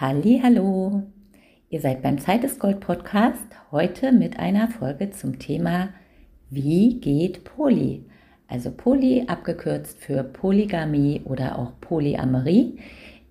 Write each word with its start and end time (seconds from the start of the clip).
Hallo. 0.00 1.02
Ihr 1.70 1.80
seid 1.80 2.02
beim 2.02 2.18
Zeit 2.18 2.44
ist 2.44 2.60
Gold 2.60 2.78
Podcast 2.78 3.42
heute 3.72 4.12
mit 4.12 4.38
einer 4.38 4.68
Folge 4.68 5.10
zum 5.10 5.40
Thema 5.40 5.88
Wie 6.50 7.00
geht 7.00 7.42
Poly? 7.42 8.04
Also 8.46 8.70
Poly 8.70 9.24
abgekürzt 9.26 9.98
für 9.98 10.22
Polygamie 10.22 11.22
oder 11.24 11.58
auch 11.58 11.72
Polyamorie. 11.80 12.78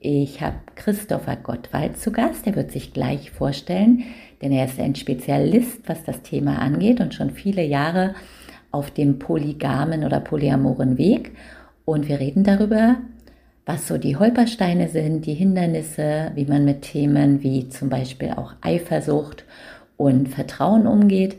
Ich 0.02 0.42
habe 0.42 0.58
Christopher 0.76 1.38
Gottwald 1.38 1.98
zu 2.00 2.12
Gast, 2.12 2.46
der 2.46 2.58
wird 2.58 2.74
sich 2.74 2.92
gleich 2.92 3.32
vorstellen, 3.32 4.04
denn 4.42 4.52
er 4.52 4.66
ist 4.66 4.78
ein 4.78 4.96
Spezialist, 4.96 5.88
was 5.88 6.04
das 6.04 6.22
Thema 6.22 6.60
angeht 6.60 7.00
und 7.00 7.14
schon 7.14 7.30
viele 7.30 7.64
Jahre 7.64 8.14
auf 8.72 8.92
dem 8.92 9.20
polygamen 9.20 10.04
oder 10.04 10.20
polyamoren 10.20 10.98
Weg. 10.98 11.32
Und 11.86 12.10
wir 12.10 12.20
reden 12.20 12.44
darüber, 12.44 12.98
was 13.68 13.86
so 13.86 13.98
die 13.98 14.16
Holpersteine 14.16 14.88
sind, 14.88 15.26
die 15.26 15.34
Hindernisse, 15.34 16.32
wie 16.36 16.46
man 16.46 16.64
mit 16.64 16.84
Themen 16.84 17.44
wie 17.44 17.68
zum 17.68 17.90
Beispiel 17.90 18.32
auch 18.32 18.54
Eifersucht 18.62 19.44
und 19.98 20.30
Vertrauen 20.30 20.88
umgeht. 20.88 21.36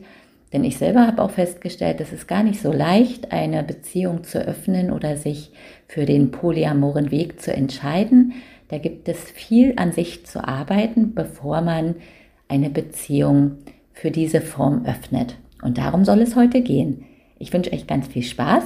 Denn 0.52 0.62
ich 0.62 0.76
selber 0.76 1.06
habe 1.06 1.22
auch 1.22 1.30
festgestellt, 1.30 2.00
es 2.02 2.12
ist 2.12 2.28
gar 2.28 2.42
nicht 2.42 2.60
so 2.60 2.70
leicht, 2.70 3.32
eine 3.32 3.62
Beziehung 3.62 4.24
zu 4.24 4.38
öffnen 4.38 4.92
oder 4.92 5.16
sich 5.16 5.52
für 5.88 6.04
den 6.04 6.30
polyamoren 6.30 7.10
Weg 7.10 7.40
zu 7.40 7.52
entscheiden. 7.52 8.34
Da 8.68 8.76
gibt 8.76 9.08
es 9.08 9.18
viel 9.18 9.72
an 9.76 9.92
sich 9.92 10.26
zu 10.26 10.46
arbeiten, 10.46 11.14
bevor 11.14 11.62
man 11.62 11.94
eine 12.46 12.68
Beziehung 12.68 13.52
für 13.94 14.10
diese 14.10 14.42
Form 14.42 14.84
öffnet. 14.84 15.36
Und 15.62 15.78
darum 15.78 16.04
soll 16.04 16.20
es 16.20 16.36
heute 16.36 16.60
gehen. 16.60 17.06
Ich 17.38 17.54
wünsche 17.54 17.72
euch 17.72 17.86
ganz 17.86 18.06
viel 18.06 18.22
Spaß 18.22 18.64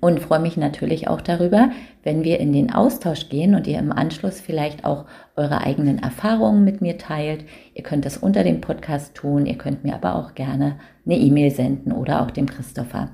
und 0.00 0.20
freue 0.20 0.38
mich 0.38 0.56
natürlich 0.56 1.08
auch 1.08 1.20
darüber, 1.20 1.70
wenn 2.02 2.24
wir 2.24 2.40
in 2.40 2.52
den 2.52 2.72
Austausch 2.72 3.28
gehen 3.28 3.54
und 3.54 3.66
ihr 3.66 3.78
im 3.78 3.92
Anschluss 3.92 4.40
vielleicht 4.40 4.84
auch 4.84 5.06
eure 5.36 5.60
eigenen 5.60 6.02
Erfahrungen 6.02 6.64
mit 6.64 6.80
mir 6.80 6.98
teilt. 6.98 7.44
Ihr 7.74 7.82
könnt 7.82 8.04
das 8.04 8.16
unter 8.16 8.44
dem 8.44 8.60
Podcast 8.60 9.14
tun, 9.14 9.46
ihr 9.46 9.58
könnt 9.58 9.84
mir 9.84 9.94
aber 9.94 10.14
auch 10.14 10.34
gerne 10.34 10.78
eine 11.04 11.16
E-Mail 11.16 11.50
senden 11.50 11.92
oder 11.92 12.22
auch 12.22 12.30
dem 12.30 12.46
Christopher. 12.46 13.10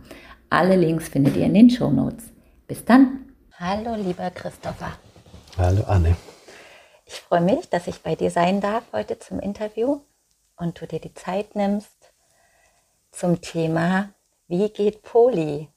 Alle 0.51 0.77
Links 0.77 1.09
findet 1.09 1.37
ihr 1.37 1.47
in 1.47 1.55
den 1.55 1.71
Show 1.71 1.91
Notes. 1.91 2.33
Bis 2.67 2.85
dann. 2.85 3.27
Hallo, 3.59 3.95
lieber 3.95 4.31
Christopher. 4.31 4.93
Hallo, 5.57 5.83
Anne. 5.87 6.17
Ich 7.07 7.15
freue 7.15 7.41
mich, 7.41 7.71
dass 7.71 7.87
ich 7.87 8.03
bei 8.03 8.15
dir 8.15 8.31
sein 8.31 8.61
darf 8.61 8.85
heute 8.93 9.19
zum 9.19 9.39
Interview 9.39 10.01
und 10.57 10.81
du 10.81 10.87
dir 10.87 11.01
die 11.01 11.15
Zeit 11.15 11.55
nimmst 11.55 12.13
zum 13.13 13.41
Thema, 13.41 14.11
wie 14.49 14.69
geht 14.69 15.03
Poli? 15.03 15.69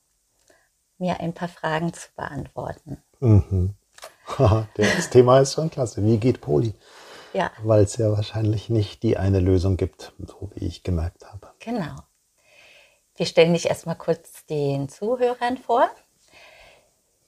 Mir 0.99 1.19
ein 1.19 1.33
paar 1.33 1.47
Fragen 1.47 1.93
zu 1.93 2.09
beantworten. 2.15 3.01
Mhm. 3.19 3.75
das 4.75 5.09
Thema 5.09 5.39
ist 5.39 5.53
schon 5.53 5.69
klasse. 5.69 6.03
Wie 6.03 6.17
geht 6.17 6.41
Poli? 6.41 6.73
Ja. 7.33 7.51
Weil 7.63 7.83
es 7.83 7.97
ja 7.97 8.11
wahrscheinlich 8.11 8.69
nicht 8.69 9.03
die 9.03 9.17
eine 9.17 9.39
Lösung 9.39 9.77
gibt, 9.77 10.13
so 10.19 10.51
wie 10.55 10.65
ich 10.65 10.83
gemerkt 10.83 11.25
habe. 11.25 11.47
Genau. 11.59 11.95
Wir 13.15 13.25
stellen 13.25 13.53
dich 13.53 13.67
erstmal 13.67 13.97
kurz 13.97 14.45
den 14.45 14.89
Zuhörern 14.89 15.57
vor. 15.57 15.89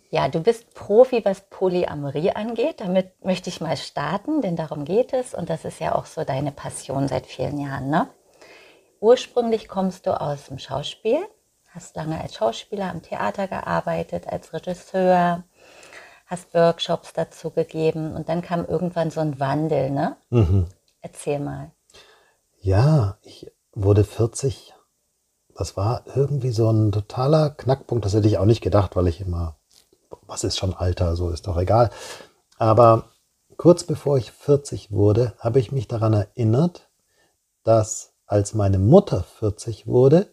Ja, 0.09 0.27
du 0.27 0.41
bist 0.41 0.73
Profi, 0.73 1.23
was 1.23 1.41
Polyamorie 1.49 2.31
angeht. 2.31 2.81
Damit 2.81 3.23
möchte 3.23 3.49
ich 3.49 3.61
mal 3.61 3.77
starten, 3.77 4.41
denn 4.41 4.55
darum 4.55 4.85
geht 4.85 5.13
es. 5.13 5.33
Und 5.33 5.49
das 5.49 5.65
ist 5.65 5.79
ja 5.79 5.95
auch 5.95 6.05
so 6.05 6.23
deine 6.23 6.51
Passion 6.51 7.07
seit 7.07 7.25
vielen 7.25 7.59
Jahren. 7.59 7.89
Ne? 7.89 8.09
Ursprünglich 8.99 9.67
kommst 9.67 10.07
du 10.07 10.19
aus 10.19 10.47
dem 10.47 10.59
Schauspiel 10.59 11.19
hast 11.73 11.95
lange 11.95 12.19
als 12.19 12.35
Schauspieler 12.35 12.89
am 12.89 13.01
Theater 13.01 13.47
gearbeitet, 13.47 14.27
als 14.27 14.53
Regisseur, 14.53 15.43
hast 16.27 16.53
Workshops 16.53 17.13
dazu 17.13 17.49
gegeben 17.49 18.15
und 18.15 18.29
dann 18.29 18.41
kam 18.41 18.65
irgendwann 18.65 19.11
so 19.11 19.21
ein 19.21 19.39
Wandel, 19.39 19.89
ne? 19.89 20.15
Mhm. 20.29 20.67
Erzähl 21.01 21.39
mal. 21.39 21.71
Ja, 22.59 23.17
ich 23.23 23.51
wurde 23.73 24.03
40. 24.03 24.73
Das 25.55 25.75
war 25.75 26.03
irgendwie 26.15 26.51
so 26.51 26.69
ein 26.69 26.91
totaler 26.91 27.49
Knackpunkt. 27.49 28.05
Das 28.05 28.13
hätte 28.13 28.27
ich 28.27 28.37
auch 28.37 28.45
nicht 28.45 28.61
gedacht, 28.61 28.95
weil 28.95 29.07
ich 29.07 29.19
immer, 29.19 29.57
was 30.27 30.43
ist 30.43 30.57
schon 30.57 30.73
Alter, 30.73 31.15
so 31.15 31.29
ist 31.29 31.47
doch 31.47 31.57
egal. 31.57 31.89
Aber 32.57 33.05
kurz 33.57 33.83
bevor 33.83 34.17
ich 34.17 34.31
40 34.31 34.91
wurde, 34.91 35.33
habe 35.39 35.59
ich 35.59 35.71
mich 35.71 35.87
daran 35.87 36.13
erinnert, 36.13 36.89
dass 37.63 38.13
als 38.25 38.53
meine 38.53 38.79
Mutter 38.79 39.23
40 39.23 39.87
wurde, 39.87 40.27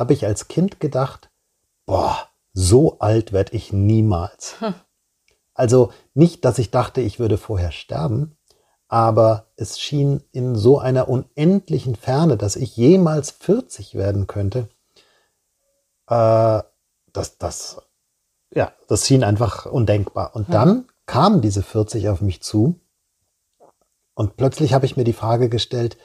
habe 0.00 0.14
ich 0.14 0.26
als 0.26 0.48
Kind 0.48 0.80
gedacht, 0.80 1.30
boah, 1.86 2.16
so 2.52 2.98
alt 2.98 3.32
werde 3.32 3.54
ich 3.54 3.72
niemals. 3.72 4.60
Hm. 4.60 4.74
Also 5.54 5.92
nicht, 6.14 6.44
dass 6.44 6.58
ich 6.58 6.70
dachte, 6.70 7.00
ich 7.02 7.20
würde 7.20 7.36
vorher 7.36 7.70
sterben, 7.70 8.36
aber 8.88 9.46
es 9.56 9.78
schien 9.78 10.24
in 10.32 10.56
so 10.56 10.78
einer 10.78 11.08
unendlichen 11.08 11.94
Ferne, 11.94 12.36
dass 12.36 12.56
ich 12.56 12.76
jemals 12.76 13.30
40 13.30 13.94
werden 13.94 14.26
könnte. 14.26 14.68
Äh, 16.08 16.62
das, 17.12 17.38
das, 17.38 17.82
ja, 18.52 18.72
das 18.88 19.06
schien 19.06 19.22
einfach 19.22 19.66
undenkbar. 19.66 20.34
Und 20.34 20.48
hm. 20.48 20.52
dann 20.52 20.88
kamen 21.06 21.42
diese 21.42 21.62
40 21.62 22.08
auf 22.08 22.20
mich 22.22 22.42
zu 22.42 22.80
und 24.14 24.36
plötzlich 24.36 24.72
habe 24.72 24.86
ich 24.86 24.96
mir 24.96 25.04
die 25.04 25.12
Frage 25.12 25.48
gestellt, 25.48 25.98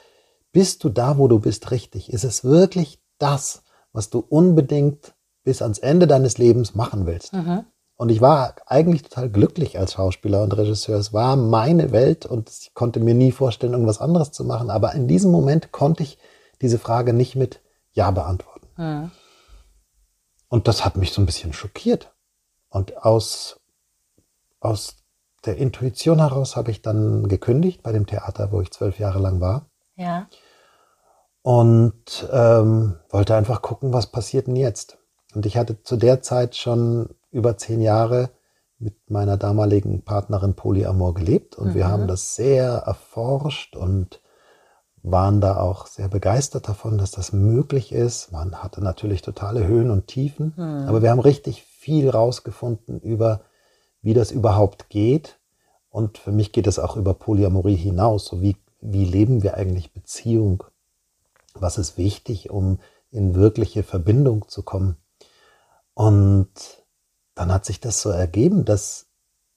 bist 0.52 0.84
du 0.84 0.90
da, 0.90 1.18
wo 1.18 1.28
du 1.28 1.38
bist, 1.38 1.70
richtig? 1.70 2.12
Ist 2.12 2.24
es 2.24 2.44
wirklich 2.44 3.02
das, 3.18 3.62
was 3.96 4.10
du 4.10 4.18
unbedingt 4.20 5.14
bis 5.42 5.62
ans 5.62 5.78
Ende 5.78 6.06
deines 6.06 6.38
Lebens 6.38 6.74
machen 6.74 7.06
willst. 7.06 7.32
Mhm. 7.32 7.64
Und 7.96 8.10
ich 8.10 8.20
war 8.20 8.56
eigentlich 8.66 9.02
total 9.02 9.30
glücklich 9.30 9.78
als 9.78 9.94
Schauspieler 9.94 10.42
und 10.42 10.54
Regisseur. 10.54 10.98
Es 10.98 11.14
war 11.14 11.34
meine 11.34 11.92
Welt 11.92 12.26
und 12.26 12.50
ich 12.50 12.74
konnte 12.74 13.00
mir 13.00 13.14
nie 13.14 13.32
vorstellen, 13.32 13.72
irgendwas 13.72 14.00
anderes 14.00 14.32
zu 14.32 14.44
machen. 14.44 14.68
Aber 14.68 14.92
in 14.92 15.08
diesem 15.08 15.30
Moment 15.30 15.72
konnte 15.72 16.02
ich 16.02 16.18
diese 16.60 16.78
Frage 16.78 17.14
nicht 17.14 17.36
mit 17.36 17.62
Ja 17.92 18.10
beantworten. 18.10 18.68
Mhm. 18.76 19.10
Und 20.48 20.68
das 20.68 20.84
hat 20.84 20.96
mich 20.96 21.12
so 21.12 21.22
ein 21.22 21.26
bisschen 21.26 21.54
schockiert. 21.54 22.14
Und 22.68 22.98
aus, 22.98 23.60
aus 24.60 24.96
der 25.46 25.56
Intuition 25.56 26.18
heraus 26.18 26.54
habe 26.54 26.70
ich 26.70 26.82
dann 26.82 27.28
gekündigt 27.28 27.82
bei 27.82 27.92
dem 27.92 28.06
Theater, 28.06 28.52
wo 28.52 28.60
ich 28.60 28.70
zwölf 28.72 28.98
Jahre 28.98 29.20
lang 29.20 29.40
war. 29.40 29.70
Ja 29.94 30.28
und 31.46 32.28
ähm, 32.32 32.96
wollte 33.08 33.36
einfach 33.36 33.62
gucken, 33.62 33.92
was 33.92 34.08
passiert 34.08 34.48
denn 34.48 34.56
jetzt. 34.56 34.98
Und 35.32 35.46
ich 35.46 35.56
hatte 35.56 35.80
zu 35.80 35.96
der 35.96 36.20
Zeit 36.20 36.56
schon 36.56 37.10
über 37.30 37.56
zehn 37.56 37.80
Jahre 37.80 38.30
mit 38.80 39.08
meiner 39.08 39.36
damaligen 39.36 40.02
Partnerin 40.02 40.54
Polyamor 40.54 41.14
gelebt 41.14 41.54
und 41.54 41.68
mhm. 41.68 41.74
wir 41.74 41.86
haben 41.86 42.08
das 42.08 42.34
sehr 42.34 42.72
erforscht 42.78 43.76
und 43.76 44.20
waren 45.04 45.40
da 45.40 45.58
auch 45.58 45.86
sehr 45.86 46.08
begeistert 46.08 46.66
davon, 46.66 46.98
dass 46.98 47.12
das 47.12 47.32
möglich 47.32 47.92
ist. 47.92 48.32
Man 48.32 48.60
hatte 48.60 48.82
natürlich 48.82 49.22
totale 49.22 49.68
Höhen 49.68 49.92
und 49.92 50.08
Tiefen, 50.08 50.52
mhm. 50.56 50.88
aber 50.88 51.00
wir 51.00 51.10
haben 51.10 51.20
richtig 51.20 51.62
viel 51.62 52.10
rausgefunden 52.10 52.98
über, 52.98 53.42
wie 54.02 54.14
das 54.14 54.32
überhaupt 54.32 54.88
geht. 54.88 55.38
Und 55.90 56.18
für 56.18 56.32
mich 56.32 56.50
geht 56.50 56.66
es 56.66 56.80
auch 56.80 56.96
über 56.96 57.14
Polyamorie 57.14 57.76
hinaus. 57.76 58.24
So 58.24 58.42
wie, 58.42 58.56
wie 58.80 59.04
leben 59.04 59.44
wir 59.44 59.54
eigentlich 59.54 59.92
Beziehung? 59.92 60.64
Was 61.60 61.78
ist 61.78 61.98
wichtig, 61.98 62.50
um 62.50 62.78
in 63.10 63.34
wirkliche 63.34 63.82
Verbindung 63.82 64.48
zu 64.48 64.62
kommen. 64.62 64.96
Und 65.94 66.50
dann 67.34 67.52
hat 67.52 67.64
sich 67.64 67.80
das 67.80 68.02
so 68.02 68.10
ergeben, 68.10 68.64
dass 68.64 69.06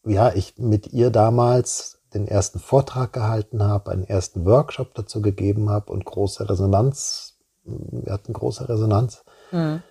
ja, 0.05 0.33
ich 0.33 0.57
mit 0.57 0.93
ihr 0.93 1.09
damals 1.11 1.99
den 2.13 2.27
ersten 2.27 2.59
Vortrag 2.59 3.13
gehalten 3.13 3.63
habe, 3.63 3.91
einen 3.91 4.03
ersten 4.03 4.45
Workshop 4.45 4.93
dazu 4.95 5.21
gegeben 5.21 5.69
habe 5.69 5.91
und 5.91 6.05
große 6.05 6.49
Resonanz, 6.49 7.37
wir 7.63 8.11
hatten 8.11 8.33
große 8.33 8.67
Resonanz. 8.67 9.23
Mhm. 9.51 9.83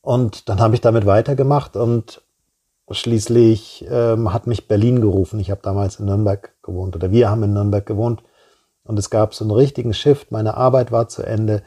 Und 0.00 0.48
dann 0.48 0.60
habe 0.60 0.74
ich 0.74 0.80
damit 0.80 1.04
weitergemacht 1.04 1.76
und 1.76 2.22
schließlich 2.90 3.86
ähm, 3.90 4.32
hat 4.32 4.46
mich 4.46 4.68
Berlin 4.68 5.00
gerufen. 5.00 5.40
Ich 5.40 5.50
habe 5.50 5.60
damals 5.62 6.00
in 6.00 6.06
Nürnberg 6.06 6.54
gewohnt 6.62 6.96
oder 6.96 7.10
wir 7.10 7.28
haben 7.28 7.42
in 7.42 7.52
Nürnberg 7.52 7.84
gewohnt 7.84 8.22
und 8.88 8.98
es 8.98 9.10
gab 9.10 9.34
so 9.34 9.44
einen 9.44 9.50
richtigen 9.50 9.92
Shift. 9.92 10.32
Meine 10.32 10.56
Arbeit 10.56 10.90
war 10.90 11.08
zu 11.08 11.22
Ende. 11.22 11.62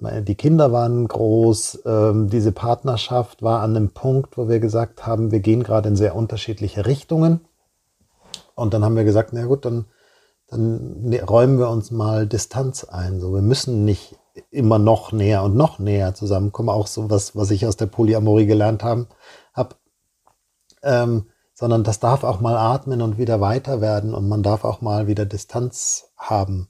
Die 0.00 0.34
Kinder 0.34 0.72
waren 0.72 1.06
groß. 1.06 1.84
Ähm, 1.86 2.28
diese 2.28 2.50
Partnerschaft 2.50 3.42
war 3.42 3.62
an 3.62 3.76
einem 3.76 3.90
Punkt, 3.90 4.36
wo 4.36 4.48
wir 4.48 4.58
gesagt 4.58 5.06
haben, 5.06 5.30
wir 5.30 5.38
gehen 5.38 5.62
gerade 5.62 5.88
in 5.88 5.96
sehr 5.96 6.16
unterschiedliche 6.16 6.84
Richtungen. 6.84 7.42
Und 8.56 8.74
dann 8.74 8.84
haben 8.84 8.96
wir 8.96 9.04
gesagt, 9.04 9.30
na 9.32 9.46
gut, 9.46 9.64
dann, 9.64 9.84
dann 10.48 11.00
ne, 11.00 11.22
räumen 11.22 11.60
wir 11.60 11.70
uns 11.70 11.92
mal 11.92 12.26
Distanz 12.26 12.82
ein. 12.82 13.20
So, 13.20 13.32
wir 13.32 13.42
müssen 13.42 13.84
nicht 13.84 14.16
immer 14.50 14.80
noch 14.80 15.12
näher 15.12 15.44
und 15.44 15.54
noch 15.54 15.78
näher 15.78 16.14
zusammenkommen. 16.14 16.70
Auch 16.70 16.88
so 16.88 17.08
was, 17.08 17.36
was 17.36 17.52
ich 17.52 17.68
aus 17.68 17.76
der 17.76 17.86
Polyamorie 17.86 18.46
gelernt 18.46 18.82
habe. 18.82 19.06
Hab, 19.54 19.76
ähm, 20.82 21.26
sondern 21.54 21.84
das 21.84 22.00
darf 22.00 22.24
auch 22.24 22.40
mal 22.40 22.56
atmen 22.56 23.00
und 23.00 23.16
wieder 23.16 23.40
weiter 23.40 23.80
werden 23.80 24.12
und 24.12 24.28
man 24.28 24.42
darf 24.42 24.64
auch 24.64 24.80
mal 24.80 25.06
wieder 25.06 25.24
Distanz 25.24 26.10
haben, 26.30 26.68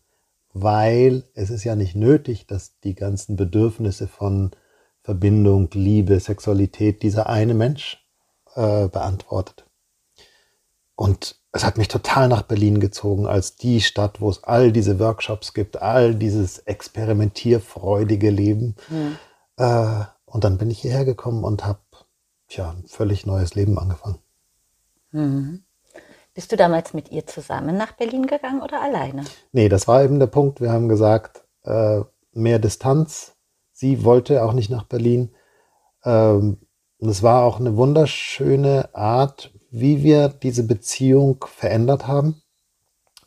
weil 0.52 1.24
es 1.34 1.50
ist 1.50 1.64
ja 1.64 1.76
nicht 1.76 1.96
nötig, 1.96 2.46
dass 2.46 2.78
die 2.80 2.94
ganzen 2.94 3.36
Bedürfnisse 3.36 4.08
von 4.08 4.52
Verbindung, 5.02 5.68
Liebe, 5.72 6.18
Sexualität 6.20 7.02
dieser 7.02 7.28
eine 7.28 7.54
Mensch 7.54 8.04
äh, 8.54 8.88
beantwortet. 8.88 9.66
Und 10.96 11.40
es 11.52 11.64
hat 11.64 11.76
mich 11.76 11.88
total 11.88 12.28
nach 12.28 12.42
Berlin 12.42 12.80
gezogen, 12.80 13.26
als 13.26 13.56
die 13.56 13.80
Stadt, 13.80 14.20
wo 14.20 14.30
es 14.30 14.44
all 14.44 14.72
diese 14.72 14.98
Workshops 14.98 15.54
gibt, 15.54 15.82
all 15.82 16.14
dieses 16.14 16.58
experimentierfreudige 16.58 18.30
Leben. 18.30 18.76
Mhm. 18.88 19.16
Äh, 19.56 20.04
und 20.24 20.44
dann 20.44 20.58
bin 20.58 20.70
ich 20.70 20.80
hierher 20.80 21.04
gekommen 21.04 21.44
und 21.44 21.64
habe 21.64 21.80
tja, 22.48 22.70
ein 22.70 22.84
völlig 22.86 23.26
neues 23.26 23.54
Leben 23.54 23.78
angefangen. 23.78 24.18
Mhm. 25.12 25.64
Bist 26.34 26.50
du 26.50 26.56
damals 26.56 26.94
mit 26.94 27.12
ihr 27.12 27.26
zusammen 27.26 27.76
nach 27.76 27.92
Berlin 27.92 28.26
gegangen 28.26 28.60
oder 28.60 28.82
alleine? 28.82 29.24
Nee, 29.52 29.68
das 29.68 29.86
war 29.86 30.02
eben 30.02 30.18
der 30.18 30.26
Punkt. 30.26 30.60
Wir 30.60 30.72
haben 30.72 30.88
gesagt, 30.88 31.44
äh, 31.62 32.00
mehr 32.32 32.58
Distanz. 32.58 33.36
Sie 33.72 34.04
wollte 34.04 34.42
auch 34.42 34.52
nicht 34.52 34.68
nach 34.68 34.82
Berlin. 34.82 35.32
Ähm, 36.04 36.58
und 36.98 37.08
es 37.08 37.22
war 37.22 37.44
auch 37.44 37.60
eine 37.60 37.76
wunderschöne 37.76 38.92
Art, 38.94 39.52
wie 39.70 40.02
wir 40.02 40.28
diese 40.28 40.64
Beziehung 40.64 41.44
verändert 41.48 42.08
haben. 42.08 42.42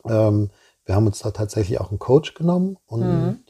Ähm, 0.04 0.50
wir 0.84 0.94
haben 0.94 1.06
uns 1.06 1.20
da 1.20 1.30
tatsächlich 1.30 1.80
auch 1.80 1.90
einen 1.90 1.98
Coach 1.98 2.34
genommen 2.34 2.76
und 2.86 3.00
mhm. 3.00 3.44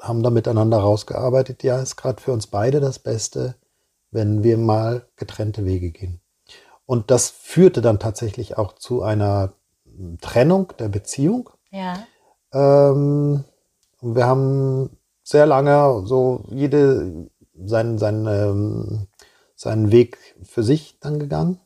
haben 0.00 0.22
da 0.22 0.30
miteinander 0.30 0.78
rausgearbeitet. 0.78 1.62
Ja, 1.62 1.80
ist 1.80 1.96
gerade 1.96 2.22
für 2.22 2.32
uns 2.32 2.46
beide 2.46 2.80
das 2.80 2.98
Beste, 2.98 3.56
wenn 4.10 4.42
wir 4.42 4.56
mal 4.56 5.06
getrennte 5.16 5.66
Wege 5.66 5.90
gehen. 5.90 6.20
Und 6.86 7.10
das 7.10 7.30
führte 7.30 7.80
dann 7.80 7.98
tatsächlich 7.98 8.58
auch 8.58 8.74
zu 8.74 9.02
einer 9.02 9.54
Trennung 10.20 10.72
der 10.78 10.88
Beziehung. 10.88 11.50
Ja. 11.70 12.06
Ähm, 12.52 13.44
wir 14.00 14.26
haben 14.26 14.90
sehr 15.22 15.46
lange 15.46 16.02
so 16.06 16.44
jede 16.50 17.30
seinen, 17.54 17.98
seinen, 17.98 18.26
ähm, 18.26 19.06
seinen 19.54 19.90
Weg 19.90 20.18
für 20.42 20.62
sich 20.62 20.98
dann 21.00 21.18
gegangen. 21.18 21.60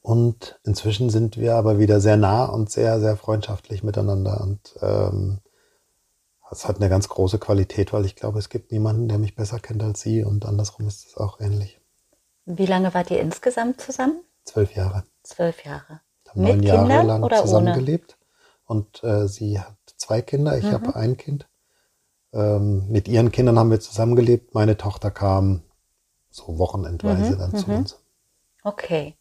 Und 0.00 0.60
inzwischen 0.64 1.08
sind 1.10 1.38
wir 1.38 1.56
aber 1.56 1.78
wieder 1.78 2.00
sehr 2.00 2.16
nah 2.16 2.44
und 2.44 2.70
sehr, 2.70 3.00
sehr 3.00 3.16
freundschaftlich 3.16 3.82
miteinander. 3.82 4.40
Und 4.42 4.74
ähm, 4.82 5.38
das 6.50 6.68
hat 6.68 6.76
eine 6.76 6.90
ganz 6.90 7.08
große 7.08 7.38
Qualität, 7.38 7.92
weil 7.92 8.04
ich 8.04 8.14
glaube, 8.14 8.38
es 8.38 8.50
gibt 8.50 8.70
niemanden, 8.70 9.08
der 9.08 9.18
mich 9.18 9.34
besser 9.34 9.58
kennt 9.58 9.82
als 9.82 10.02
sie. 10.02 10.22
Und 10.22 10.44
andersrum 10.44 10.86
ist 10.86 11.06
es 11.06 11.16
auch 11.16 11.40
ähnlich. 11.40 11.80
Wie 12.46 12.66
lange 12.66 12.92
wart 12.94 13.10
ihr 13.10 13.20
insgesamt 13.20 13.80
zusammen? 13.80 14.22
Zwölf 14.44 14.74
Jahre. 14.74 15.04
Zwölf 15.22 15.64
Jahre. 15.64 16.00
Haben 16.28 16.42
neun 16.42 16.62
Jahre 16.62 16.88
Kindern 16.88 17.06
lang 17.06 17.40
zusammengelebt. 17.42 18.18
Und 18.66 19.02
äh, 19.02 19.28
sie 19.28 19.60
hat 19.60 19.76
zwei 19.96 20.22
Kinder, 20.22 20.56
ich 20.56 20.64
mhm. 20.64 20.72
habe 20.72 20.96
ein 20.96 21.16
Kind. 21.16 21.48
Ähm, 22.32 22.88
mit 22.88 23.08
ihren 23.08 23.30
Kindern 23.30 23.58
haben 23.58 23.70
wir 23.70 23.80
zusammengelebt. 23.80 24.54
Meine 24.54 24.76
Tochter 24.76 25.10
kam 25.10 25.62
so 26.30 26.58
wochenendweise 26.58 27.34
mhm. 27.34 27.38
dann 27.38 27.56
zu 27.56 27.70
mhm. 27.70 27.76
uns. 27.76 27.98
Okay. 28.62 29.16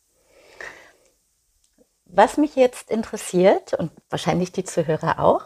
Was 2.06 2.38
mich 2.38 2.56
jetzt 2.56 2.90
interessiert 2.92 3.74
und 3.74 3.92
wahrscheinlich 4.10 4.52
die 4.52 4.64
Zuhörer 4.64 5.20
auch, 5.20 5.46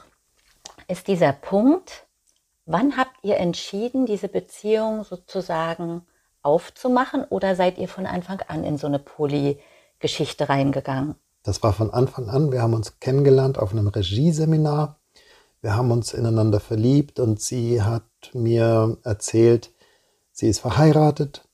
ist 0.88 1.07
dieser 1.07 1.33
Punkt, 1.33 2.07
wann 2.65 2.97
habt 2.97 3.15
ihr 3.23 3.38
entschieden, 3.38 4.06
diese 4.06 4.27
Beziehung 4.27 5.03
sozusagen 5.03 6.06
aufzumachen 6.47 7.23
oder 7.29 7.55
seid 7.55 7.77
ihr 7.77 7.88
von 7.88 8.05
Anfang 8.05 8.41
an 8.47 8.63
in 8.63 8.77
so 8.77 8.88
eine 8.88 8.99
Poly-Geschichte 8.99 10.49
reingegangen? 10.49 11.15
Das 11.44 11.61
war 11.61 11.73
von 11.73 11.91
Anfang 11.91 12.29
an. 12.29 12.51
Wir 12.51 12.61
haben 12.61 12.73
uns 12.73 12.99
kennengelernt 12.99 13.59
auf 13.59 13.71
einem 13.71 13.88
Regieseminar. 13.88 14.99
Wir 15.61 15.75
haben 15.75 15.91
uns 15.91 16.13
ineinander 16.13 16.59
verliebt 16.59 17.19
und 17.19 17.41
sie 17.41 17.81
hat 17.81 18.03
mir 18.33 18.97
erzählt, 19.03 19.71
sie 20.31 20.49
ist 20.49 20.59
verheiratet. 20.59 21.47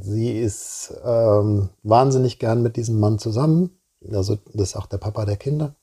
Sie 0.00 0.38
ist 0.38 0.94
ähm, 1.04 1.70
wahnsinnig 1.82 2.38
gern 2.38 2.62
mit 2.62 2.76
diesem 2.76 3.00
Mann 3.00 3.18
zusammen 3.18 3.78
also 4.12 4.36
das 4.52 4.70
ist 4.70 4.76
auch 4.76 4.86
der 4.86 4.98
Papa 4.98 5.24
der 5.24 5.36
Kinder. 5.36 5.74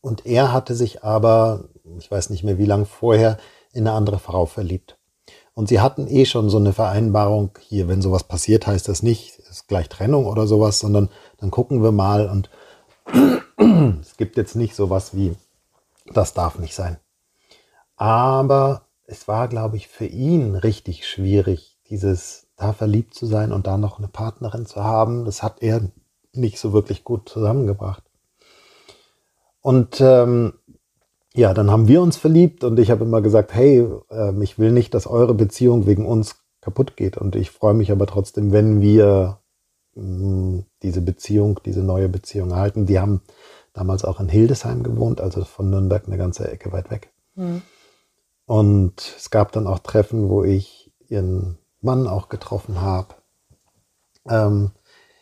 Und 0.00 0.26
er 0.26 0.52
hatte 0.52 0.74
sich 0.74 1.02
aber, 1.02 1.64
ich 1.98 2.10
weiß 2.10 2.30
nicht 2.30 2.44
mehr 2.44 2.58
wie 2.58 2.66
lange 2.66 2.84
vorher, 2.84 3.38
in 3.72 3.86
eine 3.86 3.96
andere 3.96 4.18
Frau 4.18 4.46
verliebt. 4.46 4.93
Und 5.54 5.68
sie 5.68 5.80
hatten 5.80 6.08
eh 6.08 6.24
schon 6.26 6.50
so 6.50 6.58
eine 6.58 6.72
Vereinbarung, 6.72 7.50
hier, 7.60 7.86
wenn 7.86 8.02
sowas 8.02 8.24
passiert, 8.24 8.66
heißt 8.66 8.88
das 8.88 9.02
nicht, 9.02 9.38
ist 9.38 9.68
gleich 9.68 9.88
Trennung 9.88 10.26
oder 10.26 10.46
sowas, 10.46 10.80
sondern 10.80 11.08
dann 11.38 11.52
gucken 11.52 11.82
wir 11.82 11.92
mal 11.92 12.28
und 12.28 12.50
es 14.00 14.16
gibt 14.16 14.36
jetzt 14.36 14.56
nicht 14.56 14.74
sowas 14.74 15.14
wie, 15.14 15.36
das 16.12 16.34
darf 16.34 16.58
nicht 16.58 16.74
sein. 16.74 16.98
Aber 17.96 18.82
es 19.06 19.28
war, 19.28 19.46
glaube 19.48 19.76
ich, 19.76 19.86
für 19.86 20.06
ihn 20.06 20.56
richtig 20.56 21.06
schwierig, 21.06 21.78
dieses 21.88 22.46
da 22.56 22.72
verliebt 22.72 23.14
zu 23.14 23.26
sein 23.26 23.52
und 23.52 23.66
da 23.66 23.76
noch 23.76 23.98
eine 23.98 24.08
Partnerin 24.08 24.66
zu 24.66 24.82
haben. 24.82 25.24
Das 25.24 25.42
hat 25.42 25.62
er 25.62 25.82
nicht 26.32 26.58
so 26.58 26.72
wirklich 26.72 27.04
gut 27.04 27.28
zusammengebracht. 27.28 28.02
Und 29.60 30.00
ähm, 30.00 30.54
ja, 31.36 31.52
dann 31.52 31.70
haben 31.70 31.88
wir 31.88 32.00
uns 32.00 32.16
verliebt 32.16 32.62
und 32.64 32.78
ich 32.78 32.90
habe 32.90 33.04
immer 33.04 33.20
gesagt, 33.20 33.54
hey, 33.54 33.86
äh, 34.10 34.42
ich 34.42 34.58
will 34.58 34.72
nicht, 34.72 34.94
dass 34.94 35.06
eure 35.06 35.34
Beziehung 35.34 35.86
wegen 35.86 36.06
uns 36.06 36.36
kaputt 36.60 36.96
geht. 36.96 37.16
Und 37.16 37.36
ich 37.36 37.50
freue 37.50 37.74
mich 37.74 37.90
aber 37.90 38.06
trotzdem, 38.06 38.52
wenn 38.52 38.80
wir 38.80 39.40
mh, 39.94 40.02
hm, 40.02 40.64
diese 40.82 41.00
Beziehung, 41.00 41.60
diese 41.64 41.82
neue 41.82 42.08
Beziehung 42.08 42.50
erhalten. 42.50 42.86
Die 42.86 43.00
haben 43.00 43.20
damals 43.72 44.04
auch 44.04 44.20
in 44.20 44.28
Hildesheim 44.28 44.82
gewohnt, 44.82 45.20
also 45.20 45.44
von 45.44 45.70
Nürnberg 45.70 46.06
eine 46.06 46.16
ganze 46.16 46.50
Ecke 46.50 46.72
weit 46.72 46.90
weg. 46.90 47.12
Mhm. 47.34 47.62
Und 48.46 49.14
es 49.16 49.30
gab 49.30 49.52
dann 49.52 49.66
auch 49.66 49.80
Treffen, 49.80 50.28
wo 50.28 50.44
ich 50.44 50.92
ihren 51.08 51.58
Mann 51.80 52.06
auch 52.06 52.28
getroffen 52.28 52.80
habe. 52.80 53.14
Ähm, 54.28 54.70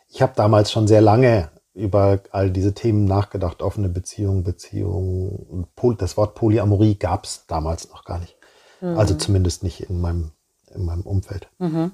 ich 0.09 0.21
habe 0.21 0.33
damals 0.37 0.71
schon 0.71 0.87
sehr 0.87 1.01
lange 1.01 1.51
über 1.75 2.21
all 2.31 2.51
diese 2.51 2.75
Themen 2.75 3.05
nachgedacht. 3.05 3.63
Offene 3.63 3.89
Beziehung, 3.89 4.45
Beziehung. 4.45 5.67
Das 5.99 6.17
Wort 6.17 6.35
Polyamorie 6.35 6.97
gab 6.97 7.25
es 7.25 7.47
damals 7.47 7.89
noch 7.89 8.05
gar 8.05 8.19
nicht. 8.19 8.37
Mhm. 8.81 8.99
Also 8.99 9.15
zumindest 9.15 9.63
nicht 9.63 9.81
in 9.81 10.01
meinem, 10.01 10.33
in 10.75 10.85
meinem 10.85 11.03
Umfeld. 11.03 11.49
Mhm. 11.59 11.93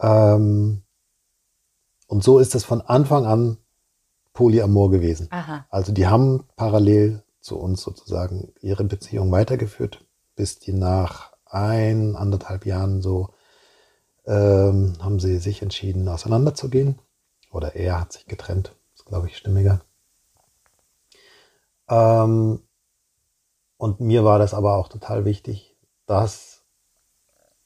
Ähm, 0.00 0.82
und 2.06 2.24
so 2.24 2.38
ist 2.38 2.54
es 2.54 2.64
von 2.64 2.80
Anfang 2.80 3.26
an 3.26 3.58
Polyamor 4.32 4.90
gewesen. 4.90 5.28
Aha. 5.30 5.66
Also 5.70 5.92
die 5.92 6.06
haben 6.06 6.44
parallel 6.56 7.22
zu 7.40 7.58
uns 7.58 7.82
sozusagen 7.82 8.52
ihre 8.60 8.84
Beziehung 8.84 9.30
weitergeführt, 9.30 10.04
bis 10.36 10.58
die 10.58 10.72
nach 10.72 11.32
ein, 11.44 12.16
anderthalb 12.16 12.64
Jahren 12.64 13.02
so 13.02 13.34
ähm, 14.24 14.94
haben 15.00 15.20
sie 15.20 15.38
sich 15.38 15.62
entschieden, 15.62 16.08
auseinanderzugehen. 16.08 16.98
Oder 17.52 17.76
er 17.76 18.00
hat 18.00 18.12
sich 18.12 18.26
getrennt. 18.26 18.74
Das 18.92 19.00
ist, 19.00 19.06
glaube 19.06 19.28
ich, 19.28 19.36
stimmiger. 19.36 19.82
Ähm, 21.88 22.60
und 23.76 24.00
mir 24.00 24.24
war 24.24 24.38
das 24.38 24.54
aber 24.54 24.76
auch 24.76 24.88
total 24.88 25.24
wichtig, 25.24 25.76
das, 26.06 26.62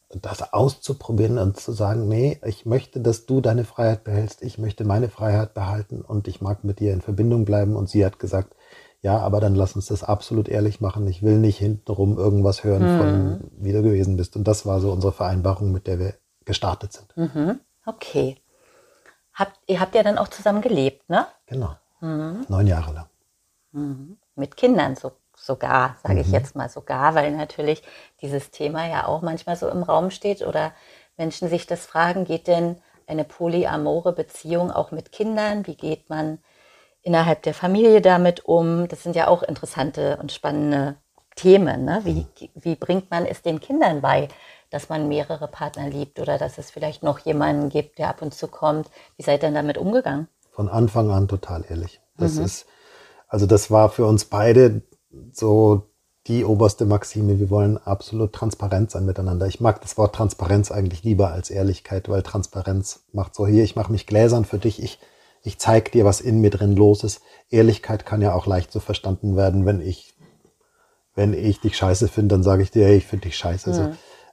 das 0.08 0.52
auszuprobieren 0.52 1.38
und 1.38 1.58
zu 1.58 1.72
sagen, 1.72 2.08
nee, 2.08 2.40
ich 2.44 2.66
möchte, 2.66 3.00
dass 3.00 3.26
du 3.26 3.40
deine 3.40 3.64
Freiheit 3.64 4.02
behältst, 4.02 4.42
ich 4.42 4.58
möchte 4.58 4.84
meine 4.84 5.08
Freiheit 5.08 5.54
behalten 5.54 6.00
und 6.02 6.26
ich 6.26 6.40
mag 6.40 6.64
mit 6.64 6.80
dir 6.80 6.92
in 6.92 7.00
Verbindung 7.00 7.44
bleiben. 7.44 7.76
Und 7.76 7.88
sie 7.88 8.04
hat 8.04 8.18
gesagt, 8.18 8.56
ja, 9.02 9.18
aber 9.18 9.40
dann 9.40 9.54
lass 9.54 9.76
uns 9.76 9.86
das 9.86 10.02
absolut 10.02 10.48
ehrlich 10.48 10.80
machen. 10.80 11.06
Ich 11.06 11.22
will 11.22 11.38
nicht 11.38 11.58
hintenrum 11.58 12.18
irgendwas 12.18 12.64
hören 12.64 12.94
mhm. 12.94 12.98
von, 12.98 13.50
wie 13.58 13.72
du 13.72 13.82
gewesen 13.82 14.16
bist. 14.16 14.36
Und 14.36 14.48
das 14.48 14.66
war 14.66 14.80
so 14.80 14.90
unsere 14.90 15.12
Vereinbarung, 15.12 15.70
mit 15.70 15.86
der 15.86 16.00
wir 16.00 16.14
gestartet 16.44 16.92
sind. 16.92 17.16
Mhm. 17.16 17.60
Okay. 17.84 18.36
Habt, 19.36 19.60
ihr 19.66 19.80
habt 19.80 19.94
ja 19.94 20.02
dann 20.02 20.16
auch 20.18 20.28
zusammen 20.28 20.62
gelebt, 20.62 21.08
ne? 21.10 21.26
Genau. 21.46 21.76
Mhm. 22.00 22.46
Neun 22.48 22.66
Jahre 22.66 22.92
lang. 22.92 23.06
Mhm. 23.72 24.16
Mit 24.34 24.56
Kindern 24.56 24.96
so, 24.96 25.12
sogar, 25.36 25.96
sage 26.02 26.20
ich 26.20 26.28
mhm. 26.28 26.34
jetzt 26.34 26.56
mal 26.56 26.70
sogar, 26.70 27.14
weil 27.14 27.30
natürlich 27.32 27.82
dieses 28.22 28.50
Thema 28.50 28.88
ja 28.88 29.06
auch 29.06 29.20
manchmal 29.20 29.56
so 29.56 29.68
im 29.68 29.82
Raum 29.82 30.10
steht 30.10 30.40
oder 30.40 30.72
Menschen 31.18 31.48
sich 31.48 31.66
das 31.66 31.84
fragen, 31.84 32.24
geht 32.24 32.46
denn 32.46 32.80
eine 33.06 33.24
polyamore 33.24 34.14
Beziehung 34.14 34.70
auch 34.70 34.90
mit 34.90 35.12
Kindern? 35.12 35.66
Wie 35.66 35.76
geht 35.76 36.08
man 36.08 36.38
innerhalb 37.02 37.42
der 37.42 37.54
Familie 37.54 38.00
damit 38.00 38.46
um? 38.46 38.88
Das 38.88 39.02
sind 39.02 39.16
ja 39.16 39.28
auch 39.28 39.42
interessante 39.42 40.16
und 40.20 40.32
spannende 40.32 40.96
Themen. 41.34 41.84
Ne? 41.84 42.00
Wie, 42.04 42.14
mhm. 42.14 42.50
wie 42.54 42.74
bringt 42.74 43.10
man 43.10 43.26
es 43.26 43.42
den 43.42 43.60
Kindern 43.60 44.00
bei, 44.00 44.28
dass 44.76 44.90
man 44.90 45.08
mehrere 45.08 45.48
Partner 45.48 45.88
liebt 45.88 46.20
oder 46.20 46.36
dass 46.36 46.58
es 46.58 46.70
vielleicht 46.70 47.02
noch 47.02 47.18
jemanden 47.20 47.70
gibt, 47.70 47.98
der 47.98 48.10
ab 48.10 48.20
und 48.20 48.34
zu 48.34 48.46
kommt. 48.46 48.90
Wie 49.16 49.22
seid 49.22 49.38
ihr 49.38 49.46
denn 49.46 49.54
damit 49.54 49.78
umgegangen? 49.78 50.28
Von 50.50 50.68
Anfang 50.68 51.10
an 51.10 51.28
total 51.28 51.64
ehrlich. 51.66 52.02
Das 52.18 52.34
mhm. 52.34 52.44
ist, 52.44 52.66
also 53.26 53.46
das 53.46 53.70
war 53.70 53.88
für 53.88 54.04
uns 54.04 54.26
beide 54.26 54.82
so 55.32 55.88
die 56.26 56.44
oberste 56.44 56.84
Maxime. 56.84 57.38
Wir 57.38 57.48
wollen 57.48 57.78
absolut 57.78 58.34
transparent 58.34 58.90
sein 58.90 59.06
miteinander. 59.06 59.46
Ich 59.46 59.60
mag 59.60 59.80
das 59.80 59.96
Wort 59.96 60.14
Transparenz 60.14 60.70
eigentlich 60.70 61.04
lieber 61.04 61.32
als 61.32 61.48
Ehrlichkeit, 61.48 62.10
weil 62.10 62.22
Transparenz 62.22 63.06
macht 63.12 63.34
so 63.34 63.46
hier, 63.46 63.64
ich 63.64 63.76
mache 63.76 63.90
mich 63.90 64.06
gläsern 64.06 64.44
für 64.44 64.58
dich, 64.58 64.82
ich, 64.82 64.98
ich 65.42 65.58
zeige 65.58 65.90
dir, 65.90 66.04
was 66.04 66.20
in 66.20 66.42
mir 66.42 66.50
drin 66.50 66.76
los 66.76 67.02
ist. 67.02 67.22
Ehrlichkeit 67.48 68.04
kann 68.04 68.20
ja 68.20 68.34
auch 68.34 68.46
leicht 68.46 68.72
so 68.72 68.80
verstanden 68.80 69.36
werden, 69.38 69.64
wenn 69.64 69.80
ich, 69.80 70.12
wenn 71.14 71.32
ich 71.32 71.62
dich 71.62 71.78
scheiße 71.78 72.08
finde, 72.08 72.34
dann 72.34 72.42
sage 72.42 72.62
ich 72.62 72.70
dir, 72.70 72.84
hey, 72.84 72.98
ich 72.98 73.06
finde 73.06 73.28
dich 73.28 73.38
scheiße. 73.38 73.70
Mhm. 73.70 73.74
So 73.74 73.92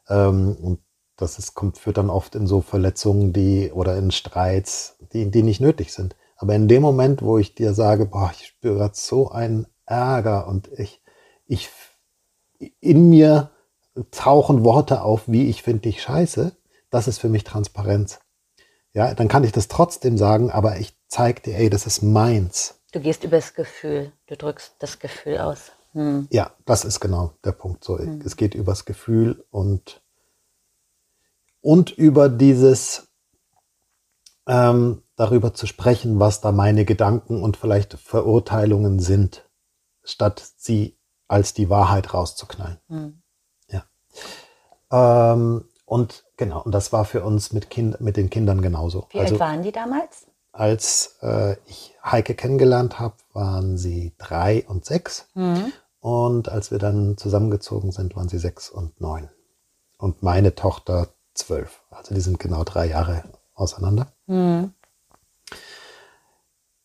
ähm, 0.09 0.55
und 0.61 0.79
das 1.15 1.39
ist, 1.39 1.53
kommt, 1.53 1.77
führt 1.77 1.97
dann 1.97 2.09
oft 2.09 2.35
in 2.35 2.47
so 2.47 2.61
Verletzungen, 2.61 3.33
die 3.33 3.71
oder 3.71 3.97
in 3.97 4.11
Streits, 4.11 4.97
die, 5.13 5.29
die 5.29 5.43
nicht 5.43 5.61
nötig 5.61 5.93
sind. 5.93 6.15
Aber 6.37 6.55
in 6.55 6.67
dem 6.67 6.81
Moment, 6.81 7.21
wo 7.21 7.37
ich 7.37 7.55
dir 7.55 7.73
sage, 7.73 8.05
boah, 8.05 8.31
ich 8.33 8.47
spüre 8.47 8.75
gerade 8.75 8.95
so 8.95 9.29
einen 9.29 9.67
Ärger 9.85 10.47
und 10.47 10.69
ich, 10.77 11.01
ich, 11.45 11.69
in 12.79 13.09
mir 13.09 13.51
tauchen 14.11 14.63
Worte 14.63 15.03
auf, 15.03 15.23
wie 15.27 15.49
ich 15.49 15.61
finde 15.63 15.81
dich 15.81 16.01
scheiße, 16.01 16.55
das 16.89 17.07
ist 17.07 17.19
für 17.19 17.29
mich 17.29 17.43
Transparenz. 17.43 18.19
Ja, 18.93 19.13
dann 19.13 19.27
kann 19.27 19.43
ich 19.43 19.51
das 19.51 19.67
trotzdem 19.67 20.17
sagen, 20.17 20.51
aber 20.51 20.77
ich 20.77 20.95
zeige 21.07 21.41
dir, 21.41 21.57
ey, 21.57 21.69
das 21.69 21.85
ist 21.87 22.01
meins. 22.01 22.79
Du 22.91 22.99
gehst 22.99 23.23
übers 23.23 23.53
Gefühl, 23.53 24.11
du 24.27 24.37
drückst 24.37 24.75
das 24.79 24.99
Gefühl 24.99 25.39
aus. 25.39 25.71
Hm. 25.93 26.27
Ja, 26.31 26.51
das 26.65 26.85
ist 26.85 26.99
genau 26.99 27.33
der 27.43 27.51
Punkt. 27.51 27.83
So, 27.83 27.97
hm. 27.97 28.21
es 28.25 28.35
geht 28.35 28.55
übers 28.55 28.85
Gefühl 28.85 29.45
und 29.51 30.01
und 31.61 31.91
über 31.91 32.27
dieses 32.29 33.07
ähm, 34.47 35.03
darüber 35.15 35.53
zu 35.53 35.67
sprechen, 35.67 36.19
was 36.19 36.41
da 36.41 36.51
meine 36.51 36.85
Gedanken 36.85 37.41
und 37.41 37.57
vielleicht 37.57 37.93
Verurteilungen 37.93 38.99
sind, 38.99 39.47
statt 40.03 40.43
sie 40.57 40.97
als 41.27 41.53
die 41.53 41.69
Wahrheit 41.69 42.13
rauszuknallen. 42.13 42.79
Hm. 42.89 43.21
Ja. 43.69 43.83
Ähm, 44.91 45.65
und 45.85 46.25
genau, 46.37 46.61
und 46.61 46.73
das 46.73 46.91
war 46.91 47.05
für 47.05 47.23
uns 47.23 47.53
mit, 47.53 47.69
kind, 47.69 48.01
mit 48.01 48.17
den 48.17 48.29
Kindern 48.29 48.61
genauso. 48.61 49.07
Wie 49.11 49.19
also, 49.19 49.35
alt 49.35 49.39
waren 49.39 49.63
die 49.63 49.71
damals? 49.71 50.27
Als 50.51 51.17
äh, 51.21 51.55
ich 51.65 51.95
Heike 52.03 52.35
kennengelernt 52.35 52.99
habe, 52.99 53.15
waren 53.33 53.77
sie 53.77 54.13
drei 54.17 54.65
und 54.67 54.85
sechs. 54.85 55.27
Mhm. 55.33 55.71
Und 56.03 56.49
als 56.49 56.69
wir 56.69 56.79
dann 56.79 57.15
zusammengezogen 57.15 57.93
sind, 57.93 58.17
waren 58.17 58.27
sie 58.27 58.37
sechs 58.37 58.69
und 58.69 58.99
neun. 58.99 59.29
Und 59.97 60.21
meine 60.21 60.53
Tochter 60.53 61.13
zwölf. 61.33 61.81
Also 61.91 62.13
die 62.13 62.19
sind 62.19 62.39
genau 62.39 62.65
drei 62.65 62.89
Jahre 62.89 63.23
auseinander. 63.53 64.11
Mhm. 64.27 64.73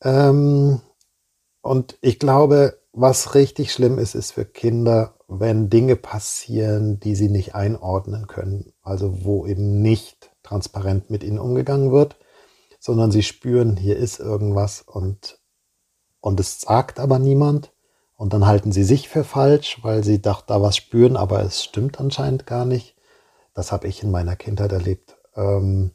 Ähm, 0.05 0.81
und 1.63 1.99
ich 2.01 2.21
glaube, 2.21 2.79
was 2.93 3.35
richtig 3.35 3.73
schlimm 3.73 3.99
ist, 3.99 4.15
ist 4.15 4.31
für 4.31 4.45
Kinder, 4.45 5.15
wenn 5.27 5.69
Dinge 5.69 5.97
passieren, 5.97 7.01
die 7.01 7.17
sie 7.17 7.29
nicht 7.29 7.57
einordnen 7.57 8.29
können. 8.29 8.73
Also 8.83 9.25
wo 9.25 9.47
eben 9.47 9.83
nicht 9.83 10.31
transparent 10.45 11.11
mit 11.11 11.25
ihnen 11.25 11.41
umgegangen 11.41 11.91
wird, 11.91 12.15
sondern 12.79 13.11
sie 13.11 13.25
spüren, 13.25 13.77
hier 13.77 13.97
ist 13.97 14.21
irgendwas 14.21 14.81
und, 14.81 15.41
und 16.21 16.39
es 16.39 16.61
sagt 16.61 17.01
aber 17.01 17.19
niemand. 17.19 17.73
Und 18.19 18.33
dann 18.33 18.47
halten 18.47 18.73
sie 18.73 18.83
sich 18.83 19.09
für 19.09 19.23
falsch, 19.23 19.79
weil 19.83 20.03
sie 20.03 20.21
da, 20.21 20.37
da 20.45 20.61
was 20.61 20.77
spüren, 20.77 21.17
aber 21.17 21.41
es 21.45 21.63
stimmt 21.63 22.01
anscheinend 22.01 22.47
gar 22.47 22.65
nicht. 22.65 22.97
Das 23.55 23.71
habe 23.71 23.87
ich 23.87 24.03
in 24.03 24.11
meiner 24.11 24.35
Kindheit 24.35 24.73
erlebt. 24.73 25.17
Ähm, 25.37 25.93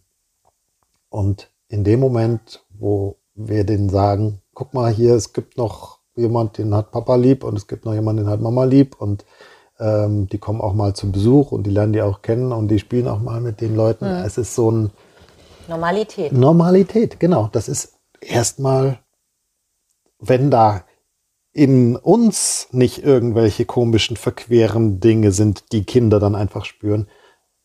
und 1.09 1.51
in 1.67 1.83
dem 1.83 1.99
Moment, 1.99 2.63
wo 2.69 3.17
wir 3.35 3.65
denen 3.65 3.89
sagen, 3.89 4.41
guck 4.53 4.73
mal 4.73 4.89
hier, 4.89 5.15
es 5.15 5.33
gibt 5.33 5.57
noch 5.57 5.99
jemand, 6.15 6.57
den 6.57 6.73
hat 6.73 6.91
Papa 6.91 7.15
lieb 7.15 7.43
und 7.43 7.57
es 7.57 7.67
gibt 7.67 7.83
noch 7.83 7.93
jemanden, 7.93 8.23
den 8.23 8.31
hat 8.31 8.39
Mama 8.39 8.63
lieb 8.63 8.95
und 9.01 9.25
ähm, 9.77 10.29
die 10.29 10.37
kommen 10.37 10.61
auch 10.61 10.73
mal 10.73 10.95
zum 10.95 11.11
Besuch 11.11 11.51
und 11.51 11.63
die 11.63 11.71
lernen 11.71 11.91
die 11.91 12.01
auch 12.01 12.21
kennen 12.21 12.53
und 12.53 12.69
die 12.69 12.79
spielen 12.79 13.09
auch 13.09 13.19
mal 13.19 13.41
mit 13.41 13.59
den 13.59 13.75
Leuten. 13.75 14.05
Mhm. 14.05 14.25
Es 14.25 14.37
ist 14.37 14.55
so 14.55 14.71
ein 14.71 14.91
Normalität. 15.67 16.31
Normalität, 16.31 17.19
genau. 17.19 17.49
Das 17.51 17.67
ist 17.67 17.97
erstmal, 18.21 18.99
wenn 20.19 20.49
da 20.49 20.85
in 21.53 21.95
uns 21.95 22.67
nicht 22.71 23.03
irgendwelche 23.03 23.65
komischen, 23.65 24.17
verqueren 24.17 24.99
Dinge 24.99 25.31
sind, 25.31 25.71
die 25.71 25.83
Kinder 25.83 26.19
dann 26.19 26.35
einfach 26.35 26.65
spüren, 26.65 27.07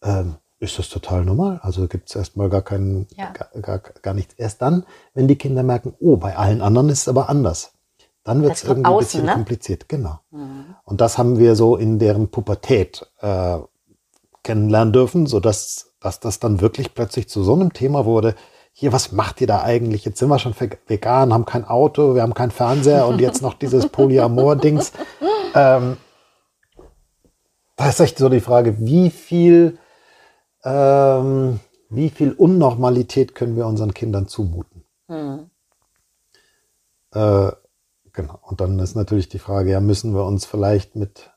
ähm, 0.02 0.36
ist 0.60 0.78
das 0.78 0.88
total 0.88 1.24
normal. 1.24 1.60
Also 1.62 1.86
gibt 1.88 2.08
es 2.08 2.16
erstmal 2.16 2.50
gar 2.50 2.62
keinen, 2.62 3.06
ja. 3.16 3.32
gar, 3.32 3.48
gar, 3.60 3.78
gar 3.78 4.14
nichts. 4.14 4.34
Erst 4.34 4.60
dann, 4.60 4.84
wenn 5.14 5.28
die 5.28 5.36
Kinder 5.36 5.62
merken, 5.62 5.94
oh, 6.00 6.16
bei 6.16 6.36
allen 6.36 6.60
anderen 6.60 6.88
ist 6.88 7.02
es 7.02 7.08
aber 7.08 7.28
anders. 7.28 7.72
Dann 8.24 8.42
wird 8.42 8.54
es 8.54 8.64
irgendwie 8.64 8.86
außen, 8.86 8.94
ein 8.94 8.98
bisschen 8.98 9.26
ne? 9.26 9.32
kompliziert, 9.32 9.88
genau. 9.88 10.20
Mhm. 10.30 10.74
Und 10.84 11.00
das 11.00 11.16
haben 11.16 11.38
wir 11.38 11.56
so 11.56 11.76
in 11.76 11.98
deren 11.98 12.28
Pubertät 12.28 13.06
äh, 13.20 13.58
kennenlernen 14.42 14.92
dürfen, 14.92 15.26
sodass 15.26 15.88
dass 16.00 16.20
das 16.20 16.38
dann 16.38 16.60
wirklich 16.60 16.94
plötzlich 16.94 17.28
zu 17.28 17.42
so 17.42 17.54
einem 17.54 17.72
Thema 17.72 18.04
wurde. 18.04 18.34
Hier, 18.72 18.92
was 18.92 19.12
macht 19.12 19.40
ihr 19.40 19.46
da 19.46 19.62
eigentlich? 19.62 20.04
Jetzt 20.04 20.18
sind 20.18 20.28
wir 20.28 20.38
schon 20.38 20.54
vegan, 20.86 21.32
haben 21.32 21.44
kein 21.44 21.64
Auto, 21.64 22.14
wir 22.14 22.22
haben 22.22 22.34
keinen 22.34 22.52
Fernseher 22.52 23.06
und 23.06 23.20
jetzt 23.20 23.42
noch 23.42 23.54
dieses 23.54 23.88
Polyamor-Dings. 23.90 24.92
Ähm, 25.54 25.96
da 27.76 27.88
ist 27.88 28.00
echt 28.00 28.18
so 28.18 28.28
die 28.28 28.40
Frage, 28.40 28.76
wie 28.78 29.10
viel 29.10 29.78
ähm, 30.64 31.60
wie 31.90 32.10
viel 32.10 32.32
Unnormalität 32.32 33.34
können 33.34 33.56
wir 33.56 33.66
unseren 33.66 33.94
Kindern 33.94 34.28
zumuten? 34.28 34.84
Mhm. 35.08 35.50
Äh, 37.12 37.52
genau. 38.12 38.38
Und 38.42 38.60
dann 38.60 38.78
ist 38.78 38.94
natürlich 38.94 39.28
die 39.28 39.38
Frage, 39.38 39.70
ja, 39.70 39.80
müssen 39.80 40.14
wir 40.14 40.24
uns 40.24 40.44
vielleicht 40.44 40.96
mit, 40.96 41.30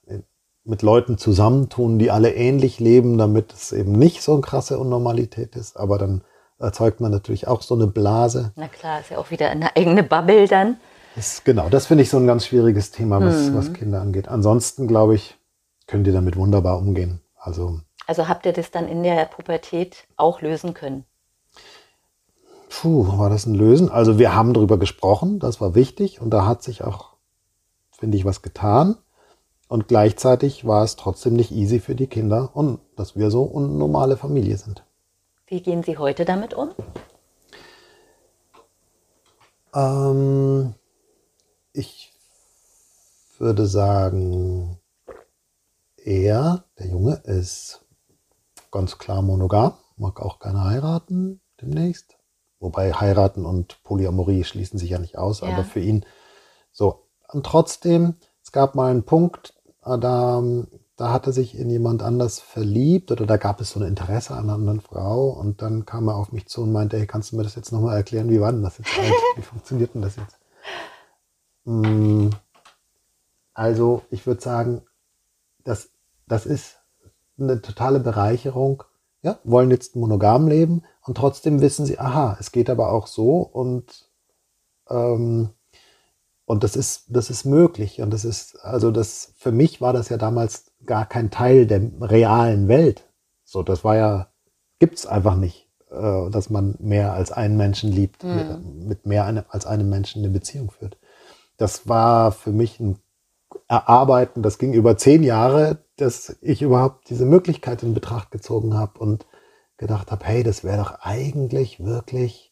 mit 0.63 0.81
Leuten 0.81 1.17
zusammentun, 1.17 1.99
die 1.99 2.11
alle 2.11 2.33
ähnlich 2.33 2.79
leben, 2.79 3.17
damit 3.17 3.53
es 3.53 3.71
eben 3.71 3.93
nicht 3.93 4.21
so 4.21 4.33
eine 4.33 4.41
krasse 4.41 4.77
Unnormalität 4.77 5.55
ist. 5.55 5.77
Aber 5.77 5.97
dann 5.97 6.23
erzeugt 6.61 7.01
man 7.01 7.11
natürlich 7.11 7.47
auch 7.47 7.61
so 7.61 7.75
eine 7.75 7.87
Blase. 7.87 8.51
Na 8.55 8.67
klar, 8.67 9.01
ist 9.01 9.09
ja 9.11 9.17
auch 9.17 9.31
wieder 9.31 9.49
eine 9.49 9.75
eigene 9.75 10.03
Bubble 10.03 10.47
dann. 10.47 10.77
Ist, 11.15 11.43
genau, 11.43 11.69
das 11.69 11.87
finde 11.87 12.03
ich 12.03 12.09
so 12.09 12.17
ein 12.17 12.27
ganz 12.27 12.45
schwieriges 12.45 12.91
Thema, 12.91 13.19
was, 13.21 13.47
hm. 13.47 13.55
was 13.55 13.73
Kinder 13.73 14.01
angeht. 14.01 14.27
Ansonsten, 14.27 14.87
glaube 14.87 15.15
ich, 15.15 15.37
können 15.87 16.03
die 16.03 16.11
damit 16.11 16.37
wunderbar 16.37 16.77
umgehen. 16.77 17.21
Also 17.37 17.81
also 18.11 18.27
habt 18.27 18.45
ihr 18.45 18.51
das 18.51 18.71
dann 18.71 18.89
in 18.89 19.03
der 19.03 19.23
Pubertät 19.23 20.05
auch 20.17 20.41
lösen 20.41 20.73
können? 20.73 21.05
Puh, 22.69 23.17
war 23.17 23.29
das 23.29 23.45
ein 23.45 23.55
Lösen? 23.55 23.89
Also 23.89 24.19
wir 24.19 24.35
haben 24.35 24.53
darüber 24.53 24.77
gesprochen, 24.77 25.39
das 25.39 25.61
war 25.61 25.75
wichtig 25.75 26.19
und 26.19 26.29
da 26.29 26.45
hat 26.45 26.61
sich 26.61 26.83
auch, 26.83 27.11
finde 27.91 28.17
ich, 28.17 28.25
was 28.25 28.41
getan. 28.41 28.97
Und 29.69 29.87
gleichzeitig 29.87 30.65
war 30.65 30.83
es 30.83 30.97
trotzdem 30.97 31.35
nicht 31.35 31.51
easy 31.51 31.79
für 31.79 31.95
die 31.95 32.07
Kinder 32.07 32.49
und 32.53 32.79
dass 32.97 33.15
wir 33.15 33.31
so 33.31 33.55
eine 33.55 33.67
normale 33.67 34.17
Familie 34.17 34.57
sind. 34.57 34.83
Wie 35.51 35.61
gehen 35.61 35.83
Sie 35.83 35.97
heute 35.97 36.23
damit 36.23 36.53
um? 36.53 36.73
Ähm, 39.75 40.75
ich 41.73 42.13
würde 43.37 43.67
sagen, 43.67 44.79
er, 45.97 46.63
der 46.79 46.87
Junge, 46.87 47.15
ist 47.25 47.83
ganz 48.71 48.97
klar 48.97 49.21
monogam, 49.21 49.73
mag 49.97 50.21
auch 50.21 50.39
gerne 50.39 50.63
heiraten 50.63 51.41
demnächst. 51.59 52.15
Wobei 52.61 52.93
heiraten 52.93 53.45
und 53.45 53.83
Polyamorie 53.83 54.45
schließen 54.45 54.79
sich 54.79 54.91
ja 54.91 54.99
nicht 54.99 55.17
aus, 55.17 55.41
ja. 55.41 55.49
aber 55.49 55.65
für 55.65 55.81
ihn 55.81 56.05
so. 56.71 57.09
Und 57.27 57.45
trotzdem, 57.45 58.15
es 58.41 58.53
gab 58.53 58.73
mal 58.73 58.89
einen 58.89 59.03
Punkt, 59.03 59.53
äh, 59.83 59.99
da, 59.99 60.41
da 61.01 61.11
hatte 61.11 61.33
sich 61.33 61.57
in 61.57 61.71
jemand 61.71 62.03
anders 62.03 62.39
verliebt 62.39 63.11
oder 63.11 63.25
da 63.25 63.37
gab 63.37 63.59
es 63.59 63.71
so 63.71 63.79
ein 63.79 63.87
Interesse 63.87 64.35
an 64.35 64.43
einer 64.43 64.53
anderen 64.53 64.81
Frau 64.81 65.29
und 65.29 65.63
dann 65.63 65.87
kam 65.87 66.07
er 66.07 66.15
auf 66.15 66.31
mich 66.31 66.45
zu 66.45 66.61
und 66.61 66.71
meinte, 66.71 66.95
hey, 66.95 67.07
kannst 67.07 67.31
du 67.31 67.37
mir 67.37 67.43
das 67.43 67.55
jetzt 67.55 67.71
nochmal 67.71 67.97
erklären, 67.97 68.29
wie 68.29 68.39
war 68.39 68.51
denn 68.51 68.61
das 68.61 68.77
jetzt 68.77 68.95
halt? 68.95 69.11
Wie 69.35 69.41
funktioniert 69.41 69.95
denn 69.95 70.03
das 70.03 70.17
jetzt? 70.17 70.37
Mm, 71.63 72.29
also 73.55 74.03
ich 74.11 74.27
würde 74.27 74.41
sagen, 74.41 74.83
das, 75.63 75.89
das 76.27 76.45
ist 76.45 76.77
eine 77.39 77.63
totale 77.63 77.99
Bereicherung. 77.99 78.83
Ja, 79.23 79.39
wollen 79.43 79.71
jetzt 79.71 79.95
monogam 79.95 80.47
leben 80.47 80.83
und 81.01 81.17
trotzdem 81.17 81.61
wissen 81.61 81.87
sie, 81.87 81.97
aha, 81.97 82.37
es 82.39 82.51
geht 82.51 82.69
aber 82.69 82.91
auch 82.91 83.07
so 83.07 83.39
und 83.39 84.07
ähm, 84.87 85.49
und 86.45 86.63
das 86.63 86.75
ist 86.75 87.05
das 87.07 87.31
ist 87.31 87.45
möglich 87.45 88.01
und 88.01 88.11
das 88.11 88.25
ist 88.25 88.59
also 88.63 88.91
das 88.91 89.33
für 89.37 89.51
mich 89.51 89.79
war 89.79 89.93
das 89.93 90.09
ja 90.09 90.17
damals 90.17 90.70
gar 90.85 91.05
kein 91.05 91.31
Teil 91.31 91.65
der 91.65 91.81
realen 92.01 92.67
Welt. 92.67 93.07
So, 93.43 93.63
das 93.63 93.83
war 93.83 93.95
ja 93.95 94.31
gibt's 94.81 95.05
einfach 95.05 95.35
nicht, 95.35 95.69
äh, 95.91 96.29
dass 96.31 96.49
man 96.49 96.75
mehr 96.79 97.13
als 97.13 97.31
einen 97.31 97.55
Menschen 97.55 97.91
liebt, 97.91 98.23
mhm. 98.23 98.87
mit 98.87 99.05
mehr 99.05 99.25
eine, 99.25 99.45
als 99.49 99.65
einem 99.67 99.89
Menschen 99.89 100.23
eine 100.23 100.33
Beziehung 100.33 100.71
führt. 100.71 100.97
Das 101.55 101.87
war 101.87 102.31
für 102.31 102.51
mich 102.51 102.79
ein 102.79 102.97
Erarbeiten, 103.67 104.41
das 104.41 104.57
ging 104.57 104.73
über 104.73 104.97
zehn 104.97 105.23
Jahre, 105.23 105.85
dass 105.97 106.35
ich 106.41 106.63
überhaupt 106.63 107.09
diese 107.09 107.25
Möglichkeit 107.25 107.83
in 107.83 107.93
Betracht 107.93 108.31
gezogen 108.31 108.73
habe 108.73 108.99
und 108.99 109.27
gedacht 109.77 110.11
habe, 110.11 110.25
hey, 110.25 110.41
das 110.41 110.63
wäre 110.63 110.77
doch 110.77 110.99
eigentlich 111.01 111.83
wirklich 111.83 112.51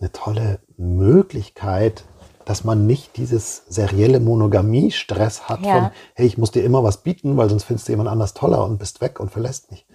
eine 0.00 0.10
tolle 0.10 0.58
Möglichkeit, 0.76 2.04
dass 2.44 2.64
man 2.64 2.86
nicht 2.86 3.16
dieses 3.16 3.64
serielle 3.68 4.20
Monogamie-Stress 4.20 5.48
hat 5.48 5.60
ja. 5.62 5.72
von, 5.72 5.90
hey, 6.14 6.26
ich 6.26 6.38
muss 6.38 6.50
dir 6.50 6.62
immer 6.62 6.82
was 6.84 6.98
bieten, 6.98 7.36
weil 7.36 7.48
sonst 7.48 7.64
findest 7.64 7.88
du 7.88 7.92
jemand 7.92 8.08
anders 8.08 8.34
toller 8.34 8.64
und 8.64 8.78
bist 8.78 9.00
weg 9.00 9.20
und 9.20 9.30
verlässt 9.30 9.70
mich. 9.70 9.86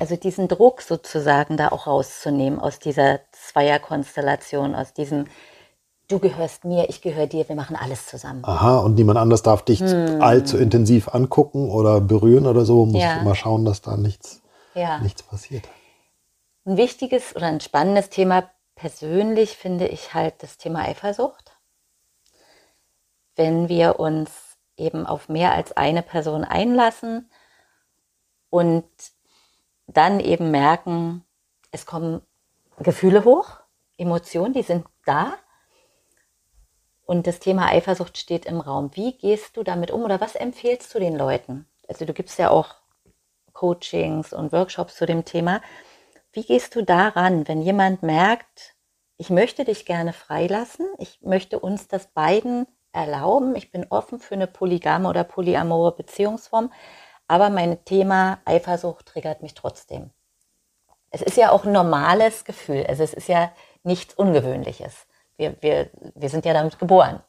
Also 0.00 0.16
diesen 0.16 0.48
Druck 0.48 0.82
sozusagen 0.82 1.56
da 1.56 1.68
auch 1.68 1.86
rauszunehmen 1.86 2.58
aus 2.58 2.80
dieser 2.80 3.20
Zweierkonstellation, 3.30 4.74
aus 4.74 4.92
diesem 4.94 5.26
du 6.12 6.18
gehörst 6.18 6.64
mir, 6.64 6.88
ich 6.88 7.00
gehöre 7.00 7.26
dir, 7.26 7.48
wir 7.48 7.56
machen 7.56 7.76
alles 7.76 8.06
zusammen. 8.06 8.44
Aha, 8.44 8.78
und 8.78 8.94
niemand 8.94 9.18
anders 9.18 9.42
darf 9.42 9.62
dich 9.62 9.80
hm. 9.80 10.20
allzu 10.20 10.58
intensiv 10.58 11.08
angucken 11.08 11.70
oder 11.70 12.00
berühren 12.00 12.46
oder 12.46 12.64
so. 12.64 12.84
Muss 12.86 13.02
ja. 13.02 13.20
immer 13.20 13.34
schauen, 13.34 13.64
dass 13.64 13.80
da 13.80 13.96
nichts, 13.96 14.42
ja. 14.74 14.98
nichts 14.98 15.22
passiert. 15.22 15.64
Ein 16.64 16.76
wichtiges 16.76 17.34
oder 17.34 17.46
ein 17.46 17.60
spannendes 17.60 18.10
Thema 18.10 18.44
persönlich 18.82 19.56
finde 19.56 19.86
ich 19.86 20.12
halt 20.12 20.42
das 20.42 20.58
Thema 20.58 20.80
Eifersucht. 20.80 21.56
Wenn 23.36 23.68
wir 23.68 24.00
uns 24.00 24.58
eben 24.76 25.06
auf 25.06 25.28
mehr 25.28 25.52
als 25.52 25.76
eine 25.76 26.02
Person 26.02 26.42
einlassen 26.42 27.30
und 28.50 28.84
dann 29.86 30.18
eben 30.18 30.50
merken, 30.50 31.24
es 31.70 31.86
kommen 31.86 32.22
Gefühle 32.78 33.24
hoch, 33.24 33.60
Emotionen, 33.98 34.52
die 34.52 34.64
sind 34.64 34.84
da. 35.06 35.34
Und 37.06 37.28
das 37.28 37.38
Thema 37.38 37.68
Eifersucht 37.68 38.18
steht 38.18 38.46
im 38.46 38.58
Raum. 38.58 38.90
Wie 38.94 39.16
gehst 39.16 39.56
du 39.56 39.62
damit 39.62 39.92
um 39.92 40.02
oder 40.02 40.20
was 40.20 40.34
empfehlst 40.34 40.92
du 40.92 40.98
den 40.98 41.14
Leuten? 41.14 41.68
Also 41.86 42.04
du 42.04 42.12
gibst 42.12 42.36
ja 42.40 42.50
auch 42.50 42.74
Coachings 43.52 44.32
und 44.32 44.50
Workshops 44.50 44.96
zu 44.96 45.06
dem 45.06 45.24
Thema. 45.24 45.60
Wie 46.32 46.44
gehst 46.44 46.74
du 46.74 46.82
daran, 46.82 47.46
wenn 47.46 47.60
jemand 47.60 48.02
merkt, 48.02 48.74
ich 49.18 49.28
möchte 49.28 49.64
dich 49.64 49.84
gerne 49.84 50.14
freilassen, 50.14 50.86
ich 50.98 51.20
möchte 51.20 51.58
uns 51.58 51.88
das 51.88 52.06
beiden 52.06 52.66
erlauben, 52.92 53.54
ich 53.54 53.70
bin 53.70 53.86
offen 53.90 54.18
für 54.18 54.34
eine 54.34 54.46
polygame 54.46 55.08
oder 55.08 55.24
polyamore 55.24 55.94
Beziehungsform, 55.94 56.72
aber 57.28 57.50
mein 57.50 57.84
Thema 57.84 58.38
Eifersucht 58.46 59.06
triggert 59.06 59.42
mich 59.42 59.52
trotzdem. 59.52 60.10
Es 61.10 61.20
ist 61.20 61.36
ja 61.36 61.50
auch 61.50 61.64
ein 61.66 61.72
normales 61.72 62.44
Gefühl, 62.44 62.86
also 62.88 63.02
es 63.02 63.12
ist 63.12 63.28
ja 63.28 63.52
nichts 63.82 64.14
Ungewöhnliches. 64.14 65.06
Wir, 65.36 65.56
wir, 65.60 65.90
wir 66.14 66.30
sind 66.30 66.46
ja 66.46 66.54
damit 66.54 66.78
geboren. 66.78 67.22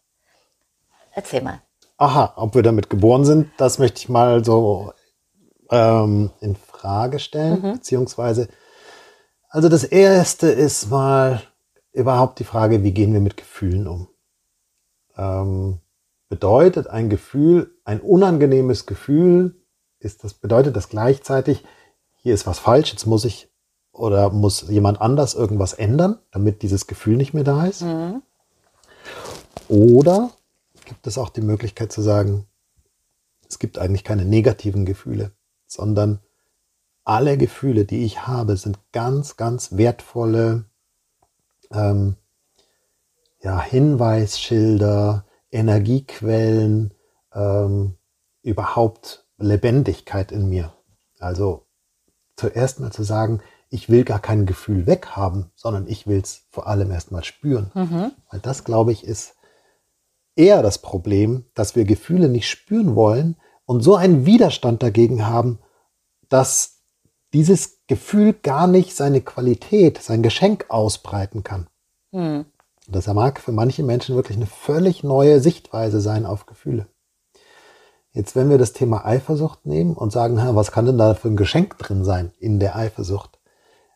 Erzähl 1.11 1.41
mal. 1.41 1.61
Aha, 1.97 2.33
ob 2.37 2.55
wir 2.55 2.63
damit 2.63 2.89
geboren 2.89 3.25
sind, 3.25 3.51
das 3.57 3.79
möchte 3.79 3.99
ich 3.99 4.09
mal 4.09 4.43
so 4.45 4.93
ähm, 5.69 6.31
in 6.39 6.55
Frage 6.55 7.19
stellen, 7.19 7.61
mhm. 7.61 7.73
beziehungsweise 7.73 8.47
also 9.53 9.69
das 9.69 9.83
erste 9.83 10.47
ist 10.47 10.89
mal 10.89 11.43
überhaupt 11.91 12.39
die 12.39 12.43
Frage, 12.43 12.83
wie 12.83 12.91
gehen 12.91 13.13
wir 13.13 13.21
mit 13.21 13.37
Gefühlen 13.37 13.87
um? 13.87 14.07
Ähm, 15.15 15.79
bedeutet 16.27 16.87
ein 16.87 17.07
Gefühl, 17.07 17.69
ein 17.85 18.01
unangenehmes 18.01 18.87
Gefühl, 18.87 19.55
ist 19.99 20.23
das, 20.23 20.33
bedeutet 20.33 20.75
das 20.75 20.89
gleichzeitig, 20.89 21.63
hier 22.15 22.33
ist 22.33 22.47
was 22.47 22.57
falsch, 22.57 22.91
jetzt 22.91 23.05
muss 23.05 23.25
ich 23.25 23.47
oder 23.91 24.31
muss 24.31 24.69
jemand 24.69 24.99
anders 24.99 25.35
irgendwas 25.35 25.73
ändern, 25.73 26.17
damit 26.31 26.63
dieses 26.63 26.87
Gefühl 26.87 27.15
nicht 27.15 27.35
mehr 27.35 27.43
da 27.43 27.67
ist? 27.67 27.83
Mhm. 27.83 28.23
Oder 29.67 30.31
gibt 30.85 31.05
es 31.05 31.19
auch 31.19 31.29
die 31.29 31.41
Möglichkeit 31.41 31.91
zu 31.91 32.01
sagen, 32.01 32.47
es 33.47 33.59
gibt 33.59 33.77
eigentlich 33.77 34.03
keine 34.03 34.25
negativen 34.25 34.85
Gefühle, 34.85 35.31
sondern 35.67 36.21
alle 37.03 37.37
Gefühle, 37.37 37.85
die 37.85 38.05
ich 38.05 38.27
habe, 38.27 38.57
sind 38.57 38.79
ganz, 38.91 39.35
ganz 39.35 39.75
wertvolle 39.75 40.65
ähm, 41.71 42.15
ja, 43.41 43.61
Hinweisschilder, 43.61 45.25
Energiequellen, 45.51 46.93
ähm, 47.33 47.95
überhaupt 48.41 49.25
Lebendigkeit 49.37 50.31
in 50.31 50.49
mir. 50.49 50.73
Also 51.19 51.65
zuerst 52.35 52.79
mal 52.79 52.91
zu 52.91 53.03
sagen, 53.03 53.41
ich 53.69 53.89
will 53.89 54.03
gar 54.03 54.19
kein 54.19 54.45
Gefühl 54.45 54.85
weghaben, 54.85 55.51
sondern 55.55 55.87
ich 55.87 56.07
will 56.07 56.19
es 56.19 56.45
vor 56.51 56.67
allem 56.67 56.91
erstmal 56.91 57.23
spüren. 57.23 57.71
Mhm. 57.73 58.11
Weil 58.29 58.39
das, 58.39 58.63
glaube 58.63 58.91
ich, 58.91 59.03
ist 59.03 59.35
eher 60.35 60.61
das 60.61 60.77
Problem, 60.79 61.45
dass 61.53 61.75
wir 61.75 61.83
Gefühle 61.85 62.29
nicht 62.29 62.49
spüren 62.49 62.95
wollen 62.95 63.35
und 63.65 63.81
so 63.81 63.95
einen 63.95 64.25
Widerstand 64.25 64.83
dagegen 64.83 65.25
haben, 65.25 65.59
dass 66.29 66.72
dieses 67.33 67.79
Gefühl 67.87 68.33
gar 68.33 68.67
nicht 68.67 68.95
seine 68.95 69.21
Qualität, 69.21 70.01
sein 70.01 70.23
Geschenk 70.23 70.65
ausbreiten 70.69 71.43
kann. 71.43 71.67
Hm. 72.11 72.45
Das 72.87 73.07
mag 73.07 73.39
für 73.39 73.51
manche 73.51 73.83
Menschen 73.83 74.15
wirklich 74.15 74.37
eine 74.37 74.45
völlig 74.45 75.03
neue 75.03 75.39
Sichtweise 75.39 76.01
sein 76.01 76.25
auf 76.25 76.45
Gefühle. 76.45 76.87
Jetzt, 78.11 78.35
wenn 78.35 78.49
wir 78.49 78.59
das 78.59 78.73
Thema 78.73 79.05
Eifersucht 79.05 79.65
nehmen 79.65 79.95
und 79.95 80.11
sagen, 80.11 80.37
was 80.55 80.71
kann 80.71 80.85
denn 80.85 80.99
da 80.99 81.15
für 81.15 81.29
ein 81.29 81.35
Geschenk 81.35 81.77
drin 81.79 82.03
sein 82.03 82.31
in 82.37 82.59
der 82.59 82.75
Eifersucht? 82.75 83.39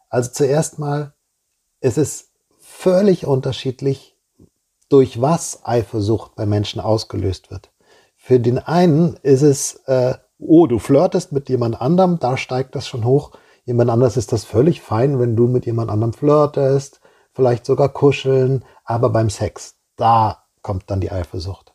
Also 0.10 0.32
zuerst 0.32 0.80
mal, 0.80 1.14
es 1.80 1.98
ist 1.98 2.32
völlig 2.58 3.28
unterschiedlich, 3.28 4.16
durch 4.90 5.22
was 5.22 5.66
Eifersucht 5.66 6.36
bei 6.36 6.46
Menschen 6.46 6.80
ausgelöst 6.80 7.52
wird. 7.52 7.70
Für 8.16 8.40
den 8.40 8.58
einen 8.58 9.18
ist 9.18 9.42
es 9.42 9.76
äh, 9.86 10.16
oh, 10.40 10.68
du 10.68 10.80
flirtest 10.80 11.32
mit 11.32 11.50
jemand 11.50 11.82
anderem, 11.82 12.20
da 12.20 12.38
steigt 12.38 12.76
das 12.76 12.88
schon 12.88 13.06
hoch. 13.06 13.32
Jemand 13.66 13.90
anders 13.90 14.18
ist 14.18 14.32
das 14.32 14.46
völlig 14.46 14.82
fein, 14.82 15.20
wenn 15.20 15.36
du 15.36 15.48
mit 15.48 15.66
jemand 15.66 15.92
anderem 15.92 16.14
flirtest, 16.14 17.02
vielleicht 17.34 17.66
sogar 17.66 17.90
kuscheln, 17.90 18.64
aber 18.86 19.10
beim 19.10 19.30
Sex, 19.30 19.76
da 19.96 20.44
kommt 20.62 20.90
dann 20.90 21.02
die 21.02 21.12
Eifersucht. 21.12 21.74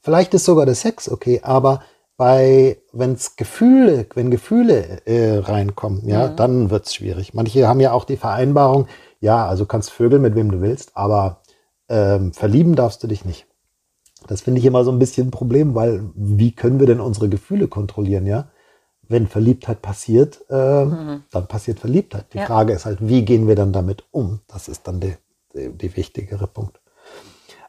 Vielleicht 0.00 0.34
ist 0.34 0.44
sogar 0.44 0.66
der 0.66 0.74
Sex 0.74 1.10
okay, 1.10 1.40
aber 1.42 1.82
bei, 2.16 2.78
wenn's 2.92 3.36
Gefühle, 3.36 4.06
wenn 4.14 4.30
Gefühle 4.30 5.06
äh, 5.06 5.38
reinkommen, 5.38 6.08
ja, 6.08 6.28
mhm. 6.28 6.36
dann 6.36 6.70
wird's 6.70 6.94
schwierig. 6.94 7.34
Manche 7.34 7.66
haben 7.66 7.80
ja 7.80 7.92
auch 7.92 8.04
die 8.04 8.16
Vereinbarung, 8.16 8.86
ja, 9.20 9.46
also 9.46 9.66
kannst 9.66 9.90
vögeln 9.90 10.22
mit 10.22 10.34
wem 10.34 10.50
du 10.50 10.60
willst, 10.60 10.96
aber 10.96 11.42
ähm, 11.88 12.32
verlieben 12.32 12.76
darfst 12.76 13.02
du 13.02 13.06
dich 13.06 13.24
nicht. 13.24 13.46
Das 14.26 14.40
finde 14.40 14.60
ich 14.60 14.64
immer 14.64 14.84
so 14.84 14.90
ein 14.90 14.98
bisschen 14.98 15.28
ein 15.28 15.30
Problem, 15.30 15.74
weil 15.74 16.10
wie 16.14 16.52
können 16.52 16.80
wir 16.80 16.86
denn 16.86 17.00
unsere 17.00 17.28
Gefühle 17.28 17.68
kontrollieren, 17.68 18.26
ja? 18.26 18.48
Wenn 19.06 19.26
Verliebtheit 19.26 19.82
passiert, 19.82 20.40
äh, 20.48 20.84
mhm. 20.84 21.24
dann 21.30 21.46
passiert 21.46 21.78
Verliebtheit. 21.78 22.32
Die 22.32 22.38
ja. 22.38 22.46
Frage 22.46 22.72
ist 22.72 22.86
halt, 22.86 23.06
wie 23.06 23.22
gehen 23.22 23.46
wir 23.46 23.54
dann 23.54 23.72
damit 23.72 24.04
um? 24.12 24.40
Das 24.48 24.68
ist 24.68 24.88
dann 24.88 25.00
der, 25.00 25.18
der, 25.54 25.68
der 25.70 25.96
wichtigere 25.96 26.46
Punkt. 26.46 26.80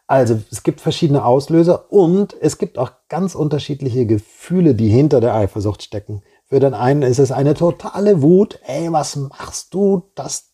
Also 0.07 0.39
es 0.51 0.63
gibt 0.63 0.81
verschiedene 0.81 1.25
Auslöser 1.25 1.91
und 1.91 2.35
es 2.39 2.57
gibt 2.57 2.77
auch 2.77 2.91
ganz 3.09 3.35
unterschiedliche 3.35 4.05
Gefühle, 4.05 4.75
die 4.75 4.89
hinter 4.89 5.19
der 5.19 5.33
Eifersucht 5.33 5.81
stecken. 5.81 6.21
Für 6.45 6.59
den 6.59 6.75
einen 6.75 7.01
ist 7.01 7.19
es 7.19 7.31
eine 7.31 7.55
totale 7.55 8.21
Wut, 8.21 8.59
ey, 8.65 8.91
was 8.91 9.15
machst 9.15 9.73
du, 9.73 10.03
dass 10.13 10.51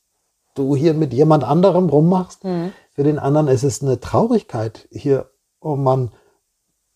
du 0.55 0.75
hier 0.75 0.93
mit 0.93 1.13
jemand 1.13 1.43
anderem 1.43 1.89
rummachst? 1.89 2.45
Mhm. 2.45 2.71
Für 2.93 3.03
den 3.03 3.19
anderen 3.19 3.49
ist 3.49 3.63
es 3.63 3.81
eine 3.81 3.99
Traurigkeit, 3.99 4.87
hier 4.89 5.30
oh 5.61 5.75
Mann, 5.75 6.11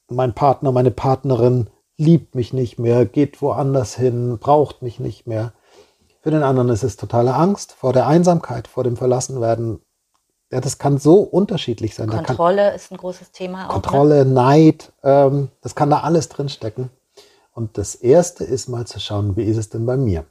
mein 0.10 0.34
Partner, 0.34 0.72
meine 0.72 0.92
Partnerin 0.92 1.70
liebt 1.98 2.36
mich 2.36 2.52
nicht 2.52 2.78
mehr, 2.78 3.06
geht 3.06 3.42
woanders 3.42 3.96
hin, 3.96 4.38
braucht 4.40 4.82
mich 4.82 5.00
nicht 5.00 5.28
mehr. 5.28 5.54
Für 6.22 6.32
den 6.32 6.44
anderen 6.44 6.70
ist 6.70 6.84
es 6.84 6.98
totale 6.98 7.36
Angst 7.36 7.72
vor 7.72 7.94
der 7.94 8.08
Einsamkeit, 8.08 8.68
vor 8.68 8.84
dem 8.84 8.98
Verlassenwerden. 8.98 9.82
Ja, 10.52 10.60
das 10.60 10.78
kann 10.78 10.98
so 10.98 11.20
unterschiedlich 11.20 11.96
sein. 11.96 12.10
Kontrolle 12.10 12.74
ist 12.76 12.92
ein 12.92 12.98
großes 12.98 13.32
Thema. 13.32 13.68
Auch? 13.68 13.74
Kontrolle, 13.74 14.26
ne? 14.26 14.32
Neid, 14.32 14.92
ähm, 15.04 15.50
das 15.62 15.76
kann 15.76 15.90
da 15.90 16.02
alles 16.02 16.30
drinstecken. 16.30 16.90
Und 17.54 17.78
das 17.78 17.96
Erste 17.96 18.44
ist 18.44 18.68
mal 18.68 18.86
zu 18.86 19.00
schauen, 19.00 19.38
wie 19.38 19.44
ist 19.44 19.58
es 19.58 19.70
denn 19.70 19.86
bei 19.86 19.98
mir? 19.98 20.26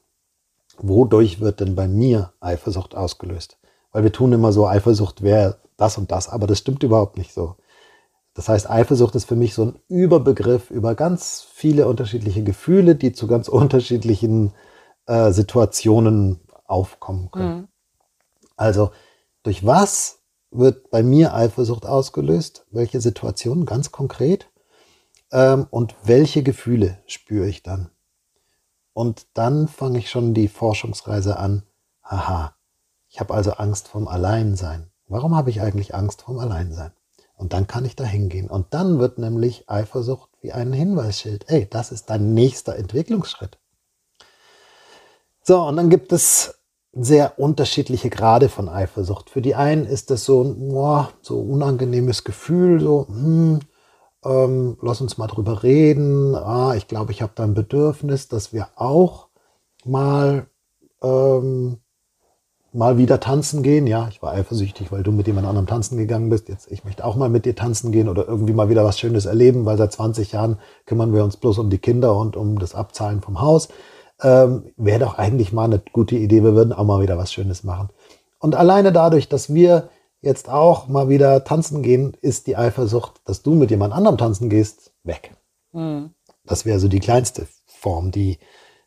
Wodurch 0.79 1.41
wird 1.41 1.61
denn 1.61 1.75
bei 1.75 1.89
mir 1.89 2.33
Eifersucht 2.41 2.95
ausgelöst? 2.95 3.59
Weil 3.93 4.03
wir 4.03 4.13
tun 4.13 4.33
immer 4.33 4.53
so, 4.53 4.67
Eifersucht 4.67 5.23
wäre 5.23 5.57
das 5.77 5.97
und 5.97 6.11
das, 6.11 6.29
aber 6.29 6.47
das 6.47 6.59
stimmt 6.59 6.83
überhaupt 6.83 7.17
nicht 7.17 7.33
so. 7.33 7.57
Das 8.35 8.49
heißt, 8.49 8.69
Eifersucht 8.69 9.15
ist 9.15 9.27
für 9.27 9.37
mich 9.37 9.55
so 9.55 9.67
ein 9.67 9.79
Überbegriff 9.89 10.71
über 10.71 10.95
ganz 10.95 11.47
viele 11.53 11.87
unterschiedliche 11.87 12.43
Gefühle, 12.43 12.97
die 12.97 13.13
zu 13.13 13.27
ganz 13.27 13.49
unterschiedlichen 13.49 14.53
äh, 15.07 15.31
Situationen 15.31 16.41
aufkommen 16.67 17.31
können. 17.31 17.57
Mhm. 17.57 17.69
Also, 18.57 18.91
durch 19.43 19.65
was 19.65 20.21
wird 20.51 20.91
bei 20.91 21.03
mir 21.03 21.35
Eifersucht 21.35 21.87
ausgelöst? 21.87 22.67
Welche 22.71 23.01
Situationen 23.01 23.67
ganz 23.67 23.93
konkret? 23.93 24.51
Ähm, 25.31 25.67
und 25.71 25.95
welche 26.05 26.43
Gefühle 26.43 26.99
spüre 27.07 27.49
ich 27.49 27.63
dann? 27.63 27.91
Und 28.93 29.27
dann 29.35 29.69
fange 29.69 29.99
ich 29.99 30.11
schon 30.11 30.35
die 30.35 30.49
Forschungsreise 30.49 31.37
an. 31.37 31.65
Haha, 32.03 32.55
ich 33.09 33.21
habe 33.21 33.35
also 33.35 33.53
Angst 33.53 33.89
vom 33.89 34.09
Alleinsein. 34.09 34.91
Warum 35.09 35.37
habe 35.37 35.51
ich 35.51 35.61
eigentlich 35.61 35.95
Angst 35.95 36.23
vom 36.23 36.39
Alleinsein? 36.39 36.93
Und 37.37 37.53
dann 37.53 37.67
kann 37.67 37.85
ich 37.85 37.97
da 37.97 38.05
hingehen. 38.05 38.49
Und 38.49 38.73
dann 38.75 38.99
wird 38.99 39.19
nämlich 39.19 39.69
Eifersucht 39.69 40.31
wie 40.41 40.53
ein 40.53 40.73
Hinweisschild. 40.73 41.47
Ey, 41.49 41.69
das 41.69 41.91
ist 41.91 42.11
dein 42.11 42.35
nächster 42.35 42.77
Entwicklungsschritt. 42.77 43.59
So, 45.43 45.63
und 45.63 45.77
dann 45.77 45.91
gibt 45.91 46.13
es 46.13 46.61
sehr 46.93 47.39
unterschiedliche 47.39 48.09
Grade 48.09 48.49
von 48.49 48.69
Eifersucht. 48.69 49.31
Für 49.31 49.43
die 49.43 49.55
einen 49.55 49.85
ist 49.85 50.11
das 50.11 50.25
so 50.25 50.43
ein 50.43 50.69
boah, 50.71 51.11
so 51.23 51.41
unangenehmes 51.41 52.25
Gefühl, 52.25 52.81
so, 52.81 53.07
hm, 53.09 53.61
ähm, 54.25 54.79
lass 54.81 55.01
uns 55.01 55.19
mal 55.19 55.27
drüber 55.27 55.63
reden. 55.63 56.35
Ah, 56.35 56.75
ich 56.77 56.89
glaube, 56.89 57.13
ich 57.13 57.21
habe 57.21 57.33
da 57.35 57.43
ein 57.43 57.55
Bedürfnis, 57.55 58.29
dass 58.29 58.53
wir 58.53 58.69
auch 58.77 59.29
mal 59.85 60.47
ähm, 61.03 61.79
mal 62.75 62.99
wieder 62.99 63.21
tanzen 63.21 63.63
gehen. 63.63 63.87
Ja, 63.87 64.09
ich 64.11 64.21
war 64.21 64.33
eifersüchtig, 64.33 64.91
weil 64.91 65.03
du 65.03 65.13
mit 65.13 65.27
jemand 65.27 65.47
anderem 65.47 65.67
tanzen 65.67 65.97
gegangen 65.97 66.29
bist. 66.29 66.49
Jetzt, 66.49 66.71
ich 66.71 66.85
möchte 66.85 67.05
auch 67.05 67.17
mal 67.17 67.29
mit 67.29 67.45
dir 67.47 67.55
tanzen 67.55 67.93
gehen 67.93 68.09
oder 68.09 68.27
irgendwie 68.27 68.53
mal 68.53 68.69
wieder 68.69 68.85
was 68.85 68.99
Schönes 68.99 69.27
erleben, 69.27 69.65
weil 69.65 69.79
seit 69.79 69.93
20 69.93 70.33
Jahren 70.33 70.59
kümmern 70.85 71.15
wir 71.15 71.23
uns 71.25 71.37
bloß 71.37 71.59
um 71.59 71.71
die 71.71 71.79
Kinder 71.79 72.17
und 72.17 72.37
um 72.37 72.59
das 72.59 72.75
Abzahlen 72.75 73.23
vom 73.23 73.41
Haus. 73.41 73.69
Ähm, 74.21 74.73
Wäre 74.77 75.01
doch 75.01 75.19
eigentlich 75.19 75.53
mal 75.53 75.65
eine 75.65 75.81
gute 75.93 76.17
Idee, 76.17 76.43
wir 76.43 76.55
würden 76.55 76.73
auch 76.73 76.85
mal 76.85 77.01
wieder 77.01 77.17
was 77.17 77.33
Schönes 77.33 77.63
machen. 77.63 77.91
Und 78.41 78.57
alleine 78.57 78.93
dadurch, 78.93 79.29
dass 79.29 79.55
wir 79.55 79.89
jetzt 80.21 80.49
auch 80.49 80.89
mal 80.89 81.09
wieder 81.09 81.45
tanzen 81.45 81.83
gehen, 81.83 82.17
ist 82.21 82.47
die 82.47 82.57
Eifersucht, 82.57 83.21
dass 83.25 83.43
du 83.43 83.55
mit 83.55 83.71
jemand 83.71 83.95
anderem 83.95 84.19
tanzen 84.19 84.49
gehst, 84.49 84.93
weg. 85.05 85.37
Mhm. 85.73 86.11
Das 86.45 86.65
wäre 86.65 86.81
so 86.81 86.89
die 86.89 87.01
kleinste 87.01 87.47
Form, 87.67 88.11
die, 88.11 88.39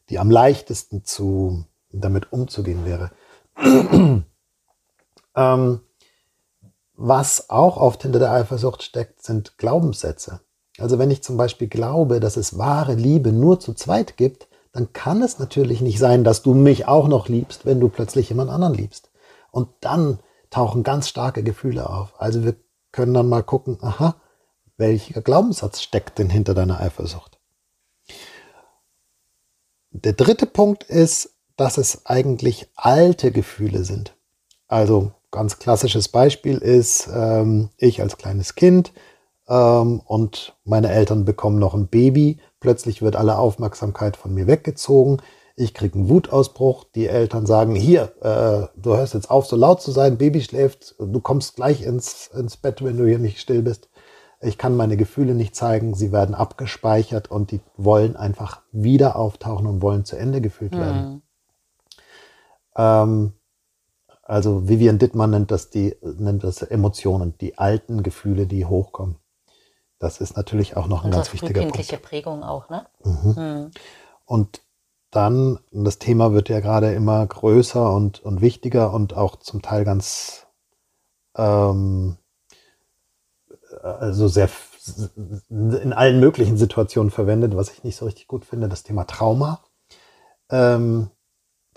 die 0.09 0.19
am 0.19 0.29
leichtesten 0.29 1.05
zu, 1.05 1.63
damit 1.91 2.33
umzugehen 2.33 2.85
wäre. 2.85 3.11
ähm, 5.35 5.81
was 6.95 7.49
auch 7.49 7.77
oft 7.77 8.01
hinter 8.01 8.19
der 8.19 8.31
Eifersucht 8.31 8.83
steckt, 8.83 9.23
sind 9.23 9.57
Glaubenssätze. 9.57 10.41
Also 10.79 10.99
wenn 10.99 11.11
ich 11.11 11.23
zum 11.23 11.37
Beispiel 11.37 11.67
glaube, 11.67 12.19
dass 12.19 12.37
es 12.37 12.57
wahre 12.57 12.93
Liebe 12.93 13.31
nur 13.31 13.59
zu 13.59 13.73
zweit 13.73 14.17
gibt, 14.17 14.47
dann 14.71 14.93
kann 14.93 15.23
es 15.23 15.39
natürlich 15.39 15.81
nicht 15.81 15.97
sein, 15.99 16.23
dass 16.23 16.43
du 16.43 16.53
mich 16.53 16.87
auch 16.87 17.07
noch 17.07 17.29
liebst, 17.29 17.65
wenn 17.65 17.79
du 17.79 17.89
plötzlich 17.89 18.29
jemand 18.29 18.51
anderen 18.51 18.75
liebst. 18.75 19.09
Und 19.51 19.69
dann 19.81 20.19
tauchen 20.49 20.83
ganz 20.83 21.07
starke 21.07 21.43
Gefühle 21.43 21.89
auf. 21.89 22.13
Also 22.19 22.43
wir 22.43 22.55
können 22.91 23.13
dann 23.13 23.29
mal 23.29 23.43
gucken, 23.43 23.77
aha, 23.81 24.15
welcher 24.77 25.21
Glaubenssatz 25.21 25.81
steckt 25.81 26.19
denn 26.19 26.29
hinter 26.29 26.53
deiner 26.53 26.79
Eifersucht? 26.79 27.39
Der 29.91 30.13
dritte 30.13 30.45
Punkt 30.45 30.83
ist, 30.83 31.36
dass 31.57 31.77
es 31.77 32.05
eigentlich 32.05 32.69
alte 32.75 33.31
Gefühle 33.31 33.83
sind. 33.83 34.15
Also 34.67 35.11
ganz 35.31 35.59
klassisches 35.59 36.07
Beispiel 36.07 36.57
ist, 36.59 37.09
ähm, 37.13 37.69
ich 37.77 38.01
als 38.01 38.17
kleines 38.17 38.55
Kind 38.55 38.93
ähm, 39.49 40.01
und 40.05 40.55
meine 40.63 40.91
Eltern 40.91 41.25
bekommen 41.25 41.59
noch 41.59 41.73
ein 41.73 41.87
Baby. 41.87 42.39
Plötzlich 42.59 43.01
wird 43.01 43.15
alle 43.15 43.37
Aufmerksamkeit 43.37 44.17
von 44.17 44.33
mir 44.33 44.47
weggezogen. 44.47 45.17
Ich 45.55 45.73
kriege 45.73 45.95
einen 45.95 46.09
Wutausbruch. 46.09 46.85
Die 46.95 47.07
Eltern 47.07 47.45
sagen, 47.45 47.75
hier, 47.75 48.13
äh, 48.21 48.67
du 48.79 48.95
hörst 48.95 49.15
jetzt 49.15 49.31
auf, 49.31 49.47
so 49.47 49.55
laut 49.55 49.81
zu 49.81 49.91
sein, 49.91 50.17
Baby 50.17 50.41
schläft, 50.41 50.95
du 50.99 51.19
kommst 51.19 51.55
gleich 51.55 51.81
ins, 51.81 52.27
ins 52.27 52.57
Bett, 52.57 52.83
wenn 52.83 52.97
du 52.97 53.05
hier 53.05 53.19
nicht 53.19 53.39
still 53.39 53.63
bist. 53.63 53.89
Ich 54.39 54.59
kann 54.59 54.75
meine 54.75 54.97
Gefühle 54.97 55.33
nicht 55.33 55.55
zeigen, 55.55 55.95
sie 55.95 56.11
werden 56.11 56.35
abgespeichert 56.35 57.31
und 57.31 57.49
die 57.49 57.59
wollen 57.75 58.15
einfach 58.15 58.61
wieder 58.71 59.15
auftauchen 59.15 59.65
und 59.65 59.81
wollen 59.81 60.05
zu 60.05 60.15
Ende 60.15 60.41
gefühlt 60.41 60.73
mhm. 60.73 60.79
werden. 60.79 61.21
Ähm, 62.77 63.33
also 64.23 64.67
Vivian 64.67 64.99
Dittmann 64.99 65.31
nennt 65.31 65.51
das 65.51 65.69
die 65.69 65.95
nennt 66.01 66.43
das 66.43 66.61
Emotionen, 66.61 67.37
die 67.39 67.57
alten 67.57 68.03
Gefühle, 68.03 68.45
die 68.45 68.65
hochkommen. 68.65 69.15
Das 69.99 70.21
ist 70.21 70.37
natürlich 70.37 70.77
auch 70.77 70.87
noch 70.87 71.03
ein 71.03 71.07
und 71.07 71.11
ganz 71.11 71.33
wichtiger 71.33 71.61
Punkt. 71.61 72.01
Prägung 72.03 72.43
auch, 72.43 72.69
ne? 72.69 72.85
Mhm. 73.03 73.35
Mhm. 73.35 73.71
Und 74.25 74.61
dann, 75.09 75.59
das 75.71 75.99
Thema 75.99 76.33
wird 76.33 76.49
ja 76.49 76.59
gerade 76.59 76.93
immer 76.93 77.25
größer 77.25 77.93
und, 77.93 78.19
und 78.19 78.41
wichtiger 78.41 78.93
und 78.93 79.15
auch 79.15 79.37
zum 79.37 79.61
Teil 79.61 79.85
ganz, 79.85 80.47
ähm, 81.35 82.17
also 83.81 84.27
sehr 84.27 84.49
in 85.49 85.93
allen 85.93 86.19
möglichen 86.19 86.57
Situationen 86.57 87.11
verwendet, 87.11 87.55
was 87.55 87.71
ich 87.71 87.83
nicht 87.83 87.95
so 87.95 88.05
richtig 88.05 88.27
gut 88.27 88.45
finde, 88.45 88.69
das 88.69 88.83
Thema 88.83 89.05
Trauma. 89.05 89.61
Ähm, 90.49 91.09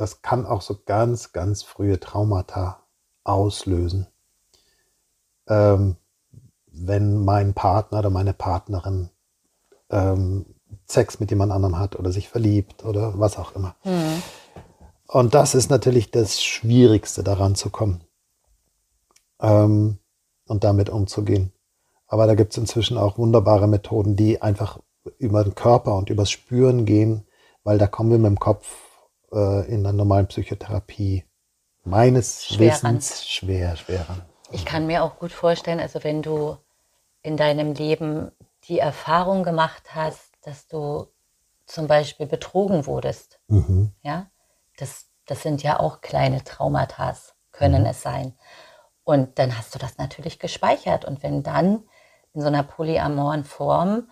das 0.01 0.23
kann 0.23 0.47
auch 0.47 0.63
so 0.63 0.79
ganz, 0.87 1.33
ganz 1.33 1.63
frühe 1.63 2.01
Traumata 2.01 2.85
auslösen. 3.23 4.07
Ähm, 5.47 5.97
wenn 6.73 7.23
mein 7.23 7.53
Partner 7.53 7.99
oder 7.99 8.09
meine 8.09 8.33
Partnerin 8.33 9.11
ähm, 9.91 10.47
Sex 10.87 11.21
mit 11.21 11.31
jemand 11.31 11.53
anderem 11.53 11.79
hat 11.79 11.97
oder 11.97 12.13
sich 12.13 12.31
verliebt 12.31 12.83
oder 12.85 13.19
was 13.19 13.37
auch 13.37 13.55
immer. 13.55 13.77
Mhm. 13.85 14.23
Und 15.07 15.35
das 15.35 15.55
ist 15.55 15.69
natürlich 15.69 16.11
das 16.11 16.43
Schwierigste, 16.43 17.23
daran 17.23 17.55
zu 17.55 17.69
kommen 17.69 18.03
ähm, 19.41 19.99
und 20.47 20.65
damit 20.65 20.89
umzugehen. 20.89 21.53
Aber 22.07 22.27
da 22.27 22.35
gibt 22.35 22.53
es 22.53 22.59
inzwischen 22.59 22.97
auch 22.97 23.19
wunderbare 23.19 23.69
Methoden, 23.69 24.17
die 24.17 24.41
einfach 24.41 24.79
über 25.19 25.45
den 25.45 25.55
Körper 25.55 25.97
und 25.97 26.09
übers 26.09 26.31
Spüren 26.31 26.87
gehen, 26.87 27.27
weil 27.65 27.77
da 27.77 27.87
kommen 27.87 28.11
wir 28.11 28.19
mit 28.19 28.29
dem 28.29 28.41
Kopf 28.41 28.90
äh, 29.33 29.67
in 29.73 29.83
der 29.83 29.93
normalen 29.93 30.27
Psychotherapie 30.29 31.25
meines 31.85 32.47
schwer 32.47 32.73
Wissens 32.73 33.11
ran. 33.11 33.27
schwer, 33.27 33.77
schwer 33.77 34.09
ran. 34.09 34.23
Ich 34.53 34.65
kann 34.65 34.87
mir 34.87 35.03
auch 35.05 35.19
gut 35.19 35.33
vorstellen, 35.33 35.81
also 35.81 36.03
wenn 36.03 36.23
du 36.23 36.57
in 37.23 37.37
deinem 37.37 37.75
Leben 37.75 38.33
die 38.65 38.79
Erfahrung 38.79 39.43
gemacht 39.43 39.95
hast, 39.95 40.33
dass 40.43 40.67
du 40.67 41.07
zum 41.67 41.87
Beispiel 41.87 42.27
betrogen 42.27 42.87
wurdest. 42.87 43.41
Mhm. 43.49 43.93
Ja, 44.03 44.27
das, 44.77 45.07
das 45.27 45.43
sind 45.43 45.63
ja 45.63 45.79
auch 45.79 46.01
kleine 46.01 46.43
Traumata, 46.43 47.17
können 47.53 47.83
mhm. 47.83 47.89
es 47.89 48.03
sein. 48.03 48.35
Und 49.05 49.39
dann 49.39 49.57
hast 49.57 49.75
du 49.75 49.79
das 49.79 49.99
natürlich 49.99 50.39
gespeichert. 50.39 51.05
Und 51.05 51.23
wenn 51.23 51.43
dann 51.43 51.85
in 52.33 52.41
so 52.41 52.49
einer 52.49 52.63
polyamoren 52.63 53.45
Form 53.45 54.09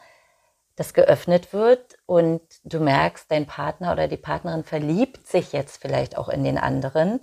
das 0.78 0.94
geöffnet 0.94 1.52
wird 1.52 1.98
und 2.06 2.40
du 2.62 2.78
merkst, 2.78 3.30
dein 3.30 3.46
Partner 3.46 3.92
oder 3.92 4.06
die 4.06 4.16
Partnerin 4.16 4.62
verliebt 4.62 5.26
sich 5.26 5.52
jetzt 5.52 5.80
vielleicht 5.80 6.16
auch 6.16 6.28
in 6.28 6.44
den 6.44 6.56
anderen 6.56 7.20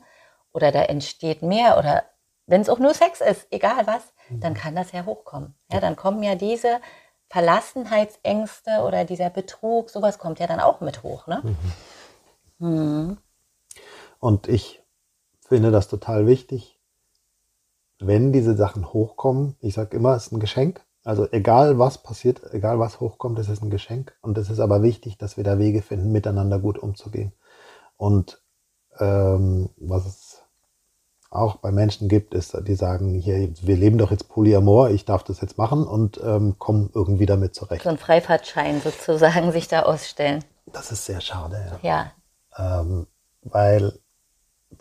oder 0.51 0.71
da 0.71 0.83
entsteht 0.83 1.41
mehr 1.41 1.77
oder 1.77 2.03
wenn 2.47 2.61
es 2.61 2.69
auch 2.69 2.79
nur 2.79 2.93
Sex 2.93 3.21
ist, 3.21 3.47
egal 3.51 3.87
was, 3.87 4.13
mhm. 4.29 4.41
dann 4.41 4.53
kann 4.53 4.75
das 4.75 4.91
ja 4.91 5.05
hochkommen. 5.05 5.55
Ja, 5.71 5.79
dann 5.79 5.95
kommen 5.95 6.21
ja 6.21 6.35
diese 6.35 6.79
Verlassenheitsängste 7.29 8.81
oder 8.85 9.05
dieser 9.05 9.29
Betrug, 9.29 9.89
sowas 9.89 10.19
kommt 10.19 10.39
ja 10.39 10.47
dann 10.47 10.59
auch 10.59 10.81
mit 10.81 11.01
hoch. 11.03 11.25
Ne? 11.27 11.41
Mhm. 12.59 12.67
Mhm. 12.67 13.17
Und 14.19 14.47
ich 14.47 14.83
finde 15.47 15.71
das 15.71 15.87
total 15.87 16.27
wichtig, 16.27 16.79
wenn 17.99 18.33
diese 18.33 18.55
Sachen 18.55 18.91
hochkommen. 18.93 19.55
Ich 19.61 19.73
sage 19.73 19.95
immer, 19.95 20.15
es 20.15 20.27
ist 20.27 20.33
ein 20.33 20.39
Geschenk. 20.39 20.84
Also 21.05 21.27
egal 21.31 21.77
was 21.77 21.99
passiert, 21.99 22.41
egal 22.51 22.79
was 22.79 22.99
hochkommt, 22.99 23.37
es 23.37 23.47
ist 23.47 23.63
ein 23.63 23.69
Geschenk. 23.69 24.17
Und 24.21 24.39
es 24.39 24.49
ist 24.49 24.59
aber 24.59 24.81
wichtig, 24.81 25.19
dass 25.19 25.37
wir 25.37 25.43
da 25.43 25.59
Wege 25.59 25.83
finden, 25.83 26.11
miteinander 26.11 26.57
gut 26.59 26.79
umzugehen. 26.79 27.31
Und 27.95 28.41
ähm, 28.99 29.69
was 29.77 30.07
es 30.07 30.41
auch 31.29 31.57
bei 31.57 31.71
Menschen 31.71 32.09
gibt, 32.09 32.33
ist, 32.33 32.57
die 32.67 32.73
sagen, 32.73 33.13
hier, 33.13 33.53
wir 33.61 33.75
leben 33.77 33.99
doch 33.99 34.09
jetzt 34.09 34.29
Polyamor, 34.29 34.89
ich 34.89 35.05
darf 35.05 35.23
das 35.23 35.41
jetzt 35.41 35.59
machen 35.59 35.85
und 35.85 36.19
ähm, 36.23 36.57
kommen 36.57 36.89
irgendwie 36.95 37.27
damit 37.27 37.53
zurecht. 37.53 37.83
So 37.83 37.89
ein 37.89 37.99
Freifahrtschein 37.99 38.81
sozusagen 38.81 39.51
sich 39.53 39.67
da 39.67 39.83
ausstellen. 39.83 40.43
Das 40.65 40.91
ist 40.91 41.05
sehr 41.05 41.21
schade, 41.21 41.79
ja. 41.83 42.11
ja. 42.57 42.81
Ähm, 42.81 43.05
weil, 43.43 43.99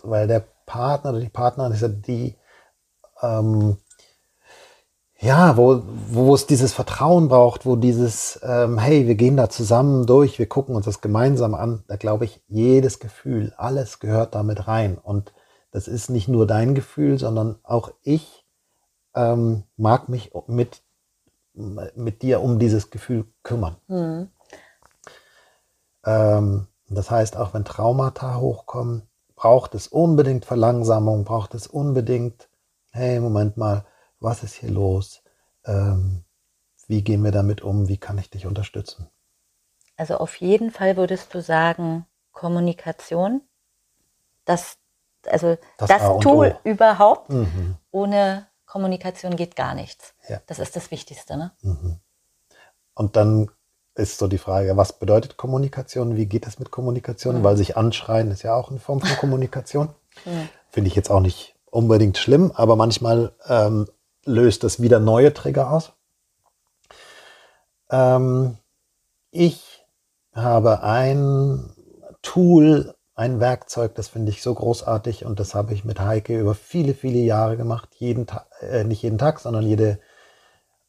weil 0.03 0.27
der 0.27 0.45
Partner 0.65 1.11
oder 1.11 1.21
die 1.21 1.29
Partnerin 1.29 1.73
ist 1.73 1.83
ja 1.83 1.89
die, 1.89 2.35
ähm, 3.21 3.77
ja, 5.25 5.57
wo, 5.57 5.83
wo 6.09 6.35
es 6.35 6.47
dieses 6.47 6.75
Vertrauen 6.75 7.29
braucht, 7.29 7.65
wo 7.65 7.77
dieses, 7.77 8.39
ähm, 8.43 8.79
hey, 8.79 9.07
wir 9.07 9.15
gehen 9.15 9.39
da 9.39 9.49
zusammen 9.49 10.05
durch, 10.05 10.39
wir 10.39 10.47
gucken 10.47 10.77
uns 10.77 10.85
das 10.85 11.01
gemeinsam 11.01 11.55
an, 11.55 11.83
da 11.89 11.97
glaube 11.97 12.27
ich, 12.27 12.43
jedes 12.47 12.99
Gefühl, 12.99 13.55
alles 13.57 14.01
gehört 14.01 14.35
damit 14.35 14.69
rein. 14.69 14.99
Und 14.99 15.33
das 15.71 15.89
ist 15.89 16.11
nicht 16.11 16.29
nur 16.29 16.47
dein 16.47 16.75
Gefühl, 16.75 17.19
sondern 17.19 17.57
auch 17.63 17.91
ich 18.03 18.45
ähm, 19.15 19.63
mag 19.79 20.11
mich 20.11 20.33
mit, 20.47 20.83
mit 21.55 22.21
dir 22.21 22.43
um 22.43 22.59
dieses 22.59 22.91
Gefühl 22.91 23.25
kümmern. 23.43 23.77
Mhm. 23.89 24.29
Ähm, 26.05 26.67
das 26.91 27.11
heißt, 27.11 27.39
auch 27.39 27.55
wenn 27.55 27.65
Traumata 27.65 28.37
hochkommen, 28.37 29.09
braucht 29.37 29.75
es 29.75 29.89
unbedingt 29.89 30.45
Verlangsamung, 30.45 31.25
braucht 31.25 31.55
es 31.55 31.67
unbedingt, 31.67 32.51
hey, 32.91 33.21
Moment 33.21 33.57
mal, 33.57 33.87
was 34.25 34.43
ist 34.43 34.55
hier 34.55 34.71
los? 34.71 35.23
Ähm, 35.65 36.25
wie 36.89 37.03
gehen 37.03 37.23
wir 37.23 37.33
damit 37.33 37.63
um? 37.63 37.89
Wie 37.89 37.99
kann 37.99 38.19
ich 38.19 38.31
dich 38.31 38.47
unterstützen? 38.47 39.09
Also 39.97 40.17
auf 40.17 40.37
jeden 40.37 40.71
Fall 40.71 40.97
würdest 40.97 41.33
du 41.35 41.41
sagen, 41.41 42.07
Kommunikation, 42.33 43.43
dass 44.45 44.79
also 45.27 45.57
das, 45.79 45.89
das 45.89 46.21
Tool 46.21 46.57
überhaupt. 46.65 47.31
Mhm. 47.31 47.77
Ohne 47.91 48.47
Kommunikation 48.67 49.37
geht 49.37 49.57
gar 49.57 49.75
nichts. 49.75 50.15
Ja. 50.29 50.41
Das 50.47 50.59
ist 50.59 50.77
das 50.77 50.91
Wichtigste. 50.91 51.37
Ne? 51.37 51.53
Mhm. 51.63 52.01
Und 52.95 53.17
dann 53.17 53.51
ist 53.95 54.19
so 54.19 54.27
die 54.27 54.39
Frage, 54.39 54.77
was 54.77 54.99
bedeutet 54.99 55.37
Kommunikation? 55.37 56.17
Wie 56.17 56.27
geht 56.27 56.47
es 56.47 56.59
mit 56.59 56.71
Kommunikation? 56.71 57.39
Mhm. 57.39 57.45
Weil 57.45 57.57
sich 57.57 57.77
anschreien 57.77 58.31
ist 58.31 58.43
ja 58.43 58.55
auch 58.55 58.71
eine 58.71 58.81
Form 58.81 59.01
von 59.01 59.17
Kommunikation. 59.19 59.89
Mhm. 60.25 60.49
Finde 60.71 60.89
ich 60.89 60.97
jetzt 60.97 61.11
auch 61.11 61.21
nicht 61.21 61.55
unbedingt 61.71 62.19
schlimm, 62.19 62.53
aber 62.55 62.77
manchmal 62.77 63.33
ähm, 63.49 63.89
löst 64.27 64.65
das 64.65 64.81
wieder 64.81 65.01
neue 65.01 65.33
Trigger 65.35 65.71
aus. 65.71 65.93
Ähm, 67.91 68.59
ich 69.31 69.85
habe 70.33 70.83
ein 70.83 71.71
Tool 72.23 72.95
ein 73.15 73.39
Werkzeug, 73.39 73.95
das 73.95 74.09
finde 74.09 74.31
ich 74.33 74.43
so 74.43 74.55
großartig 74.55 75.25
und 75.25 75.39
das 75.39 75.55
habe 75.55 75.73
ich 75.73 75.85
mit 75.85 76.01
Heike 76.01 76.39
über 76.39 76.55
viele, 76.55 76.95
viele 76.95 77.19
Jahre 77.19 77.57
gemacht. 77.57 77.91
Jeden 77.99 78.27
Tag, 78.27 78.47
äh, 78.61 78.83
nicht 78.83 79.03
jeden 79.03 79.19
Tag, 79.19 79.39
sondern 79.39 79.65
jede, 79.65 80.01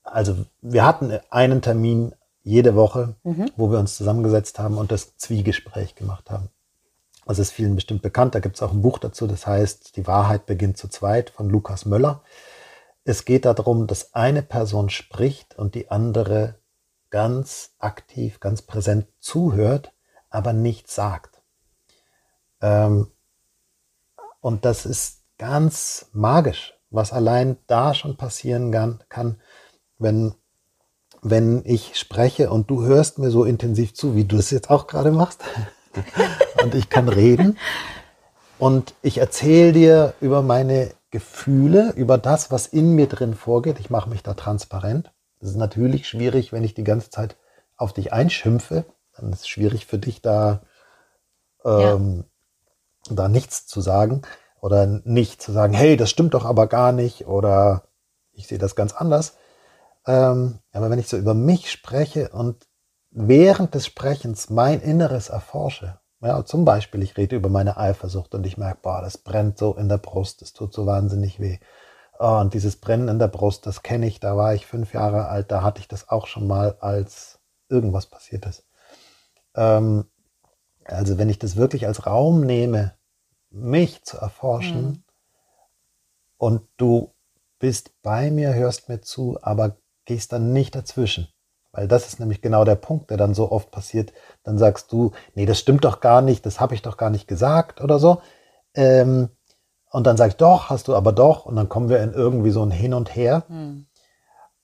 also 0.04 0.36
wir 0.62 0.86
hatten 0.86 1.20
einen 1.30 1.62
Termin 1.62 2.16
jede 2.42 2.76
Woche, 2.76 3.16
mhm. 3.24 3.52
wo 3.56 3.72
wir 3.72 3.80
uns 3.80 3.98
zusammengesetzt 3.98 4.58
haben 4.58 4.78
und 4.78 4.92
das 4.92 5.18
Zwiegespräch 5.18 5.96
gemacht 5.96 6.32
haben. 6.32 6.50
Das 7.28 7.40
ist 7.40 7.52
vielen 7.52 7.76
bestimmt 7.76 8.02
bekannt. 8.02 8.36
Da 8.36 8.40
gibt 8.40 8.56
es 8.56 8.62
auch 8.62 8.72
ein 8.72 8.82
Buch 8.82 9.00
dazu, 9.00 9.28
das 9.28 9.48
heißt 9.48 9.98
Die 9.98 10.08
Wahrheit 10.08 10.46
beginnt 10.46 10.78
zu 10.78 10.88
zweit 10.88 11.32
von 11.32 11.50
Lukas 11.50 11.86
Möller. 11.86 12.22
Es 13.08 13.24
geht 13.24 13.46
darum, 13.46 13.86
dass 13.86 14.16
eine 14.16 14.42
Person 14.42 14.90
spricht 14.90 15.58
und 15.58 15.76
die 15.76 15.92
andere 15.92 16.56
ganz 17.12 17.76
aktiv, 17.78 18.40
ganz 18.40 18.64
präsent 18.64 19.08
zuhört, 19.20 19.94
aber 20.32 20.54
nichts 20.54 20.96
sagt. 20.96 21.42
Ähm, 22.62 23.12
und 24.42 24.66
das 24.66 24.88
ist 24.88 25.22
ganz 25.38 26.08
magisch, 26.14 26.74
was 26.90 27.14
allein 27.14 27.58
da 27.68 27.94
schon 27.94 28.18
passieren 28.18 28.72
kann, 29.08 29.40
wenn, 30.00 30.34
wenn 31.22 31.62
ich 31.64 31.98
spreche 32.00 32.50
und 32.50 32.72
du 32.72 32.86
hörst 32.86 33.20
mir 33.20 33.30
so 33.30 33.44
intensiv 33.44 33.94
zu, 33.94 34.16
wie 34.16 34.26
du 34.26 34.38
es 34.38 34.50
jetzt 34.50 34.72
auch 34.72 34.88
gerade 34.88 35.12
machst. 35.12 35.44
und 36.64 36.74
ich 36.74 36.90
kann 36.90 37.08
reden. 37.08 37.60
Und 38.58 38.96
ich 39.04 39.20
erzähle 39.20 39.74
dir 39.74 40.14
über 40.22 40.42
meine 40.42 40.92
Gefühle, 41.16 41.94
über 41.96 42.18
das, 42.18 42.52
was 42.52 42.68
in 42.68 42.94
mir 42.94 43.08
drin 43.08 43.36
vorgeht. 43.36 43.80
Ich 43.80 43.90
mache 43.90 44.10
mich 44.10 44.22
da 44.22 44.34
transparent. 44.34 45.14
Das 45.40 45.50
ist 45.50 45.56
natürlich 45.56 46.10
schwierig, 46.10 46.52
wenn 46.52 46.66
ich 46.66 46.74
die 46.74 46.84
ganze 46.84 47.10
Zeit 47.10 47.38
auf 47.78 47.94
dich 47.94 48.12
einschimpfe. 48.12 48.84
Dann 49.16 49.32
ist 49.32 49.40
es 49.40 49.48
schwierig 49.48 49.86
für 49.86 49.98
dich, 49.98 50.22
da, 50.22 50.64
ähm, 51.64 52.26
ja. 53.08 53.16
da 53.16 53.28
nichts 53.30 53.66
zu 53.66 53.80
sagen 53.80 54.24
oder 54.60 54.86
nicht 55.06 55.42
zu 55.42 55.54
sagen, 55.54 55.74
hey, 55.74 55.96
das 55.96 56.10
stimmt 56.10 56.34
doch 56.34 56.44
aber 56.44 56.68
gar 56.68 56.92
nicht 56.92 57.28
oder 57.28 57.84
ich 58.34 58.48
sehe 58.48 58.58
das 58.58 58.76
ganz 58.76 58.92
anders. 58.92 59.38
Ähm, 60.06 60.60
aber 60.74 60.90
wenn 60.90 61.00
ich 61.00 61.08
so 61.08 61.16
über 61.16 61.34
mich 61.34 61.72
spreche 61.72 62.28
und 62.32 62.68
während 63.10 63.74
des 63.74 63.86
Sprechens 63.86 64.50
mein 64.50 64.82
Inneres 64.82 65.30
erforsche, 65.30 65.98
ja, 66.26 66.44
zum 66.46 66.66
Beispiel, 66.66 67.04
ich 67.04 67.18
rede 67.18 67.36
über 67.36 67.50
meine 67.50 67.78
Eifersucht 67.78 68.34
und 68.36 68.46
ich 68.46 68.58
merke, 68.58 68.80
boah, 68.82 69.02
das 69.02 69.18
brennt 69.18 69.58
so 69.58 69.76
in 69.76 69.90
der 69.90 69.98
Brust, 69.98 70.42
das 70.42 70.54
tut 70.54 70.74
so 70.74 70.86
wahnsinnig 70.86 71.40
weh. 71.40 71.60
Und 72.18 72.54
dieses 72.54 72.78
Brennen 72.78 73.10
in 73.10 73.20
der 73.20 73.28
Brust, 73.28 73.66
das 73.66 73.84
kenne 73.84 74.08
ich, 74.08 74.20
da 74.20 74.38
war 74.38 74.54
ich 74.56 74.66
fünf 74.66 74.94
Jahre 74.94 75.28
alt, 75.28 75.52
da 75.52 75.62
hatte 75.62 75.82
ich 75.82 75.88
das 75.88 76.10
auch 76.10 76.28
schon 76.28 76.48
mal, 76.48 76.78
als 76.80 77.40
irgendwas 77.70 78.06
passiert 78.06 78.46
ist. 78.46 78.66
Ähm, 79.54 80.06
also 80.86 81.18
wenn 81.18 81.30
ich 81.30 81.40
das 81.40 81.58
wirklich 81.58 81.88
als 81.88 82.06
Raum 82.06 82.42
nehme, 82.42 82.96
mich 83.50 84.04
zu 84.04 84.18
erforschen 84.18 84.86
mhm. 84.86 85.04
und 86.38 86.68
du 86.78 87.14
bist 87.60 88.02
bei 88.02 88.32
mir, 88.32 88.54
hörst 88.54 88.90
mir 88.90 89.02
zu, 89.02 89.38
aber 89.42 89.78
gehst 90.06 90.32
dann 90.32 90.54
nicht 90.54 90.76
dazwischen. 90.76 91.28
Weil 91.76 91.90
das 91.90 92.08
ist 92.08 92.20
nämlich 92.20 92.42
genau 92.42 92.64
der 92.64 92.76
Punkt, 92.76 93.10
der 93.10 93.18
dann 93.18 93.34
so 93.34 93.52
oft 93.52 93.70
passiert. 93.70 94.14
Dann 94.44 94.58
sagst 94.58 94.92
du, 94.94 95.12
nee, 95.36 95.46
das 95.46 95.60
stimmt 95.60 95.84
doch 95.84 96.00
gar 96.00 96.22
nicht, 96.22 96.46
das 96.46 96.62
habe 96.62 96.74
ich 96.74 96.82
doch 96.82 96.96
gar 96.96 97.10
nicht 97.10 97.28
gesagt 97.28 97.82
oder 97.82 98.00
so. 98.00 98.22
Ähm, 98.74 99.30
und 99.92 100.08
dann 100.08 100.16
sag 100.18 100.30
ich, 100.30 100.36
doch, 100.38 100.70
hast 100.70 100.88
du 100.88 100.96
aber 100.96 101.12
doch. 101.12 101.46
Und 101.46 101.58
dann 101.58 101.70
kommen 101.70 101.90
wir 101.90 102.02
in 102.02 102.14
irgendwie 102.14 102.52
so 102.52 102.64
ein 102.64 102.72
Hin 102.72 102.94
und 102.94 103.14
Her. 103.14 103.44
Mhm. 103.50 103.88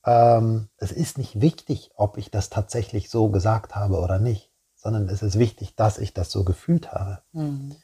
Ähm, 0.05 0.69
es 0.77 0.91
ist 0.91 1.17
nicht 1.17 1.41
wichtig, 1.41 1.91
ob 1.95 2.17
ich 2.17 2.31
das 2.31 2.49
tatsächlich 2.49 3.09
so 3.09 3.29
gesagt 3.29 3.75
habe 3.75 3.99
oder 3.99 4.17
nicht, 4.17 4.49
sondern 4.75 5.09
es 5.09 5.21
ist 5.21 5.37
wichtig, 5.37 5.75
dass 5.75 5.97
ich 5.97 6.13
das 6.13 6.31
so 6.31 6.43
gefühlt 6.43 6.91
habe. 6.93 7.21
Mhm. 7.33 7.75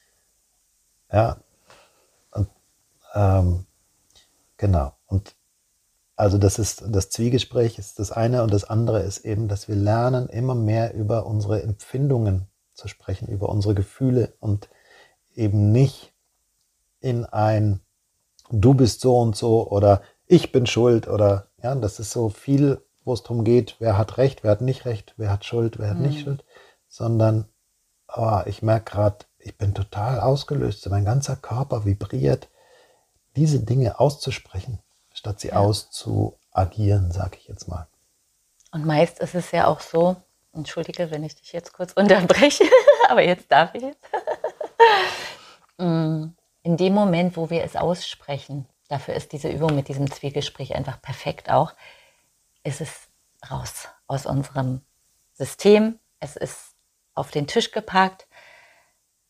Ja. 1.12 1.38
Und, 2.32 2.50
ähm, 3.13 3.66
genau. 4.56 4.94
Und 5.06 5.37
also 6.18 6.40
das 6.40 6.58
ist 6.58 6.84
das 6.90 7.12
Zwiegespräch 7.12 7.78
ist 7.78 8.00
das 8.00 8.12
eine 8.12 8.42
und 8.42 8.52
das 8.52 8.64
andere 8.64 9.02
ist 9.04 9.20
eben, 9.20 9.48
dass 9.48 9.68
wir 9.68 9.76
lernen, 9.76 10.28
immer 10.30 10.56
mehr 10.56 10.96
über 10.96 11.28
unsere 11.28 11.62
Empfindungen 11.62 12.48
zu 12.74 12.88
sprechen, 12.88 13.28
über 13.28 13.50
unsere 13.50 13.76
Gefühle 13.76 14.34
und 14.40 14.68
eben 15.36 15.72
nicht 15.72 16.14
in 17.00 17.24
ein 17.24 17.82
Du 18.50 18.74
bist 18.74 19.02
so 19.02 19.20
und 19.20 19.36
so 19.36 19.70
oder 19.70 20.02
ich 20.26 20.52
bin 20.52 20.66
schuld 20.66 21.08
oder 21.08 21.48
ja, 21.62 21.76
das 21.76 22.00
ist 22.00 22.12
so 22.12 22.30
viel, 22.30 22.82
wo 23.04 23.14
es 23.14 23.22
darum 23.22 23.44
geht, 23.44 23.76
wer 23.80 23.98
hat 23.98 24.18
Recht, 24.18 24.44
wer 24.44 24.52
hat 24.52 24.62
nicht 24.62 24.86
Recht, 24.86 25.14
wer 25.18 25.30
hat 25.30 25.46
Schuld, 25.46 25.78
wer 25.78 25.92
hat 25.92 25.98
mhm. 25.98 26.08
nicht 26.08 26.22
Schuld, 26.22 26.44
sondern 26.88 27.46
oh, 28.16 28.42
ich 28.46 28.64
merke 28.64 28.92
gerade, 28.92 29.26
ich 29.38 29.56
bin 29.56 29.76
total 29.76 30.20
ausgelöst, 30.20 30.90
mein 30.90 31.06
ganzer 31.06 31.36
Körper 31.36 31.86
vibriert, 31.86 32.50
diese 33.36 33.60
Dinge 33.60 34.00
auszusprechen 34.00 34.80
statt 35.28 35.42
sie 35.42 35.48
ja. 35.50 35.58
auszuagieren, 35.58 37.12
sage 37.12 37.38
ich 37.38 37.48
jetzt 37.48 37.68
mal. 37.68 37.88
Und 38.72 38.86
meist 38.86 39.20
ist 39.20 39.36
es 39.36 39.52
ja 39.52 39.68
auch 39.68 39.82
so, 39.82 40.16
entschuldige, 40.54 41.12
wenn 41.12 41.24
ich 41.24 41.36
dich 41.36 41.52
jetzt 41.52 41.74
kurz 41.74 41.94
unterbreche, 41.96 42.63
aber 43.10 43.22
jetzt 43.24 43.52
darf 43.52 43.74
ich 43.76 43.84
es. 43.84 43.96
Mm, 45.80 46.34
in 46.63 46.76
dem 46.76 46.96
Moment, 46.96 47.38
wo 47.38 47.52
wir 47.52 47.63
es 47.63 47.76
aussprechen, 47.76 48.68
dafür 48.88 49.13
ist 49.13 49.32
diese 49.32 49.48
Übung 49.48 49.76
mit 49.76 49.90
diesem 49.90 50.10
Zwiegespräch 50.10 50.74
einfach 50.74 51.00
perfekt 51.00 51.52
auch, 51.52 51.76
ist 52.63 52.82
es 52.82 53.10
raus 53.48 53.88
aus 54.08 54.26
unserem 54.26 54.82
System. 55.34 56.00
Es 56.20 56.36
ist 56.36 56.74
auf 57.13 57.30
den 57.30 57.46
Tisch 57.46 57.70
gepackt. 57.72 58.28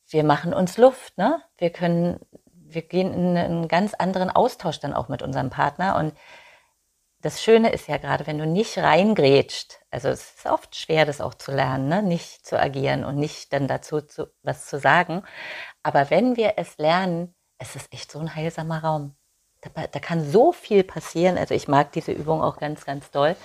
Wir 0.07 0.23
machen 0.23 0.53
uns 0.53 0.77
Luft. 0.77 1.17
Ne? 1.17 1.41
Wir 1.57 1.69
können 1.69 2.21
wir 2.69 2.82
gehen 2.82 3.13
in 3.13 3.38
einen 3.38 3.67
ganz 3.67 3.93
anderen 3.93 4.30
Austausch 4.30 4.80
dann 4.80 4.93
auch 4.93 5.08
mit 5.08 5.21
unserem 5.21 5.49
Partner. 5.49 5.95
Und 5.97 6.13
das 7.21 7.41
Schöne 7.41 7.71
ist 7.71 7.88
ja 7.88 7.97
gerade, 7.97 8.27
wenn 8.27 8.38
du 8.38 8.45
nicht 8.45 8.77
reingrätscht, 8.77 9.80
also 9.89 10.10
es 10.10 10.36
ist 10.36 10.45
oft 10.45 10.75
schwer, 10.75 11.06
das 11.06 11.21
auch 11.21 11.34
zu 11.34 11.51
lernen, 11.51 11.88
ne? 11.88 12.03
nicht 12.03 12.45
zu 12.45 12.60
agieren 12.60 13.03
und 13.03 13.15
nicht 13.15 13.51
dann 13.53 13.67
dazu 13.67 14.01
zu, 14.01 14.27
was 14.43 14.67
zu 14.67 14.80
sagen. 14.80 15.23
Aber 15.84 16.10
wenn 16.10 16.38
wir 16.38 16.53
es 16.58 16.77
lernen, 16.77 17.34
es 17.58 17.75
ist 17.75 17.91
echt 17.91 18.12
so 18.12 18.19
ein 18.19 18.36
heilsamer 18.36 18.84
Raum. 18.84 19.15
Da, 19.62 19.88
da 19.88 19.99
kann 19.99 20.23
so 20.23 20.51
viel 20.51 20.84
passieren. 20.84 21.38
Also 21.38 21.56
ich 21.56 21.67
mag 21.67 21.91
diese 21.91 22.12
Übung 22.12 22.43
auch 22.43 22.58
ganz, 22.58 22.86
ganz 22.86 23.10
doll 23.10 23.36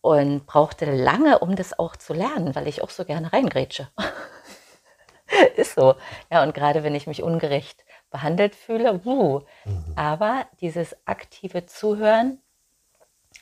und 0.00 0.46
brauchte 0.46 0.84
lange, 0.84 1.40
um 1.40 1.56
das 1.56 1.78
auch 1.78 1.96
zu 1.96 2.12
lernen, 2.12 2.54
weil 2.54 2.68
ich 2.68 2.82
auch 2.82 2.90
so 2.90 3.04
gerne 3.04 3.32
reingrätsche. 3.32 3.88
ist 5.56 5.74
so. 5.74 5.94
Ja, 6.30 6.42
und 6.42 6.54
gerade 6.54 6.82
wenn 6.84 6.94
ich 6.94 7.06
mich 7.06 7.22
ungerecht 7.22 7.84
behandelt 8.14 8.54
fühle. 8.54 9.00
Uh. 9.04 9.40
Mhm. 9.64 9.92
Aber 9.96 10.46
dieses 10.60 10.96
aktive 11.04 11.66
Zuhören 11.66 12.38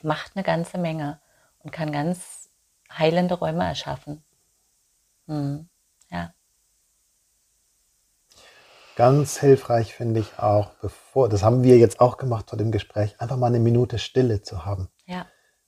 macht 0.02 0.32
eine 0.34 0.42
ganze 0.42 0.78
Menge 0.78 1.20
und 1.58 1.72
kann 1.72 1.92
ganz 1.92 2.48
heilende 2.90 3.34
Räume 3.34 3.64
erschaffen. 3.64 4.24
Mhm. 5.26 5.68
Ja. 6.10 6.32
Ganz 8.96 9.38
hilfreich 9.38 9.94
finde 9.94 10.20
ich 10.20 10.38
auch, 10.38 10.70
bevor, 10.80 11.28
das 11.28 11.42
haben 11.42 11.62
wir 11.62 11.76
jetzt 11.76 12.00
auch 12.00 12.16
gemacht 12.16 12.48
vor 12.48 12.58
dem 12.58 12.72
Gespräch, 12.72 13.20
einfach 13.20 13.36
mal 13.36 13.48
eine 13.48 13.60
Minute 13.60 13.98
Stille 13.98 14.40
zu 14.40 14.64
haben. 14.64 14.88
Ja. 15.04 15.26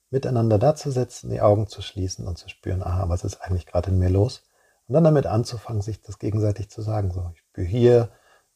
Miteinander 0.08 0.58
dazusetzen, 0.58 1.28
die 1.28 1.42
Augen 1.42 1.66
zu 1.66 1.82
schließen 1.82 2.26
und 2.26 2.38
zu 2.38 2.48
spüren, 2.48 2.82
aha, 2.82 3.10
was 3.10 3.22
ist 3.22 3.42
eigentlich 3.42 3.66
gerade 3.66 3.90
in 3.90 3.98
mir 3.98 4.08
los? 4.08 4.44
Und 4.86 4.94
dann 4.94 5.04
damit 5.04 5.26
anzufangen, 5.26 5.82
sich 5.82 6.00
das 6.00 6.18
gegenseitig 6.18 6.70
zu 6.70 6.80
sagen. 6.80 7.10
So, 7.10 7.30
ich 7.34 7.40
spüre 7.40 7.66
hier, 7.66 8.10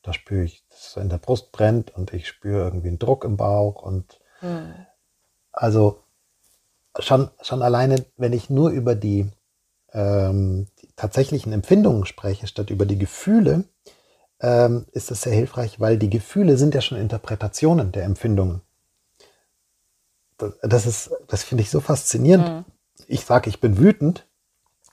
da 0.09 0.15
spüre 0.15 0.45
ich, 0.45 0.65
dass 0.71 0.89
es 0.89 0.97
in 0.97 1.11
der 1.11 1.19
Brust 1.19 1.53
brennt 1.53 1.95
und 1.95 2.15
ich 2.15 2.29
spüre 2.29 2.65
irgendwie 2.65 2.89
einen 2.89 2.99
Druck 2.99 3.25
im 3.25 3.37
Bauch 3.37 3.83
und 3.83 4.19
mhm. 4.41 4.75
also 5.53 6.03
schon, 6.99 7.31
schon 7.43 7.61
alleine, 7.61 8.07
wenn 8.17 8.33
ich 8.33 8.49
nur 8.49 8.71
über 8.71 8.95
die, 8.95 9.31
ähm, 9.93 10.67
die 10.81 10.89
tatsächlichen 10.97 11.53
Empfindungen 11.53 12.07
spreche, 12.07 12.47
statt 12.47 12.71
über 12.71 12.87
die 12.87 12.97
Gefühle, 12.97 13.65
ähm, 14.41 14.87
ist 14.93 15.11
das 15.11 15.21
sehr 15.21 15.35
hilfreich, 15.35 15.79
weil 15.79 15.99
die 15.99 16.09
Gefühle 16.09 16.57
sind 16.57 16.75
ja 16.75 16.81
schon 16.81 16.97
Interpretationen 16.97 17.93
der 17.93 18.05
Empfindungen. 18.05 18.63
Das 20.63 20.87
ist, 20.87 21.11
das 21.27 21.45
finde 21.45 21.65
ich 21.65 21.71
so 21.71 21.81
faszinierend. 21.81 22.49
Mhm. 22.49 22.65
Ich 23.09 23.27
sage, 23.27 23.51
ich 23.51 23.61
bin 23.61 23.77
wütend 23.77 24.27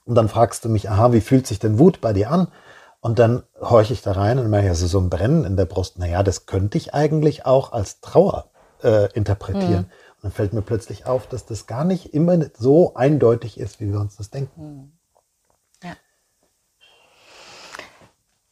und 0.04 0.15
dann 0.15 0.28
fragst 0.28 0.65
du 0.65 0.69
mich, 0.69 0.89
aha, 0.89 1.13
wie 1.13 1.21
fühlt 1.21 1.47
sich 1.47 1.60
denn 1.60 1.80
Wut 1.80 2.01
bei 2.01 2.12
dir 2.12 2.32
an? 2.32 2.49
Und 3.05 3.19
dann 3.19 3.43
horche 3.61 3.93
ich 3.93 4.01
da 4.01 4.13
rein 4.13 4.39
und 4.39 4.49
merke, 4.49 4.69
also 4.69 4.87
so 4.87 4.99
ein 4.99 5.11
Brennen 5.11 5.45
in 5.45 5.55
der 5.55 5.65
Brust, 5.65 5.99
naja, 5.99 6.23
das 6.23 6.47
könnte 6.47 6.79
ich 6.79 6.95
eigentlich 6.95 7.45
auch 7.45 7.71
als 7.71 8.01
Trauer 8.01 8.49
äh, 8.81 9.13
interpretieren. 9.13 9.69
Mhm. 9.69 10.15
Und 10.15 10.23
dann 10.23 10.31
fällt 10.31 10.53
mir 10.53 10.63
plötzlich 10.63 11.05
auf, 11.05 11.27
dass 11.27 11.45
das 11.45 11.67
gar 11.67 11.83
nicht 11.83 12.15
immer 12.15 12.49
so 12.57 12.95
eindeutig 12.95 13.59
ist, 13.59 13.79
wie 13.79 13.91
wir 13.91 13.99
uns 13.99 14.15
das 14.15 14.31
denken. 14.31 14.59
Mhm. 14.59 14.97
Ja. 15.83 15.95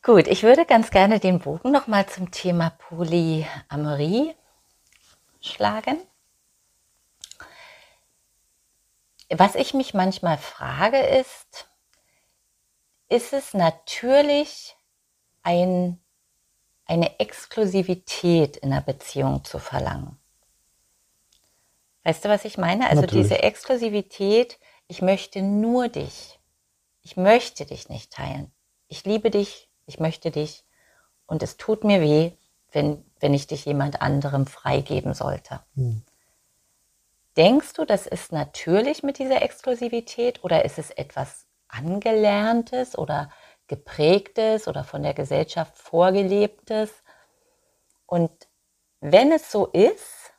Gut, 0.03 0.27
ich 0.27 0.43
würde 0.43 0.67
ganz 0.67 0.91
gerne 0.91 1.19
den 1.19 1.39
Bogen 1.39 1.71
nochmal 1.71 2.05
zum 2.05 2.29
Thema 2.29 2.73
Polyamorie 2.77 4.35
schlagen. 5.41 5.97
Was 9.31 9.55
ich 9.55 9.73
mich 9.73 9.95
manchmal 9.95 10.37
frage 10.37 10.99
ist, 10.99 11.72
ist 13.13 13.32
es 13.32 13.54
natürlich 13.54 14.76
ein, 15.43 15.99
eine 16.86 17.19
Exklusivität 17.19 18.58
in 18.58 18.71
der 18.71 18.82
Beziehung 18.82 19.43
zu 19.43 19.60
verlangen. 19.60 20.17
Weißt 22.04 22.26
du, 22.26 22.30
was 22.30 22.43
ich 22.43 22.58
meine? 22.58 22.89
Also 22.89 23.02
natürlich. 23.02 23.26
diese 23.26 23.43
Exklusivität, 23.43 24.58
ich 24.88 25.04
möchte 25.04 25.43
nur 25.43 25.89
dich. 25.89 26.39
Ich 27.04 27.15
möchte 27.15 27.65
dich 27.65 27.88
nicht 27.88 28.12
teilen. 28.12 28.52
ich 28.88 29.06
liebe 29.06 29.30
dich, 29.30 29.69
ich 29.86 29.99
möchte 29.99 30.32
dich 30.32 30.63
und 31.28 31.43
es 31.43 31.58
tut 31.58 31.84
mir 31.84 32.02
weh, 32.02 32.32
wenn, 32.71 33.06
wenn 33.19 33.36
ich 33.36 33.45
dich 33.45 33.65
jemand 33.65 34.02
anderem 34.02 34.47
freigeben 34.47 35.13
sollte. 35.13 35.62
Mhm. 35.76 36.04
Denkst 37.38 37.73
du, 37.73 37.86
das 37.86 38.08
ist 38.08 38.32
natürlich 38.32 39.04
mit 39.04 39.19
dieser 39.19 39.43
Exklusivität 39.43 40.43
oder 40.43 40.65
ist 40.65 40.80
es 40.80 40.89
etwas 40.89 41.42
Angelerntes 41.73 42.97
oder 42.97 43.29
geprägtes 43.67 44.67
oder 44.67 44.83
von 44.83 45.03
der 45.03 45.13
Gesellschaft 45.13 45.77
vorgelebtes? 45.77 46.91
Und 48.05 48.31
wenn 48.99 49.31
es 49.31 49.51
so 49.51 49.67
ist, 49.67 50.31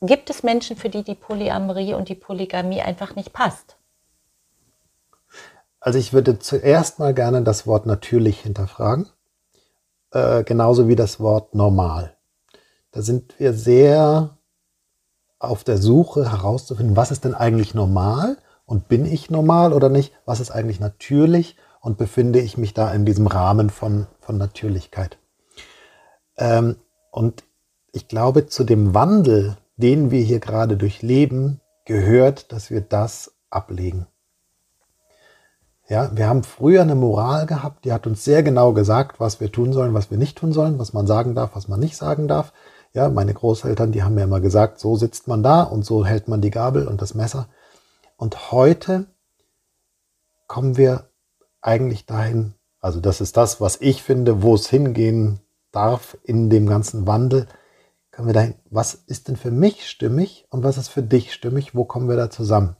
gibt 0.00 0.30
es 0.30 0.42
Menschen, 0.42 0.76
für 0.76 0.88
die 0.88 1.04
die 1.04 1.14
Polyamorie 1.14 1.94
und 1.94 2.08
die 2.08 2.14
Polygamie 2.14 2.80
einfach 2.80 3.14
nicht 3.14 3.32
passt? 3.32 3.76
Also 5.80 5.98
ich 5.98 6.12
würde 6.12 6.38
zuerst 6.38 6.98
mal 6.98 7.14
gerne 7.14 7.42
das 7.42 7.66
Wort 7.66 7.86
natürlich 7.86 8.40
hinterfragen, 8.40 9.08
äh, 10.10 10.44
genauso 10.44 10.88
wie 10.88 10.96
das 10.96 11.20
Wort 11.20 11.54
normal. 11.54 12.16
Da 12.90 13.02
sind 13.02 13.38
wir 13.38 13.54
sehr 13.54 14.36
auf 15.40 15.64
der 15.64 15.78
Suche 15.78 16.30
herauszufinden, 16.30 16.96
was 16.96 17.10
ist 17.10 17.24
denn 17.24 17.34
eigentlich 17.34 17.74
normal 17.74 18.36
und 18.66 18.86
bin 18.86 19.04
ich 19.04 19.30
normal 19.30 19.72
oder 19.72 19.88
nicht? 19.88 20.12
Was 20.26 20.38
ist 20.38 20.52
eigentlich 20.52 20.78
natürlich 20.78 21.56
und 21.80 21.98
befinde 21.98 22.38
ich 22.40 22.56
mich 22.56 22.74
da 22.74 22.92
in 22.92 23.04
diesem 23.04 23.26
Rahmen 23.26 23.70
von, 23.70 24.06
von 24.20 24.38
Natürlichkeit? 24.38 25.18
Ähm, 26.36 26.76
und 27.10 27.42
ich 27.90 28.06
glaube, 28.06 28.46
zu 28.46 28.62
dem 28.62 28.94
Wandel, 28.94 29.56
den 29.76 30.10
wir 30.10 30.22
hier 30.22 30.38
gerade 30.38 30.76
durchleben, 30.76 31.60
gehört, 31.86 32.52
dass 32.52 32.70
wir 32.70 32.82
das 32.82 33.32
ablegen. 33.48 34.06
Ja, 35.88 36.14
wir 36.14 36.28
haben 36.28 36.44
früher 36.44 36.82
eine 36.82 36.94
Moral 36.94 37.46
gehabt, 37.46 37.84
die 37.84 37.92
hat 37.92 38.06
uns 38.06 38.22
sehr 38.24 38.44
genau 38.44 38.72
gesagt, 38.72 39.18
was 39.18 39.40
wir 39.40 39.50
tun 39.50 39.72
sollen, 39.72 39.92
was 39.94 40.10
wir 40.10 40.18
nicht 40.18 40.38
tun 40.38 40.52
sollen, 40.52 40.78
was 40.78 40.92
man 40.92 41.08
sagen 41.08 41.34
darf, 41.34 41.56
was 41.56 41.66
man 41.66 41.80
nicht 41.80 41.96
sagen 41.96 42.28
darf. 42.28 42.52
Ja, 42.92 43.08
meine 43.08 43.34
Großeltern, 43.34 43.92
die 43.92 44.02
haben 44.02 44.14
mir 44.14 44.24
immer 44.24 44.40
gesagt, 44.40 44.80
so 44.80 44.96
sitzt 44.96 45.28
man 45.28 45.42
da 45.42 45.62
und 45.62 45.84
so 45.84 46.04
hält 46.04 46.26
man 46.26 46.40
die 46.40 46.50
Gabel 46.50 46.88
und 46.88 47.00
das 47.00 47.14
Messer. 47.14 47.48
Und 48.16 48.50
heute 48.50 49.06
kommen 50.48 50.76
wir 50.76 51.04
eigentlich 51.60 52.06
dahin, 52.06 52.54
also 52.80 53.00
das 53.00 53.20
ist 53.20 53.36
das, 53.36 53.60
was 53.60 53.80
ich 53.80 54.02
finde, 54.02 54.42
wo 54.42 54.54
es 54.54 54.68
hingehen 54.68 55.40
darf 55.70 56.18
in 56.24 56.50
dem 56.50 56.66
ganzen 56.66 57.06
Wandel, 57.06 57.46
kommen 58.10 58.28
wir 58.28 58.34
dahin, 58.34 58.54
was 58.70 58.94
ist 58.94 59.28
denn 59.28 59.36
für 59.36 59.52
mich 59.52 59.88
stimmig 59.88 60.46
und 60.50 60.64
was 60.64 60.76
ist 60.76 60.88
für 60.88 61.02
dich 61.02 61.32
stimmig, 61.32 61.76
wo 61.76 61.84
kommen 61.84 62.08
wir 62.08 62.16
da 62.16 62.28
zusammen? 62.28 62.76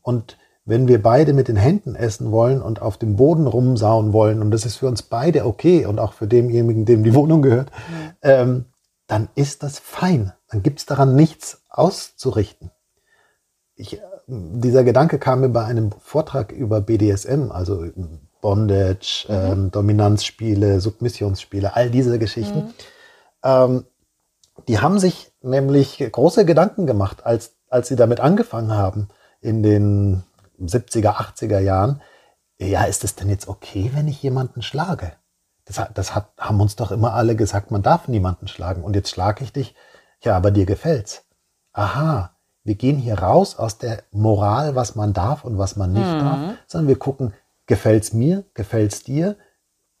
Und 0.00 0.38
wenn 0.64 0.88
wir 0.88 1.02
beide 1.02 1.34
mit 1.34 1.48
den 1.48 1.56
Händen 1.56 1.94
essen 1.94 2.30
wollen 2.30 2.62
und 2.62 2.80
auf 2.80 2.96
dem 2.96 3.16
Boden 3.16 3.46
rumsauen 3.46 4.14
wollen, 4.14 4.40
und 4.40 4.50
das 4.50 4.64
ist 4.64 4.76
für 4.76 4.86
uns 4.86 5.02
beide 5.02 5.44
okay 5.44 5.84
und 5.84 5.98
auch 5.98 6.14
für 6.14 6.26
denjenigen, 6.26 6.86
dem 6.86 7.04
die 7.04 7.14
Wohnung 7.14 7.42
gehört, 7.42 7.70
mhm. 7.70 8.12
ähm, 8.22 8.64
dann 9.12 9.28
ist 9.34 9.62
das 9.62 9.78
fein. 9.78 10.32
Dann 10.48 10.62
gibt 10.62 10.78
es 10.78 10.86
daran 10.86 11.14
nichts 11.14 11.64
auszurichten. 11.68 12.70
Ich, 13.74 14.00
dieser 14.26 14.84
Gedanke 14.84 15.18
kam 15.18 15.40
mir 15.40 15.50
bei 15.50 15.66
einem 15.66 15.92
Vortrag 16.00 16.50
über 16.50 16.80
BDSM, 16.80 17.50
also 17.52 17.84
Bondage, 18.40 19.26
mhm. 19.28 19.34
ähm, 19.34 19.70
Dominanzspiele, 19.70 20.80
Submissionsspiele, 20.80 21.76
all 21.76 21.90
diese 21.90 22.18
Geschichten. 22.18 22.58
Mhm. 22.58 22.74
Ähm, 23.44 23.86
die 24.66 24.78
haben 24.78 24.98
sich 24.98 25.30
nämlich 25.42 25.98
große 25.98 26.46
Gedanken 26.46 26.86
gemacht, 26.86 27.26
als, 27.26 27.56
als 27.68 27.88
sie 27.88 27.96
damit 27.96 28.20
angefangen 28.20 28.72
haben 28.72 29.08
in 29.42 29.62
den 29.62 30.22
70er, 30.58 31.16
80er 31.16 31.58
Jahren. 31.58 32.00
Ja, 32.58 32.84
ist 32.84 33.04
es 33.04 33.14
denn 33.14 33.28
jetzt 33.28 33.46
okay, 33.46 33.90
wenn 33.92 34.08
ich 34.08 34.22
jemanden 34.22 34.62
schlage? 34.62 35.12
Das, 35.64 35.80
das 35.94 36.14
hat, 36.14 36.32
haben 36.38 36.60
uns 36.60 36.76
doch 36.76 36.90
immer 36.90 37.14
alle 37.14 37.36
gesagt, 37.36 37.70
man 37.70 37.82
darf 37.82 38.08
niemanden 38.08 38.48
schlagen. 38.48 38.82
Und 38.82 38.96
jetzt 38.96 39.10
schlage 39.10 39.44
ich 39.44 39.52
dich. 39.52 39.74
Ja, 40.22 40.36
aber 40.36 40.50
dir 40.50 40.66
gefällt's. 40.66 41.24
Aha, 41.72 42.36
wir 42.64 42.74
gehen 42.74 42.98
hier 42.98 43.18
raus 43.18 43.56
aus 43.58 43.78
der 43.78 44.02
Moral, 44.10 44.74
was 44.74 44.94
man 44.94 45.12
darf 45.12 45.44
und 45.44 45.58
was 45.58 45.76
man 45.76 45.92
nicht 45.92 46.06
mhm. 46.06 46.18
darf, 46.18 46.38
sondern 46.66 46.88
wir 46.88 46.98
gucken, 46.98 47.34
gefällt's 47.66 48.12
mir, 48.12 48.44
gefällt's 48.54 49.02
dir? 49.02 49.36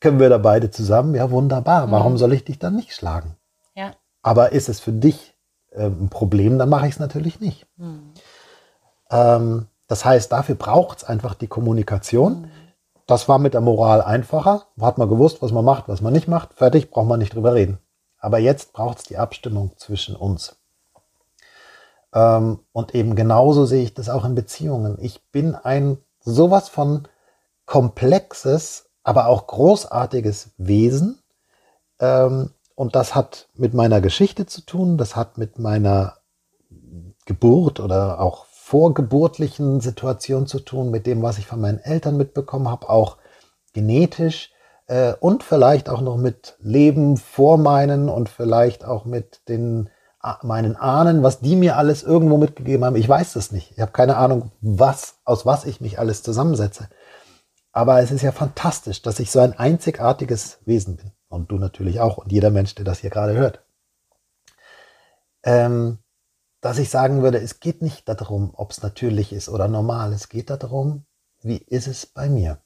Können 0.00 0.20
wir 0.20 0.28
da 0.28 0.38
beide 0.38 0.70
zusammen? 0.70 1.14
Ja, 1.14 1.30
wunderbar. 1.30 1.86
Mhm. 1.86 1.92
Warum 1.92 2.18
soll 2.18 2.32
ich 2.32 2.44
dich 2.44 2.58
dann 2.58 2.76
nicht 2.76 2.94
schlagen? 2.94 3.36
Ja. 3.74 3.92
Aber 4.22 4.52
ist 4.52 4.68
es 4.68 4.80
für 4.80 4.92
dich 4.92 5.34
äh, 5.70 5.86
ein 5.86 6.08
Problem, 6.08 6.58
dann 6.58 6.68
mache 6.68 6.86
ich 6.86 6.94
es 6.94 7.00
natürlich 7.00 7.40
nicht. 7.40 7.66
Mhm. 7.76 8.12
Ähm, 9.10 9.66
das 9.86 10.04
heißt, 10.04 10.32
dafür 10.32 10.54
braucht 10.54 10.98
es 10.98 11.04
einfach 11.04 11.34
die 11.34 11.48
Kommunikation. 11.48 12.50
Das 13.12 13.28
war 13.28 13.38
mit 13.38 13.52
der 13.52 13.60
Moral 13.60 14.00
einfacher. 14.00 14.68
Hat 14.80 14.96
man 14.96 15.10
gewusst, 15.10 15.42
was 15.42 15.52
man 15.52 15.66
macht, 15.66 15.86
was 15.86 16.00
man 16.00 16.14
nicht 16.14 16.28
macht. 16.28 16.54
Fertig, 16.54 16.90
braucht 16.90 17.08
man 17.08 17.18
nicht 17.18 17.34
drüber 17.34 17.52
reden. 17.52 17.76
Aber 18.18 18.38
jetzt 18.38 18.72
braucht 18.72 19.00
es 19.00 19.04
die 19.04 19.18
Abstimmung 19.18 19.72
zwischen 19.76 20.16
uns. 20.16 20.56
Ähm, 22.14 22.60
und 22.72 22.94
eben 22.94 23.14
genauso 23.14 23.66
sehe 23.66 23.82
ich 23.82 23.92
das 23.92 24.08
auch 24.08 24.24
in 24.24 24.34
Beziehungen. 24.34 24.96
Ich 24.98 25.22
bin 25.30 25.54
ein 25.54 25.98
sowas 26.20 26.70
von 26.70 27.06
komplexes, 27.66 28.86
aber 29.02 29.26
auch 29.26 29.46
großartiges 29.46 30.52
Wesen. 30.56 31.18
Ähm, 32.00 32.54
und 32.74 32.96
das 32.96 33.14
hat 33.14 33.48
mit 33.52 33.74
meiner 33.74 34.00
Geschichte 34.00 34.46
zu 34.46 34.62
tun, 34.62 34.96
das 34.96 35.16
hat 35.16 35.36
mit 35.36 35.58
meiner 35.58 36.16
Geburt 37.26 37.78
oder 37.78 38.20
auch 38.20 38.46
vorgeburtlichen 38.72 39.82
Situation 39.82 40.46
zu 40.46 40.58
tun, 40.58 40.90
mit 40.90 41.06
dem, 41.06 41.20
was 41.20 41.36
ich 41.36 41.46
von 41.46 41.60
meinen 41.60 41.78
Eltern 41.78 42.16
mitbekommen 42.16 42.70
habe, 42.70 42.88
auch 42.88 43.18
genetisch 43.74 44.50
äh, 44.86 45.12
und 45.20 45.42
vielleicht 45.42 45.90
auch 45.90 46.00
noch 46.00 46.16
mit 46.16 46.56
Leben 46.58 47.18
vor 47.18 47.58
meinen 47.58 48.08
und 48.08 48.30
vielleicht 48.30 48.86
auch 48.86 49.04
mit 49.04 49.46
den 49.46 49.90
meinen 50.40 50.74
Ahnen, 50.76 51.22
was 51.22 51.40
die 51.40 51.54
mir 51.54 51.76
alles 51.76 52.02
irgendwo 52.02 52.38
mitgegeben 52.38 52.86
haben. 52.86 52.96
Ich 52.96 53.06
weiß 53.06 53.34
das 53.34 53.52
nicht. 53.52 53.72
Ich 53.72 53.80
habe 53.80 53.92
keine 53.92 54.16
Ahnung, 54.16 54.52
was 54.62 55.16
aus 55.26 55.44
was 55.44 55.66
ich 55.66 55.82
mich 55.82 55.98
alles 55.98 56.22
zusammensetze. 56.22 56.88
Aber 57.72 58.00
es 58.00 58.10
ist 58.10 58.22
ja 58.22 58.32
fantastisch, 58.32 59.02
dass 59.02 59.20
ich 59.20 59.30
so 59.30 59.40
ein 59.40 59.52
einzigartiges 59.52 60.60
Wesen 60.64 60.96
bin. 60.96 61.12
Und 61.28 61.50
du 61.50 61.58
natürlich 61.58 62.00
auch 62.00 62.16
und 62.16 62.32
jeder 62.32 62.48
Mensch, 62.48 62.74
der 62.74 62.86
das 62.86 63.00
hier 63.00 63.10
gerade 63.10 63.34
hört. 63.34 63.60
Ähm, 65.42 65.98
dass 66.62 66.78
ich 66.78 66.90
sagen 66.90 67.22
würde, 67.22 67.38
es 67.38 67.60
geht 67.60 67.82
nicht 67.82 68.08
darum, 68.08 68.52
ob 68.54 68.70
es 68.70 68.82
natürlich 68.82 69.32
ist 69.32 69.48
oder 69.48 69.66
normal. 69.66 70.12
Es 70.12 70.28
geht 70.28 70.48
darum, 70.48 71.04
wie 71.42 71.56
ist 71.56 71.88
es 71.88 72.06
bei 72.06 72.30
mir? 72.30 72.62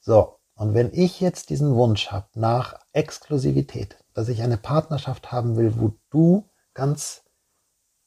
So, 0.00 0.40
und 0.56 0.74
wenn 0.74 0.92
ich 0.92 1.20
jetzt 1.20 1.48
diesen 1.48 1.76
Wunsch 1.76 2.10
habe 2.10 2.26
nach 2.34 2.74
Exklusivität, 2.92 3.96
dass 4.14 4.28
ich 4.28 4.42
eine 4.42 4.56
Partnerschaft 4.56 5.30
haben 5.30 5.56
will, 5.56 5.78
wo 5.78 5.92
du 6.10 6.50
ganz, 6.74 7.22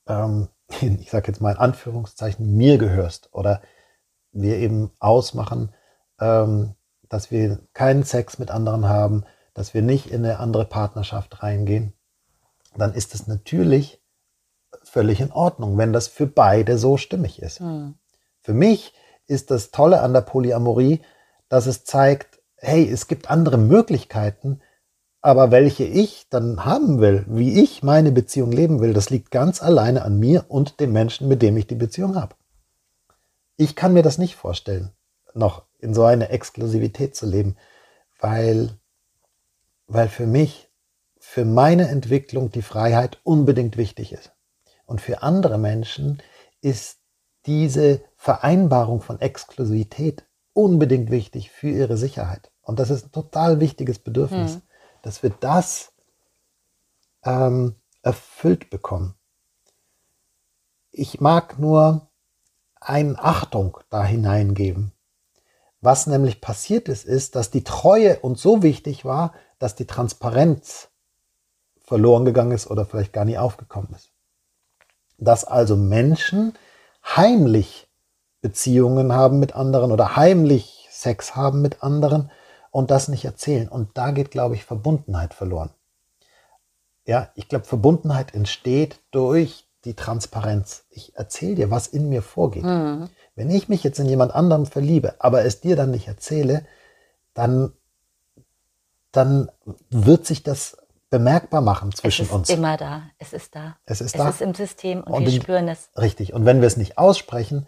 ähm, 0.08 0.50
ich 0.82 1.10
sage 1.10 1.28
jetzt 1.28 1.39
mal 1.39 1.52
in 1.52 1.58
Anführungszeichen, 1.58 2.58
mir 2.58 2.78
gehörst 2.78 3.34
oder 3.34 3.62
wir 4.34 4.58
eben 4.58 4.91
ausmachen, 5.00 5.74
ähm, 6.20 6.76
dass 7.08 7.32
wir 7.32 7.60
keinen 7.74 8.04
Sex 8.04 8.39
mit 8.39 8.52
anderen 8.52 8.89
haben, 8.89 9.24
dass 9.54 9.74
wir 9.74 9.82
nicht 9.82 10.08
in 10.08 10.26
eine 10.26 10.39
andere 10.39 10.65
Partnerschaft 10.65 11.41
reingehen, 11.41 11.93
dann 12.76 12.93
ist 12.93 13.15
es 13.15 13.26
natürlich 13.26 14.02
völlig 14.88 15.21
in 15.21 15.32
Ordnung, 15.32 15.78
wenn 15.78 15.93
das 15.93 16.08
für 16.08 16.28
beide 16.28 16.78
so 16.78 16.97
stimmig 16.97 17.41
ist. 17.41 17.62
Mhm. 17.62 17.95
Für 18.41 18.54
mich 18.54 18.93
ist 19.28 19.52
das 19.52 19.71
Tolle 19.71 20.02
an 20.02 20.13
der 20.13 20.21
Polyamorie, 20.21 21.02
dass 21.50 21.67
es 21.67 21.84
zeigt, 21.84 22.39
hey, 22.58 22.89
es 22.89 23.08
gibt 23.08 23.30
andere 23.30 23.58
Möglichkeiten, 23.58 24.62
aber 25.21 25.52
welche 25.52 25.84
ich 25.84 26.30
dann 26.30 26.63
haben 26.63 27.00
will, 27.00 27.26
wie 27.28 27.61
ich 27.61 27.84
meine 27.84 28.11
Beziehung 28.11 28.51
leben 28.51 28.80
will, 28.80 28.93
das 28.93 29.09
liegt 29.09 29.32
ganz 29.32 29.61
alleine 29.61 30.03
an 30.03 30.20
mir 30.20 30.45
und 30.47 30.80
dem 30.80 30.93
Menschen, 30.93 31.28
mit 31.28 31.41
dem 31.41 31.57
ich 31.57 31.68
die 31.68 31.76
Beziehung 31.76 32.16
habe. 32.16 32.36
Ich 33.57 33.76
kann 33.76 33.93
mir 33.93 34.03
das 34.03 34.18
nicht 34.18 34.36
vorstellen, 34.36 34.91
noch 35.34 35.66
in 35.80 35.93
so 35.93 36.03
einer 36.03 36.30
Exklusivität 36.30 37.16
zu 37.16 37.26
leben, 37.26 37.57
weil, 38.20 38.70
weil 39.88 40.07
für 40.07 40.28
mich, 40.28 40.70
für 41.20 41.43
meine 41.43 41.89
Entwicklung 41.89 42.51
die 42.51 42.61
Freiheit 42.61 43.20
unbedingt 43.24 43.78
wichtig 43.78 44.14
ist. 44.14 44.32
Und 44.88 45.01
für 45.01 45.21
andere 45.21 45.59
Menschen 45.59 46.23
ist 46.61 46.99
diese 47.45 48.01
Vereinbarung 48.15 49.01
von 49.01 49.19
Exklusivität 49.19 50.25
unbedingt 50.53 51.11
wichtig 51.11 51.51
für 51.51 51.69
ihre 51.69 51.97
Sicherheit. 51.97 52.51
Und 52.61 52.79
das 52.79 52.89
ist 52.89 53.05
ein 53.05 53.11
total 53.11 53.59
wichtiges 53.59 53.99
Bedürfnis, 53.99 54.55
mhm. 54.55 54.61
dass 55.03 55.21
wir 55.21 55.29
das 55.29 55.91
ähm, 57.23 57.75
erfüllt 58.01 58.69
bekommen. 58.69 59.13
Ich 60.91 61.19
mag 61.19 61.59
nur 61.59 62.09
eine 62.79 63.19
Achtung 63.19 63.77
da 63.89 64.05
hineingeben. 64.05 64.93
Was 65.81 66.07
nämlich 66.07 66.39
passiert 66.41 66.88
ist, 66.88 67.05
ist, 67.05 67.35
dass 67.35 67.51
die 67.51 67.63
Treue 67.63 68.19
uns 68.19 68.41
so 68.41 68.63
wichtig 68.63 69.03
war, 69.03 69.33
dass 69.59 69.75
die 69.75 69.85
Transparenz 69.85 70.89
verloren 71.81 72.23
gegangen 72.23 72.51
ist 72.51 72.71
oder 72.71 72.85
vielleicht 72.85 73.13
gar 73.13 73.25
nie 73.25 73.38
aufgekommen 73.38 73.93
ist 73.93 74.16
dass 75.18 75.43
also 75.45 75.76
Menschen 75.76 76.53
heimlich 77.03 77.88
Beziehungen 78.41 79.13
haben 79.13 79.39
mit 79.39 79.55
anderen 79.55 79.91
oder 79.91 80.15
heimlich 80.15 80.88
Sex 80.91 81.36
haben 81.36 81.61
mit 81.61 81.84
anderen 81.84 82.32
und 82.72 82.91
das 82.91 83.07
nicht 83.07 83.26
erzählen. 83.26 83.68
Und 83.68 83.97
da 83.97 84.11
geht, 84.11 84.32
glaube 84.32 84.55
ich, 84.55 84.63
Verbundenheit 84.63 85.34
verloren. 85.34 85.72
Ja, 87.05 87.30
ich 87.36 87.47
glaube, 87.47 87.65
Verbundenheit 87.65 88.34
entsteht 88.34 88.99
durch 89.11 89.68
die 89.86 89.95
Transparenz. 89.95 90.86
Ich 90.89 91.15
erzähle 91.15 91.55
dir, 91.55 91.72
was 91.72 91.88
in 91.88 92.09
mir 92.09 92.22
vorgeht. 92.22 92.63
Mhm. 92.63 93.09
Wenn 93.36 93.49
ich 93.49 93.70
mich 93.70 93.84
jetzt 93.84 93.99
in 93.99 94.07
jemand 94.07 94.34
anderem 94.34 94.65
verliebe, 94.65 95.15
aber 95.20 95.45
es 95.45 95.61
dir 95.61 95.76
dann 95.76 95.91
nicht 95.91 96.07
erzähle, 96.07 96.65
dann, 97.34 97.72
dann 99.11 99.49
wird 99.89 100.26
sich 100.26 100.43
das 100.43 100.78
bemerkbar 101.10 101.62
machen 101.62 101.91
zwischen 101.91 102.24
uns. 102.24 102.30
Es 102.30 102.49
ist 102.49 102.49
uns. 102.49 102.49
immer 102.49 102.78
da. 102.78 103.03
Es 103.18 103.34
ist 103.34 103.55
da. 103.55 103.78
Es 103.86 104.01
ist 104.01 104.18
da. 104.18 104.30
Es 104.30 104.36
ist 104.36 104.41
im 104.41 104.53
System 104.53 105.03
und, 105.03 105.14
und 105.14 105.26
wir 105.26 105.32
spüren 105.32 105.68
es. 105.68 105.89
Richtig. 105.97 106.34
Und 106.34 106.45
wenn 106.45 106.62
wir 106.62 106.68
es 106.68 106.78
nicht 106.78 106.97
aussprechen, 106.97 107.68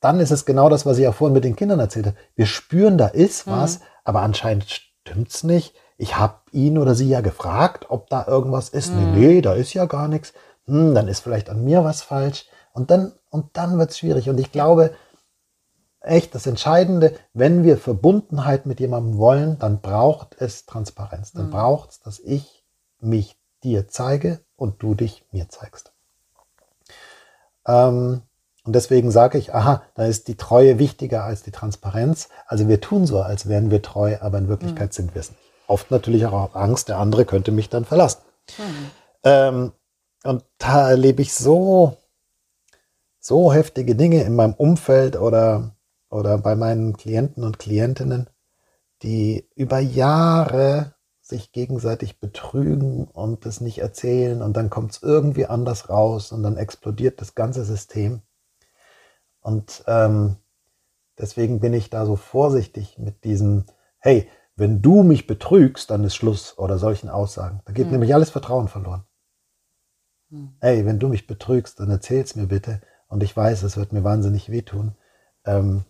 dann 0.00 0.20
ist 0.20 0.30
es 0.30 0.44
genau 0.44 0.68
das, 0.68 0.86
was 0.86 0.98
ich 0.98 1.08
auch 1.08 1.14
vorhin 1.14 1.34
mit 1.34 1.44
den 1.44 1.56
Kindern 1.56 1.80
erzählte. 1.80 2.14
Wir 2.34 2.46
spüren, 2.46 2.98
da 2.98 3.06
ist 3.06 3.46
mhm. 3.46 3.52
was, 3.52 3.80
aber 4.04 4.22
anscheinend 4.22 4.68
stimmt's 4.68 5.42
nicht. 5.42 5.74
Ich 5.96 6.16
habe 6.16 6.36
ihn 6.52 6.78
oder 6.78 6.94
sie 6.94 7.08
ja 7.08 7.20
gefragt, 7.20 7.86
ob 7.88 8.08
da 8.08 8.26
irgendwas 8.26 8.68
ist. 8.68 8.92
Mhm. 8.92 9.14
Nee, 9.14 9.26
nee, 9.26 9.40
da 9.40 9.54
ist 9.54 9.74
ja 9.74 9.86
gar 9.86 10.08
nichts. 10.08 10.32
Hm, 10.66 10.94
dann 10.94 11.08
ist 11.08 11.20
vielleicht 11.20 11.50
an 11.50 11.64
mir 11.64 11.82
was 11.84 12.02
falsch. 12.02 12.46
Und 12.72 12.90
dann, 12.90 13.12
und 13.30 13.56
dann 13.56 13.78
wird's 13.78 13.98
schwierig. 13.98 14.28
Und 14.28 14.38
ich 14.38 14.52
glaube, 14.52 14.92
echt 16.08 16.34
das 16.34 16.46
Entscheidende, 16.46 17.14
wenn 17.32 17.64
wir 17.64 17.78
Verbundenheit 17.78 18.66
mit 18.66 18.80
jemandem 18.80 19.18
wollen, 19.18 19.58
dann 19.58 19.80
braucht 19.80 20.36
es 20.40 20.66
Transparenz. 20.66 21.32
Dann 21.32 21.46
mhm. 21.46 21.50
braucht 21.50 21.90
es, 21.90 22.00
dass 22.00 22.18
ich 22.18 22.64
mich 23.00 23.36
dir 23.62 23.88
zeige 23.88 24.40
und 24.56 24.82
du 24.82 24.94
dich 24.94 25.24
mir 25.30 25.48
zeigst. 25.48 25.92
Ähm, 27.66 28.22
und 28.64 28.74
deswegen 28.74 29.10
sage 29.10 29.38
ich, 29.38 29.54
aha, 29.54 29.82
da 29.94 30.04
ist 30.04 30.28
die 30.28 30.36
Treue 30.36 30.78
wichtiger 30.78 31.24
als 31.24 31.42
die 31.42 31.52
Transparenz. 31.52 32.28
Also 32.46 32.68
wir 32.68 32.80
tun 32.80 33.06
so, 33.06 33.20
als 33.20 33.48
wären 33.48 33.70
wir 33.70 33.82
treu, 33.82 34.16
aber 34.20 34.38
in 34.38 34.48
Wirklichkeit 34.48 34.90
mhm. 34.90 34.92
sind 34.92 35.14
wir 35.14 35.20
es 35.20 35.30
nicht. 35.30 35.40
Oft 35.66 35.90
natürlich 35.90 36.26
auch 36.26 36.54
Angst, 36.54 36.88
der 36.88 36.98
andere 36.98 37.24
könnte 37.24 37.52
mich 37.52 37.68
dann 37.68 37.84
verlassen. 37.84 38.20
Mhm. 38.58 38.90
Ähm, 39.24 39.72
und 40.24 40.44
da 40.58 40.90
erlebe 40.90 41.22
ich 41.22 41.32
so, 41.34 41.96
so 43.20 43.52
heftige 43.52 43.94
Dinge 43.94 44.22
in 44.22 44.34
meinem 44.34 44.54
Umfeld 44.54 45.16
oder, 45.16 45.74
oder 46.10 46.38
bei 46.38 46.56
meinen 46.56 46.96
Klienten 46.96 47.44
und 47.44 47.58
Klientinnen, 47.58 48.28
die 49.02 49.48
über 49.54 49.78
Jahre 49.78 50.94
sich 51.20 51.52
gegenseitig 51.52 52.20
betrügen 52.20 53.06
und 53.06 53.44
es 53.44 53.60
nicht 53.60 53.78
erzählen 53.78 54.40
und 54.40 54.56
dann 54.56 54.70
kommt 54.70 54.92
es 54.92 55.02
irgendwie 55.02 55.46
anders 55.46 55.90
raus 55.90 56.32
und 56.32 56.42
dann 56.42 56.56
explodiert 56.56 57.20
das 57.20 57.34
ganze 57.34 57.64
System. 57.64 58.22
Und 59.40 59.84
ähm, 59.86 60.36
deswegen 61.18 61.60
bin 61.60 61.74
ich 61.74 61.90
da 61.90 62.06
so 62.06 62.16
vorsichtig 62.16 62.98
mit 62.98 63.24
diesem, 63.24 63.64
hey, 63.98 64.28
wenn 64.56 64.80
du 64.82 65.02
mich 65.02 65.26
betrügst, 65.26 65.90
dann 65.90 66.02
ist 66.02 66.16
Schluss 66.16 66.58
oder 66.58 66.78
solchen 66.78 67.10
Aussagen. 67.10 67.60
Da 67.66 67.72
geht 67.72 67.86
mhm. 67.86 67.92
nämlich 67.92 68.14
alles 68.14 68.30
Vertrauen 68.30 68.68
verloren. 68.68 69.04
Mhm. 70.30 70.56
Hey, 70.60 70.84
wenn 70.86 70.98
du 70.98 71.08
mich 71.08 71.26
betrügst, 71.26 71.78
dann 71.78 71.90
erzähl's 71.90 72.34
mir 72.34 72.46
bitte. 72.46 72.80
Und 73.06 73.22
ich 73.22 73.36
weiß, 73.36 73.62
es 73.62 73.76
wird 73.76 73.92
mir 73.92 74.02
wahnsinnig 74.02 74.50
wehtun. 74.50 74.96
Ähm, 75.44 75.84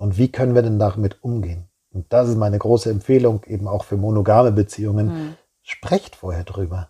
und 0.00 0.16
wie 0.16 0.32
können 0.32 0.54
wir 0.54 0.62
denn 0.62 0.78
damit 0.78 1.22
umgehen? 1.22 1.68
Und 1.92 2.10
das 2.10 2.30
ist 2.30 2.36
meine 2.36 2.58
große 2.58 2.88
Empfehlung 2.88 3.44
eben 3.44 3.68
auch 3.68 3.84
für 3.84 3.98
monogame 3.98 4.50
Beziehungen. 4.50 5.06
Mhm. 5.06 5.34
Sprecht 5.62 6.16
vorher 6.16 6.44
drüber. 6.44 6.88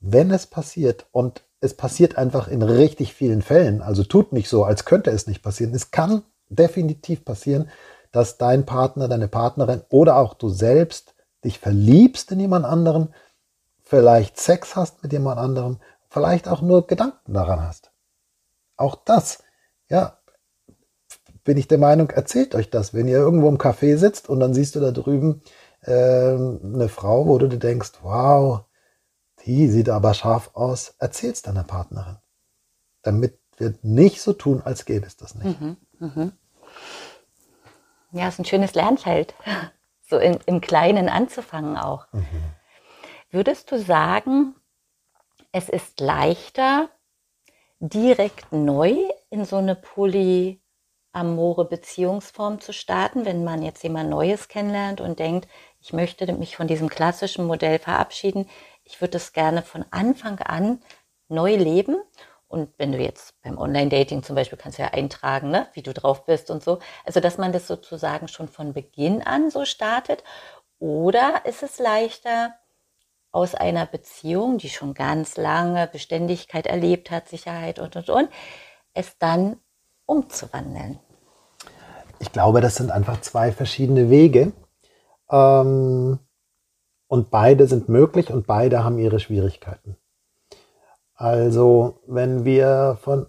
Wenn 0.00 0.32
es 0.32 0.48
passiert 0.48 1.06
und 1.12 1.44
es 1.60 1.74
passiert 1.74 2.18
einfach 2.18 2.48
in 2.48 2.62
richtig 2.62 3.14
vielen 3.14 3.42
Fällen. 3.42 3.80
Also 3.80 4.02
tut 4.02 4.32
nicht 4.32 4.48
so, 4.48 4.64
als 4.64 4.84
könnte 4.84 5.10
es 5.10 5.28
nicht 5.28 5.40
passieren. 5.40 5.72
Es 5.72 5.92
kann 5.92 6.22
definitiv 6.48 7.24
passieren, 7.24 7.70
dass 8.10 8.38
dein 8.38 8.66
Partner, 8.66 9.06
deine 9.06 9.28
Partnerin 9.28 9.82
oder 9.88 10.16
auch 10.16 10.34
du 10.34 10.48
selbst 10.48 11.14
dich 11.44 11.60
verliebst 11.60 12.32
in 12.32 12.40
jemand 12.40 12.64
anderen, 12.64 13.14
vielleicht 13.82 14.36
Sex 14.36 14.74
hast 14.74 15.04
mit 15.04 15.12
jemand 15.12 15.38
anderem, 15.38 15.78
vielleicht 16.08 16.48
auch 16.48 16.60
nur 16.62 16.88
Gedanken 16.88 17.34
daran 17.34 17.62
hast. 17.62 17.92
Auch 18.76 18.96
das, 18.96 19.44
ja, 19.88 20.17
bin 21.48 21.56
ich 21.56 21.66
der 21.66 21.78
Meinung, 21.78 22.10
erzählt 22.10 22.54
euch 22.54 22.68
das. 22.68 22.92
Wenn 22.92 23.08
ihr 23.08 23.16
irgendwo 23.16 23.48
im 23.48 23.56
Café 23.56 23.96
sitzt 23.96 24.28
und 24.28 24.38
dann 24.38 24.52
siehst 24.52 24.74
du 24.74 24.80
da 24.80 24.90
drüben 24.90 25.40
äh, 25.80 25.92
eine 25.92 26.90
Frau, 26.90 27.26
wo 27.26 27.38
du 27.38 27.48
dir 27.48 27.58
denkst, 27.58 27.92
wow, 28.02 28.66
die 29.46 29.68
sieht 29.68 29.88
aber 29.88 30.12
scharf 30.12 30.50
aus, 30.52 30.94
erzähl's 30.98 31.40
deiner 31.40 31.64
Partnerin. 31.64 32.18
Damit 33.00 33.38
wir 33.56 33.72
nicht 33.80 34.20
so 34.20 34.34
tun, 34.34 34.60
als 34.62 34.84
gäbe 34.84 35.06
es 35.06 35.16
das 35.16 35.36
nicht. 35.36 35.58
Mhm, 35.58 35.78
mh. 36.00 36.32
Ja, 38.12 38.28
ist 38.28 38.38
ein 38.38 38.44
schönes 38.44 38.74
Lernfeld, 38.74 39.34
so 40.06 40.18
im, 40.18 40.36
im 40.44 40.60
Kleinen 40.60 41.08
anzufangen 41.08 41.78
auch. 41.78 42.12
Mhm. 42.12 42.26
Würdest 43.30 43.72
du 43.72 43.80
sagen, 43.80 44.54
es 45.52 45.70
ist 45.70 45.98
leichter, 46.00 46.90
direkt 47.80 48.52
neu 48.52 48.98
in 49.30 49.46
so 49.46 49.56
eine 49.56 49.76
polyamore 51.12 51.64
Beziehungsform 51.64 52.60
zu 52.60 52.72
starten, 52.72 53.24
wenn 53.24 53.44
man 53.44 53.62
jetzt 53.62 53.82
jemand 53.82 54.10
Neues 54.10 54.48
kennenlernt 54.48 55.00
und 55.00 55.18
denkt, 55.18 55.48
ich 55.80 55.92
möchte 55.92 56.30
mich 56.32 56.56
von 56.56 56.66
diesem 56.66 56.88
klassischen 56.88 57.46
Modell 57.46 57.78
verabschieden, 57.78 58.48
ich 58.84 59.00
würde 59.00 59.16
es 59.16 59.32
gerne 59.32 59.62
von 59.62 59.84
Anfang 59.90 60.38
an 60.40 60.80
neu 61.28 61.56
leben. 61.56 61.96
Und 62.46 62.70
wenn 62.78 62.92
du 62.92 62.98
jetzt 62.98 63.34
beim 63.42 63.58
Online-Dating 63.58 64.22
zum 64.22 64.34
Beispiel 64.34 64.56
kannst 64.56 64.78
du 64.78 64.82
ja 64.82 64.88
eintragen, 64.88 65.50
ne, 65.50 65.68
wie 65.74 65.82
du 65.82 65.92
drauf 65.92 66.24
bist 66.24 66.50
und 66.50 66.64
so. 66.64 66.78
Also, 67.04 67.20
dass 67.20 67.36
man 67.36 67.52
das 67.52 67.66
sozusagen 67.66 68.28
schon 68.28 68.48
von 68.48 68.72
Beginn 68.72 69.22
an 69.22 69.50
so 69.50 69.66
startet. 69.66 70.24
Oder 70.78 71.44
ist 71.44 71.62
es 71.62 71.78
leichter, 71.78 72.54
aus 73.30 73.54
einer 73.54 73.84
Beziehung, 73.84 74.56
die 74.56 74.70
schon 74.70 74.94
ganz 74.94 75.36
lange 75.36 75.86
Beständigkeit 75.88 76.66
erlebt 76.66 77.10
hat, 77.10 77.28
Sicherheit 77.28 77.78
und, 77.78 77.96
und, 77.96 78.08
und, 78.08 78.30
es 78.94 79.18
dann 79.18 79.60
umzuwandeln? 80.08 80.98
Ich 82.18 82.32
glaube, 82.32 82.60
das 82.60 82.74
sind 82.74 82.90
einfach 82.90 83.20
zwei 83.20 83.52
verschiedene 83.52 84.10
Wege. 84.10 84.52
Ähm, 85.30 86.18
und 87.06 87.30
beide 87.30 87.66
sind 87.66 87.88
möglich 87.88 88.30
und 88.30 88.46
beide 88.46 88.84
haben 88.84 88.98
ihre 88.98 89.20
Schwierigkeiten. 89.20 89.96
Also, 91.14 92.00
wenn 92.06 92.44
wir 92.44 92.98
von 93.00 93.26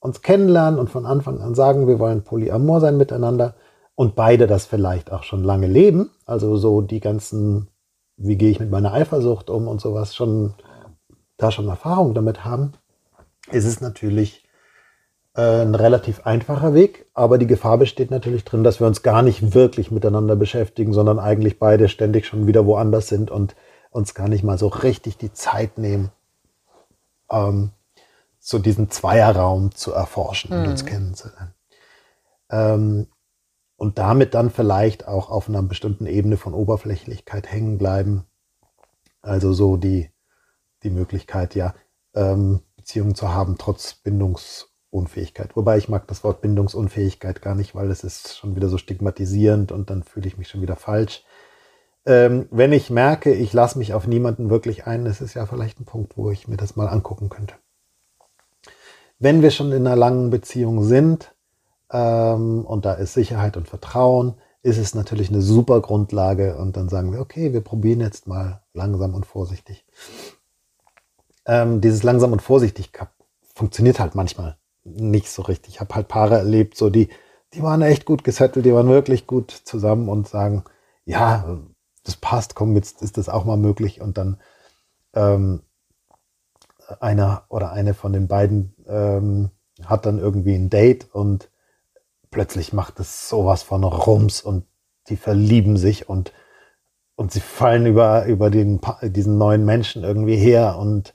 uns 0.00 0.22
kennenlernen 0.22 0.78
und 0.78 0.90
von 0.90 1.06
Anfang 1.06 1.40
an 1.40 1.54
sagen, 1.54 1.86
wir 1.86 1.98
wollen 1.98 2.24
polyamor 2.24 2.80
sein 2.80 2.96
miteinander 2.96 3.54
und 3.94 4.14
beide 4.14 4.46
das 4.46 4.66
vielleicht 4.66 5.12
auch 5.12 5.24
schon 5.24 5.44
lange 5.44 5.66
leben, 5.66 6.10
also 6.24 6.56
so 6.56 6.80
die 6.80 7.00
ganzen, 7.00 7.68
wie 8.16 8.36
gehe 8.36 8.50
ich 8.50 8.60
mit 8.60 8.70
meiner 8.70 8.92
Eifersucht 8.92 9.50
um 9.50 9.68
und 9.68 9.80
sowas 9.80 10.14
schon, 10.14 10.54
da 11.36 11.50
schon 11.50 11.68
Erfahrung 11.68 12.14
damit 12.14 12.44
haben, 12.44 12.72
ist 13.50 13.64
es 13.64 13.80
natürlich 13.80 14.47
ein 15.38 15.76
relativ 15.76 16.26
einfacher 16.26 16.74
Weg, 16.74 17.06
aber 17.14 17.38
die 17.38 17.46
Gefahr 17.46 17.78
besteht 17.78 18.10
natürlich 18.10 18.44
drin, 18.44 18.64
dass 18.64 18.80
wir 18.80 18.88
uns 18.88 19.04
gar 19.04 19.22
nicht 19.22 19.54
wirklich 19.54 19.92
miteinander 19.92 20.34
beschäftigen, 20.34 20.92
sondern 20.92 21.20
eigentlich 21.20 21.60
beide 21.60 21.88
ständig 21.88 22.26
schon 22.26 22.48
wieder 22.48 22.66
woanders 22.66 23.06
sind 23.06 23.30
und 23.30 23.54
uns 23.90 24.14
gar 24.14 24.28
nicht 24.28 24.42
mal 24.42 24.58
so 24.58 24.66
richtig 24.66 25.16
die 25.16 25.32
Zeit 25.32 25.78
nehmen, 25.78 26.10
ähm, 27.30 27.70
so 28.40 28.58
diesen 28.58 28.90
Zweierraum 28.90 29.72
zu 29.72 29.92
erforschen 29.92 30.52
und 30.52 30.66
uns 30.66 30.82
mhm. 30.82 30.88
kennenzulernen. 30.88 31.54
Ähm, 32.50 33.06
und 33.76 33.98
damit 33.98 34.34
dann 34.34 34.50
vielleicht 34.50 35.06
auch 35.06 35.30
auf 35.30 35.48
einer 35.48 35.62
bestimmten 35.62 36.06
Ebene 36.06 36.36
von 36.36 36.52
Oberflächlichkeit 36.52 37.48
hängen 37.52 37.78
bleiben. 37.78 38.24
Also 39.22 39.52
so 39.52 39.76
die, 39.76 40.10
die 40.82 40.90
Möglichkeit, 40.90 41.54
ja, 41.54 41.74
ähm, 42.14 42.62
Beziehungen 42.76 43.14
zu 43.14 43.32
haben, 43.32 43.56
trotz 43.56 44.00
Bindungs- 44.04 44.68
Unfähigkeit. 44.90 45.54
Wobei 45.56 45.78
ich 45.78 45.88
mag 45.88 46.06
das 46.06 46.24
Wort 46.24 46.40
Bindungsunfähigkeit 46.40 47.42
gar 47.42 47.54
nicht, 47.54 47.74
weil 47.74 47.90
es 47.90 48.04
ist 48.04 48.36
schon 48.36 48.56
wieder 48.56 48.68
so 48.68 48.78
stigmatisierend 48.78 49.72
und 49.72 49.90
dann 49.90 50.02
fühle 50.02 50.26
ich 50.26 50.38
mich 50.38 50.48
schon 50.48 50.62
wieder 50.62 50.76
falsch. 50.76 51.24
Ähm, 52.06 52.46
wenn 52.50 52.72
ich 52.72 52.88
merke, 52.88 53.32
ich 53.34 53.52
lasse 53.52 53.78
mich 53.78 53.92
auf 53.92 54.06
niemanden 54.06 54.50
wirklich 54.50 54.86
ein, 54.86 55.04
das 55.04 55.20
ist 55.20 55.34
ja 55.34 55.44
vielleicht 55.46 55.80
ein 55.80 55.84
Punkt, 55.84 56.16
wo 56.16 56.30
ich 56.30 56.48
mir 56.48 56.56
das 56.56 56.76
mal 56.76 56.88
angucken 56.88 57.28
könnte. 57.28 57.54
Wenn 59.18 59.42
wir 59.42 59.50
schon 59.50 59.72
in 59.72 59.86
einer 59.86 59.96
langen 59.96 60.30
Beziehung 60.30 60.84
sind 60.84 61.34
ähm, 61.92 62.64
und 62.64 62.84
da 62.84 62.94
ist 62.94 63.14
Sicherheit 63.14 63.56
und 63.56 63.68
Vertrauen, 63.68 64.34
ist 64.62 64.78
es 64.78 64.94
natürlich 64.94 65.28
eine 65.28 65.42
super 65.42 65.80
Grundlage 65.80 66.56
und 66.56 66.76
dann 66.76 66.88
sagen 66.88 67.12
wir, 67.12 67.20
okay, 67.20 67.52
wir 67.52 67.60
probieren 67.60 68.00
jetzt 68.00 68.26
mal 68.26 68.62
langsam 68.74 69.14
und 69.14 69.26
vorsichtig. 69.26 69.84
Ähm, 71.46 71.80
dieses 71.80 72.02
langsam 72.02 72.32
und 72.32 72.42
vorsichtig 72.42 72.90
funktioniert 73.54 74.00
halt 74.00 74.14
manchmal 74.14 74.57
nicht 74.84 75.30
so 75.30 75.42
richtig. 75.42 75.74
Ich 75.74 75.80
habe 75.80 75.94
halt 75.94 76.08
Paare 76.08 76.36
erlebt, 76.36 76.76
so 76.76 76.90
die, 76.90 77.08
die 77.54 77.62
waren 77.62 77.82
echt 77.82 78.04
gut 78.04 78.24
gesettelt, 78.24 78.64
die 78.64 78.74
waren 78.74 78.88
wirklich 78.88 79.26
gut 79.26 79.50
zusammen 79.50 80.08
und 80.08 80.28
sagen, 80.28 80.64
ja, 81.04 81.58
das 82.04 82.16
passt, 82.16 82.54
komm, 82.54 82.74
jetzt 82.76 83.02
ist 83.02 83.16
das 83.16 83.28
auch 83.28 83.44
mal 83.44 83.56
möglich. 83.56 84.00
Und 84.00 84.18
dann 84.18 84.40
ähm, 85.14 85.62
einer 87.00 87.44
oder 87.48 87.72
eine 87.72 87.94
von 87.94 88.12
den 88.12 88.28
beiden 88.28 88.74
ähm, 88.86 89.50
hat 89.84 90.06
dann 90.06 90.18
irgendwie 90.18 90.54
ein 90.54 90.70
Date 90.70 91.08
und 91.12 91.50
plötzlich 92.30 92.72
macht 92.72 93.00
es 93.00 93.28
sowas 93.28 93.62
von 93.62 93.84
Rums 93.84 94.40
und 94.40 94.64
die 95.08 95.16
verlieben 95.16 95.76
sich 95.76 96.08
und, 96.08 96.32
und 97.14 97.32
sie 97.32 97.40
fallen 97.40 97.86
über, 97.86 98.26
über 98.26 98.50
den, 98.50 98.80
diesen 99.02 99.38
neuen 99.38 99.64
Menschen 99.64 100.04
irgendwie 100.04 100.36
her 100.36 100.78
und, 100.78 101.14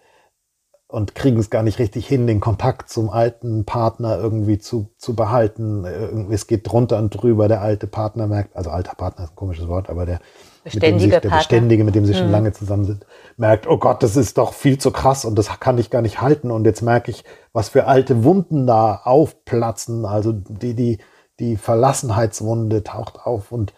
und 0.94 1.16
kriegen 1.16 1.39
es 1.39 1.50
gar 1.50 1.64
nicht 1.64 1.80
richtig 1.80 2.06
hin, 2.06 2.28
den 2.28 2.39
Kontakt 2.39 2.88
zum 2.88 3.10
alten 3.10 3.66
Partner 3.66 4.20
irgendwie 4.20 4.60
zu, 4.60 4.91
zu 5.00 5.16
behalten. 5.16 5.86
Irgendwie, 5.86 6.36
es 6.36 6.46
geht 6.46 6.72
drunter 6.72 7.00
und 7.00 7.10
drüber. 7.10 7.48
Der 7.48 7.62
alte 7.62 7.88
Partner 7.88 8.28
merkt, 8.28 8.56
also 8.56 8.70
alter 8.70 8.94
Partner 8.94 9.24
ist 9.24 9.32
ein 9.32 9.36
komisches 9.36 9.68
Wort, 9.68 9.89
aber 9.89 10.06
der, 10.06 10.20
Beständige 10.64 10.94
mit 10.94 11.02
dem 11.02 11.12
sich, 11.12 11.22
der. 11.22 11.30
Beständige, 11.38 11.84
mit 11.84 11.96
dem 11.96 12.06
sie 12.06 12.14
schon 12.14 12.26
Hm. 12.26 12.32
lange 12.32 12.54
zusammen 12.54 12.86
sind, 12.86 13.08
merkt, 13.38 13.66
oh 13.66 13.78
Gott, 13.78 14.04
das 14.04 14.16
ist 14.16 14.38
doch 14.38 14.54
viel 14.54 14.78
zu 14.78 14.91
krass 14.91 15.26
und 15.26 15.36
das 15.36 15.60
kann 15.60 15.80
ich 15.80 15.89
gar 15.89 16.04
nicht 16.04 16.22
halten. 16.22 16.52
Und 16.52 16.64
jetzt 16.64 16.84
merke 16.84 17.10
ich, 17.10 17.24
was 17.54 17.70
für 17.70 17.88
alte 17.88 18.24
Wunden 18.24 18.68
da 18.68 19.02
aufplatzen. 19.04 20.06
Also 20.06 20.32
die, 20.32 20.76
die, 20.76 21.00
die 21.39 21.58
Verlassenheitswunde 21.58 22.84
taucht 22.84 23.20
auf 23.26 23.52
und 23.52 23.74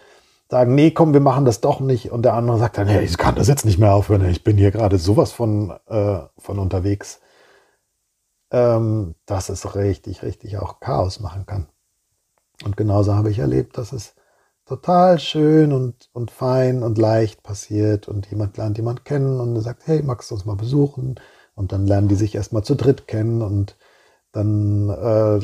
sagen, 0.50 0.76
nee, 0.76 0.92
komm, 0.92 1.14
wir 1.14 1.22
machen 1.22 1.46
das 1.46 1.62
doch 1.62 1.80
nicht. 1.80 2.12
Und 2.12 2.24
der 2.24 2.34
andere 2.34 2.60
sagt 2.60 2.78
dann, 2.78 2.88
hey, 2.88 3.04
ich 3.04 3.18
kann 3.18 3.36
das 3.36 3.48
jetzt 3.48 3.66
nicht 3.66 3.80
mehr 3.80 3.94
aufhören. 3.94 4.26
Ich 4.30 4.44
bin 4.44 4.58
hier 4.58 4.72
gerade 4.72 4.98
sowas 4.98 5.32
von, 5.32 5.72
äh, 5.88 6.20
von 6.38 6.60
unterwegs, 6.60 7.20
ähm, 8.52 9.16
dass 9.26 9.50
es 9.50 9.76
richtig, 9.76 10.24
richtig 10.24 10.58
auch 10.58 10.80
Chaos 10.80 11.20
machen 11.20 11.46
kann. 11.46 11.68
Und 12.64 12.78
genauso 12.78 13.16
habe 13.16 13.32
ich 13.32 13.40
erlebt, 13.40 13.78
dass 13.78 13.92
es 13.92 14.16
total 14.66 15.20
schön 15.20 15.72
und, 15.74 16.10
und 16.14 16.32
fein 16.32 16.84
und 16.84 16.98
leicht 16.98 17.44
passiert 17.44 18.08
und 18.08 18.28
jemand 18.28 18.58
lernt 18.58 18.78
jemand 18.78 19.06
kennen 19.06 19.40
und 19.40 19.60
sagt, 19.62 19.86
hey, 19.88 20.02
magst 20.04 20.32
du 20.32 20.36
uns 20.36 20.46
mal 20.46 20.56
besuchen? 20.56 21.20
Und 21.54 21.72
dann 21.72 21.88
lernen 21.88 22.08
die 22.08 22.16
sich 22.16 22.36
erstmal 22.36 22.64
zu 22.64 22.76
dritt 22.76 23.08
kennen 23.08 23.42
und 23.42 23.78
dann, 24.32 24.90
äh, 24.90 25.40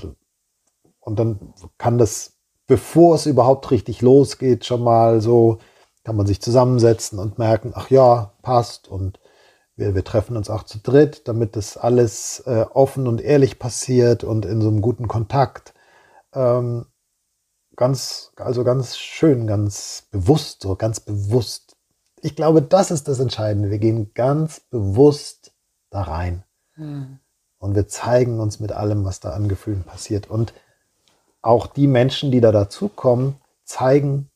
und 0.99 1.19
dann 1.19 1.53
kann 1.77 1.97
das, 1.97 2.37
bevor 2.72 3.15
es 3.15 3.26
überhaupt 3.26 3.69
richtig 3.72 4.01
losgeht, 4.01 4.65
schon 4.65 4.82
mal 4.82 5.19
so, 5.19 5.57
kann 6.05 6.15
man 6.15 6.26
sich 6.26 6.41
zusammensetzen 6.41 7.19
und 7.19 7.38
merken, 7.38 7.74
ach 7.76 7.89
ja, 7.89 8.32
passt 8.43 8.88
und 8.88 9.19
wir, 9.76 9.93
wir 9.93 10.05
treffen 10.05 10.38
uns 10.38 10.49
auch 10.49 10.63
zu 10.63 10.78
dritt, 10.80 11.28
damit 11.28 11.57
das 11.57 11.76
alles 11.76 12.39
äh, 12.45 12.65
offen 12.74 13.07
und 13.07 13.19
ehrlich 13.19 13.59
passiert 13.59 14.24
und 14.24 14.45
in 14.45 14.61
so 14.61 14.69
einem 14.69 14.80
guten 14.80 15.09
Kontakt. 15.09 15.74
Ähm, 16.34 16.86
ganz, 17.76 18.32
also 18.38 18.63
ganz 18.63 18.97
schön, 18.97 19.47
ganz 19.47 20.07
bewusst, 20.09 20.61
so 20.61 20.78
ganz 20.78 21.01
bewusst. 21.01 21.76
Ich 22.22 22.38
glaube, 22.38 22.61
das 22.61 22.89
ist 22.89 23.09
das 23.09 23.19
Entscheidende. 23.19 23.69
Wir 23.69 23.80
gehen 23.80 24.13
ganz 24.13 24.61
bewusst 24.61 25.53
da 25.89 26.03
rein 26.03 26.45
Hm. 26.76 27.19
und 27.59 27.76
wir 27.76 27.89
zeigen 27.89 28.39
uns 28.39 28.61
mit 28.61 28.72
allem, 28.72 29.03
was 29.03 29.19
da 29.19 29.32
an 29.32 29.49
Gefühlen 29.49 29.84
passiert. 29.84 30.30
Und 30.30 30.53
auch 31.41 31.67
die 31.67 31.87
Menschen, 31.87 32.31
die 32.31 32.41
da 32.41 32.51
dazukommen, 32.51 33.35
zeigen, 33.63 34.29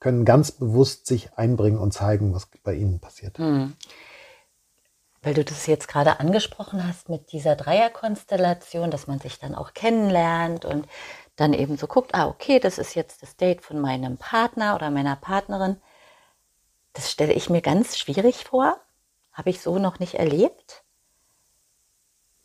können 0.00 0.24
ganz 0.24 0.52
bewusst 0.52 1.06
sich 1.06 1.34
einbringen 1.34 1.78
und 1.78 1.92
zeigen, 1.92 2.34
was 2.34 2.48
bei 2.62 2.74
ihnen 2.74 3.00
passiert. 3.00 3.38
Hm. 3.38 3.76
Weil 5.22 5.34
du 5.34 5.44
das 5.44 5.66
jetzt 5.66 5.88
gerade 5.88 6.20
angesprochen 6.20 6.86
hast 6.86 7.08
mit 7.08 7.32
dieser 7.32 7.56
Dreierkonstellation, 7.56 8.90
dass 8.90 9.06
man 9.06 9.18
sich 9.18 9.38
dann 9.38 9.54
auch 9.54 9.74
kennenlernt 9.74 10.64
und 10.64 10.86
dann 11.34 11.52
eben 11.52 11.76
so 11.76 11.86
guckt, 11.86 12.14
ah, 12.14 12.28
okay, 12.28 12.60
das 12.60 12.78
ist 12.78 12.94
jetzt 12.94 13.22
das 13.22 13.36
Date 13.36 13.62
von 13.62 13.80
meinem 13.80 14.16
Partner 14.16 14.74
oder 14.74 14.90
meiner 14.90 15.16
Partnerin. 15.16 15.80
Das 16.92 17.10
stelle 17.10 17.32
ich 17.32 17.50
mir 17.50 17.60
ganz 17.60 17.96
schwierig 17.98 18.44
vor. 18.44 18.80
Habe 19.32 19.50
ich 19.50 19.60
so 19.60 19.78
noch 19.78 19.98
nicht 19.98 20.14
erlebt. 20.14 20.84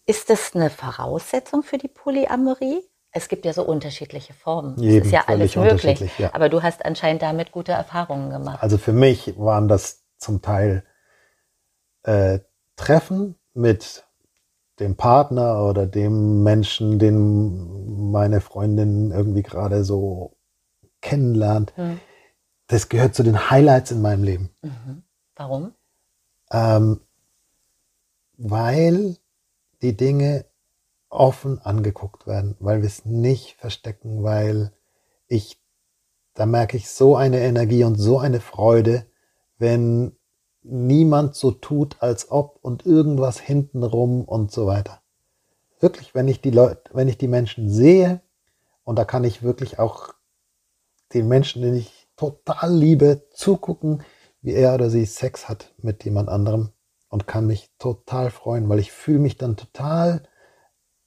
Ist 0.05 0.29
das 0.29 0.55
eine 0.55 0.69
Voraussetzung 0.69 1.63
für 1.63 1.77
die 1.77 1.88
Polyamorie? 1.88 2.90
Es 3.12 3.28
gibt 3.28 3.45
ja 3.45 3.53
so 3.53 3.64
unterschiedliche 3.64 4.34
Formen. 4.34 4.76
Es 4.76 4.84
Eben, 4.84 5.05
ist 5.05 5.12
ja 5.12 5.24
alles 5.28 5.55
möglich. 5.55 5.74
unterschiedlich, 5.74 6.20
ja. 6.20 6.34
Aber 6.34 6.49
du 6.49 6.64
hast 6.64 6.86
anscheinend 6.86 7.22
damit 7.22 7.51
gute 7.51 7.74
Erfahrungen 7.74 8.30
gemacht. 8.30 8.62
Also 8.62 8.78
für 8.78 8.93
mich 8.93 9.38
waren 9.38 9.68
das 9.68 10.03
zum 10.18 10.41
Teil 10.41 10.84
äh, 12.03 12.39
Treffen 12.76 13.36
mit 13.53 14.05
dem 14.80 14.95
Partner 14.95 15.64
oder 15.66 15.86
dem 15.86 16.43
Menschen, 16.43 16.99
den 16.99 18.12
meine 18.12 18.41
Freundin 18.41 19.12
irgendwie 19.12 19.43
gerade 19.43 19.84
so 19.84 20.38
kennenlernt. 21.01 21.74
Hm. 21.76 21.99
Das 22.68 22.89
gehört 22.89 23.14
zu 23.14 23.24
den 23.24 23.49
Highlights 23.49 23.91
in 23.91 24.01
meinem 24.01 24.24
Leben. 24.24 24.49
Mhm. 24.62 25.03
Warum? 25.36 25.74
Ähm, 26.51 27.01
weil 28.38 29.18
die 29.82 29.95
Dinge 29.95 30.45
offen 31.12 31.59
angeguckt 31.59 32.26
werden, 32.26 32.55
weil 32.59 32.82
wir 32.82 32.88
es 32.88 33.05
nicht 33.05 33.57
verstecken, 33.57 34.24
weil 34.24 34.72
ich, 35.28 35.62
da 36.34 36.45
merke 36.45 36.78
ich 36.78 36.89
so 36.89 37.16
eine 37.16 37.41
Energie 37.41 37.84
und 37.84 37.95
so 37.95 38.18
eine 38.18 38.39
Freude, 38.39 39.05
wenn 39.57 40.16
niemand 40.64 41.36
so 41.36 41.51
tut, 41.51 41.97
als 42.01 42.32
ob 42.32 42.59
und 42.62 42.86
irgendwas 42.86 43.39
hintenrum 43.39 44.24
und 44.24 44.51
so 44.51 44.66
weiter. 44.66 45.01
Wirklich, 45.80 46.16
wenn 46.16 46.28
ich 46.28 46.41
die 46.41 46.51
Leute, 46.51 46.91
wenn 46.93 47.07
ich 47.07 47.18
die 47.18 47.28
Menschen 47.28 47.70
sehe, 47.70 48.22
und 48.84 48.97
da 48.97 49.05
kann 49.05 49.24
ich 49.24 49.43
wirklich 49.43 49.80
auch 49.80 50.14
den 51.14 51.28
Menschen, 51.28 51.62
den 51.62 51.76
ich 51.76 52.07
total 52.16 52.74
liebe, 52.74 53.24
zugucken, 53.34 54.03
wie 54.41 54.53
er 54.53 54.74
oder 54.76 54.89
sie 54.89 55.05
Sex 55.05 55.49
hat 55.49 55.74
mit 55.78 56.03
jemand 56.05 56.30
anderem 56.30 56.72
und 57.09 57.28
kann 57.28 57.47
mich 57.47 57.70
total 57.78 58.32
freuen, 58.32 58.68
weil 58.70 58.80
ich 58.80 58.91
fühle 58.91 59.20
mich 59.20 59.38
dann 59.38 59.57
total 59.57 60.24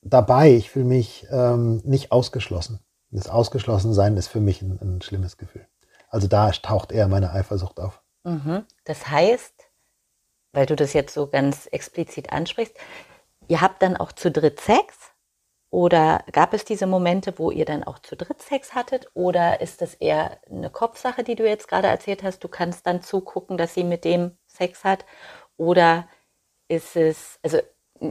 dabei. 0.04 0.52
Ich 0.52 0.70
fühle 0.70 0.84
mich 0.84 1.26
ähm, 1.30 1.80
nicht 1.84 2.12
ausgeschlossen. 2.12 2.80
Das 3.10 3.28
Ausgeschlossensein 3.28 4.16
ist 4.16 4.28
für 4.28 4.40
mich 4.40 4.62
ein, 4.62 4.78
ein 4.80 5.02
schlimmes 5.02 5.36
Gefühl. 5.36 5.66
Also 6.08 6.28
da 6.28 6.50
taucht 6.50 6.92
eher 6.92 7.08
meine 7.08 7.32
Eifersucht 7.32 7.80
auf. 7.80 8.02
Mhm. 8.24 8.64
Das 8.84 9.08
heißt, 9.08 9.54
weil 10.52 10.66
du 10.66 10.76
das 10.76 10.92
jetzt 10.92 11.14
so 11.14 11.26
ganz 11.26 11.66
explizit 11.66 12.32
ansprichst, 12.32 12.76
ihr 13.48 13.60
habt 13.60 13.82
dann 13.82 13.96
auch 13.96 14.12
zu 14.12 14.30
dritt 14.30 14.60
Sex? 14.60 14.94
Oder 15.70 16.22
gab 16.30 16.54
es 16.54 16.64
diese 16.64 16.86
Momente, 16.86 17.36
wo 17.36 17.50
ihr 17.50 17.64
dann 17.64 17.82
auch 17.82 17.98
zu 17.98 18.16
dritt 18.16 18.40
Sex 18.40 18.76
hattet? 18.76 19.08
Oder 19.14 19.60
ist 19.60 19.80
das 19.80 19.94
eher 19.94 20.38
eine 20.48 20.70
Kopfsache, 20.70 21.24
die 21.24 21.34
du 21.34 21.44
jetzt 21.48 21.66
gerade 21.66 21.88
erzählt 21.88 22.22
hast? 22.22 22.44
Du 22.44 22.48
kannst 22.48 22.86
dann 22.86 23.02
zugucken, 23.02 23.58
dass 23.58 23.74
sie 23.74 23.82
mit 23.82 24.04
dem 24.04 24.38
Sex 24.46 24.84
hat? 24.84 25.04
Oder 25.56 26.08
ist 26.68 26.94
es, 26.94 27.40
also 27.42 27.58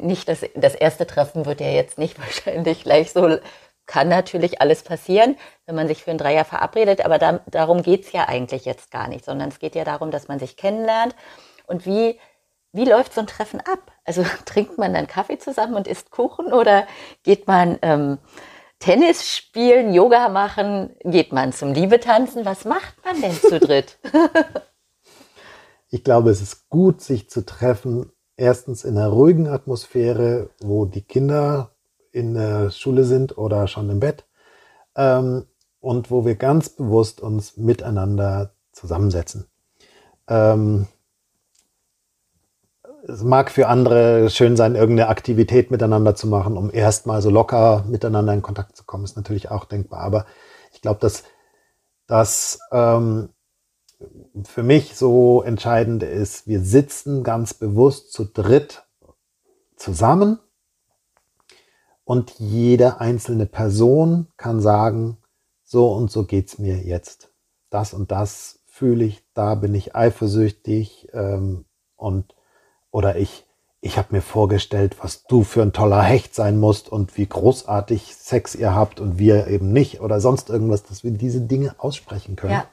nicht 0.01 0.27
das, 0.27 0.41
das 0.55 0.75
erste 0.75 1.07
Treffen 1.07 1.45
wird 1.45 1.61
ja 1.61 1.69
jetzt 1.69 1.97
nicht 1.97 2.19
wahrscheinlich 2.19 2.83
gleich 2.83 3.11
so, 3.11 3.37
kann 3.85 4.07
natürlich 4.07 4.61
alles 4.61 4.83
passieren, 4.83 5.35
wenn 5.65 5.75
man 5.75 5.87
sich 5.87 6.03
für 6.03 6.11
einen 6.11 6.17
Dreier 6.17 6.45
verabredet, 6.45 7.03
aber 7.03 7.17
da, 7.17 7.41
darum 7.47 7.83
geht's 7.83 8.11
ja 8.13 8.27
eigentlich 8.27 8.65
jetzt 8.65 8.91
gar 8.91 9.07
nicht, 9.07 9.25
sondern 9.25 9.49
es 9.49 9.59
geht 9.59 9.75
ja 9.75 9.83
darum, 9.83 10.09
dass 10.09 10.27
man 10.27 10.39
sich 10.39 10.55
kennenlernt. 10.55 11.15
Und 11.67 11.85
wie, 11.85 12.19
wie 12.71 12.85
läuft 12.85 13.13
so 13.13 13.21
ein 13.21 13.27
Treffen 13.27 13.59
ab? 13.59 13.91
Also 14.05 14.23
trinkt 14.45 14.77
man 14.77 14.93
dann 14.93 15.07
Kaffee 15.07 15.37
zusammen 15.37 15.75
und 15.75 15.87
isst 15.87 16.11
Kuchen 16.11 16.53
oder 16.53 16.87
geht 17.23 17.47
man 17.47 17.77
ähm, 17.81 18.19
Tennis 18.79 19.29
spielen, 19.29 19.93
Yoga 19.93 20.29
machen, 20.29 20.95
geht 21.03 21.31
man 21.31 21.53
zum 21.53 21.73
Liebetanzen? 21.73 22.45
Was 22.45 22.65
macht 22.65 22.95
man 23.05 23.21
denn 23.21 23.33
zu 23.33 23.59
dritt? 23.59 23.97
Ich 25.93 26.03
glaube, 26.03 26.31
es 26.31 26.41
ist 26.41 26.69
gut, 26.69 27.01
sich 27.01 27.29
zu 27.29 27.45
treffen, 27.45 28.11
erstens 28.37 28.83
in 28.83 28.97
einer 28.97 29.09
ruhigen 29.09 29.47
Atmosphäre, 29.47 30.49
wo 30.59 30.85
die 30.85 31.01
Kinder 31.01 31.71
in 32.11 32.33
der 32.33 32.71
Schule 32.71 33.03
sind 33.05 33.37
oder 33.37 33.67
schon 33.67 33.89
im 33.89 33.99
Bett 33.99 34.25
ähm, 34.95 35.45
und 35.79 36.11
wo 36.11 36.25
wir 36.25 36.35
ganz 36.35 36.69
bewusst 36.69 37.21
uns 37.21 37.57
miteinander 37.57 38.53
zusammensetzen. 38.71 39.47
Ähm, 40.27 40.87
es 43.05 43.21
mag 43.21 43.51
für 43.51 43.67
andere 43.67 44.29
schön 44.29 44.55
sein, 44.55 44.75
irgendeine 44.75 45.09
Aktivität 45.09 45.71
miteinander 45.71 46.15
zu 46.15 46.27
machen, 46.27 46.55
um 46.55 46.71
erstmal 46.71 47.21
so 47.21 47.29
locker 47.29 47.83
miteinander 47.87 48.33
in 48.33 48.41
Kontakt 48.41 48.77
zu 48.77 48.85
kommen, 48.85 49.03
ist 49.03 49.17
natürlich 49.17 49.51
auch 49.51 49.65
denkbar. 49.65 49.99
Aber 49.99 50.25
ich 50.71 50.81
glaube, 50.81 51.01
dass 51.01 51.23
das 52.07 52.59
ähm, 52.71 53.29
für 54.43 54.63
mich 54.63 54.95
so 54.95 55.41
entscheidend 55.41 56.03
ist, 56.03 56.47
wir 56.47 56.61
sitzen 56.61 57.23
ganz 57.23 57.53
bewusst 57.53 58.11
zu 58.11 58.25
dritt 58.25 58.83
zusammen 59.75 60.39
und 62.03 62.31
jede 62.39 62.99
einzelne 62.99 63.45
Person 63.45 64.27
kann 64.37 64.61
sagen, 64.61 65.17
so 65.63 65.91
und 65.93 66.11
so 66.11 66.25
geht's 66.25 66.57
mir 66.59 66.77
jetzt. 66.77 67.31
Das 67.69 67.93
und 67.93 68.11
das 68.11 68.59
fühle 68.65 69.05
ich, 69.05 69.23
da 69.33 69.55
bin 69.55 69.73
ich 69.73 69.95
eifersüchtig 69.95 71.09
ähm, 71.13 71.65
und 71.95 72.35
oder 72.91 73.15
ich 73.17 73.45
ich 73.85 73.97
habe 73.97 74.15
mir 74.15 74.21
vorgestellt, 74.21 74.95
was 75.01 75.25
du 75.25 75.43
für 75.43 75.61
ein 75.61 75.73
toller 75.73 76.01
Hecht 76.01 76.33
sein 76.33 76.57
musst 76.57 76.89
und 76.89 77.17
wie 77.17 77.27
großartig 77.27 78.15
Sex 78.15 78.55
ihr 78.55 78.73
habt 78.73 79.01
und 79.01 79.19
wir 79.19 79.47
eben 79.47 79.73
nicht 79.73 79.99
oder 79.99 80.21
sonst 80.21 80.49
irgendwas, 80.49 80.83
dass 80.83 81.03
wir 81.03 81.11
diese 81.11 81.41
Dinge 81.41 81.75
aussprechen 81.79 82.37
können. 82.37 82.53
Ja. 82.53 82.65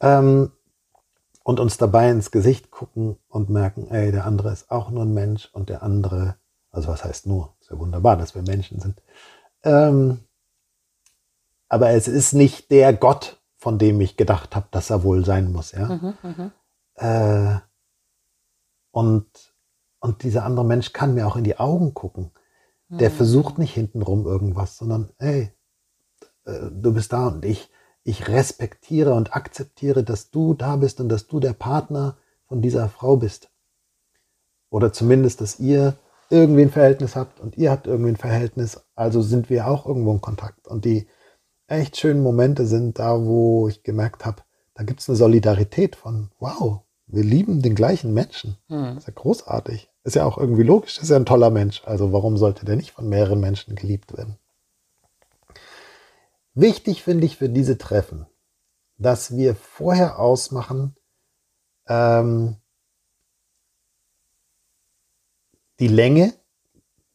Ähm, 0.00 0.52
und 1.42 1.60
uns 1.60 1.76
dabei 1.76 2.10
ins 2.10 2.30
Gesicht 2.32 2.70
gucken 2.70 3.18
und 3.28 3.50
merken, 3.50 3.88
ey, 3.88 4.10
der 4.10 4.26
andere 4.26 4.52
ist 4.52 4.70
auch 4.70 4.90
nur 4.90 5.04
ein 5.04 5.14
Mensch 5.14 5.48
und 5.52 5.68
der 5.68 5.82
andere, 5.82 6.36
also 6.70 6.88
was 6.88 7.04
heißt 7.04 7.26
nur, 7.26 7.54
ist 7.60 7.70
ja 7.70 7.78
wunderbar, 7.78 8.16
dass 8.16 8.34
wir 8.34 8.42
Menschen 8.42 8.80
sind, 8.80 9.00
ähm, 9.62 10.24
aber 11.68 11.90
es 11.90 12.08
ist 12.08 12.32
nicht 12.32 12.70
der 12.70 12.92
Gott, 12.92 13.40
von 13.56 13.78
dem 13.78 14.00
ich 14.00 14.16
gedacht 14.16 14.54
habe, 14.54 14.66
dass 14.70 14.90
er 14.90 15.02
wohl 15.02 15.24
sein 15.24 15.52
muss. 15.52 15.72
Ja? 15.72 15.86
Mhm, 15.88 16.14
mhm. 16.22 16.52
Äh, 16.94 17.60
und, 18.92 19.26
und 20.00 20.22
dieser 20.22 20.44
andere 20.44 20.64
Mensch 20.64 20.92
kann 20.92 21.14
mir 21.14 21.26
auch 21.26 21.36
in 21.36 21.44
die 21.44 21.58
Augen 21.58 21.94
gucken. 21.94 22.32
Der 22.88 23.10
Mhm. 23.10 23.14
versucht 23.14 23.58
nicht 23.58 23.74
hintenrum 23.74 24.26
irgendwas, 24.26 24.76
sondern 24.76 25.10
hey, 25.18 25.52
äh, 26.44 26.70
du 26.70 26.94
bist 26.94 27.12
da 27.12 27.28
und 27.28 27.44
ich, 27.44 27.70
ich 28.06 28.28
respektiere 28.28 29.14
und 29.14 29.34
akzeptiere, 29.34 30.04
dass 30.04 30.30
du 30.30 30.54
da 30.54 30.76
bist 30.76 31.00
und 31.00 31.08
dass 31.08 31.26
du 31.26 31.40
der 31.40 31.54
Partner 31.54 32.16
von 32.46 32.62
dieser 32.62 32.88
Frau 32.88 33.16
bist. 33.16 33.50
Oder 34.70 34.92
zumindest, 34.92 35.40
dass 35.40 35.58
ihr 35.58 35.96
irgendwie 36.30 36.62
ein 36.62 36.70
Verhältnis 36.70 37.16
habt 37.16 37.40
und 37.40 37.58
ihr 37.58 37.70
habt 37.70 37.88
irgendwie 37.88 38.10
ein 38.10 38.16
Verhältnis, 38.16 38.80
also 38.94 39.22
sind 39.22 39.50
wir 39.50 39.66
auch 39.66 39.86
irgendwo 39.86 40.12
in 40.12 40.20
Kontakt. 40.20 40.68
Und 40.68 40.84
die 40.84 41.08
echt 41.66 41.96
schönen 41.96 42.22
Momente 42.22 42.66
sind 42.66 43.00
da, 43.00 43.24
wo 43.24 43.66
ich 43.66 43.82
gemerkt 43.82 44.24
habe, 44.24 44.42
da 44.74 44.84
gibt 44.84 45.00
es 45.00 45.08
eine 45.08 45.16
Solidarität 45.16 45.96
von, 45.96 46.30
wow, 46.38 46.82
wir 47.08 47.24
lieben 47.24 47.60
den 47.60 47.74
gleichen 47.74 48.14
Menschen. 48.14 48.56
Das 48.94 48.98
ist 48.98 49.08
ja 49.08 49.14
großartig. 49.16 49.90
Ist 50.04 50.14
ja 50.14 50.24
auch 50.24 50.38
irgendwie 50.38 50.62
logisch, 50.62 50.98
ist 50.98 51.10
ja 51.10 51.16
ein 51.16 51.26
toller 51.26 51.50
Mensch. 51.50 51.82
Also 51.84 52.12
warum 52.12 52.36
sollte 52.36 52.64
der 52.64 52.76
nicht 52.76 52.92
von 52.92 53.08
mehreren 53.08 53.40
Menschen 53.40 53.74
geliebt 53.74 54.16
werden? 54.16 54.38
Wichtig 56.56 57.02
finde 57.02 57.26
ich 57.26 57.36
für 57.36 57.50
diese 57.50 57.76
Treffen, 57.76 58.26
dass 58.96 59.36
wir 59.36 59.54
vorher 59.54 60.18
ausmachen, 60.18 60.96
ähm, 61.86 62.56
die 65.80 65.88
Länge 65.88 66.32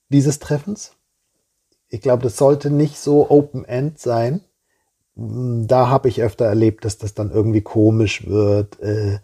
dieses 0.09 0.37
Treffens. 0.37 0.91
Ich 1.89 2.01
glaube, 2.01 2.21
das 2.21 2.37
sollte 2.37 2.69
nicht 2.69 2.99
so 2.99 3.31
open-end 3.31 3.97
sein. 3.97 4.41
Mm, 5.15 5.65
Da 5.67 5.89
habe 5.89 6.09
ich 6.09 6.21
öfter 6.21 6.45
erlebt, 6.45 6.85
dass 6.85 6.99
das 6.99 7.15
dann 7.15 7.31
irgendwie 7.31 7.61
komisch 7.61 8.27
wird. 8.27 8.79
Äh, 8.79 9.21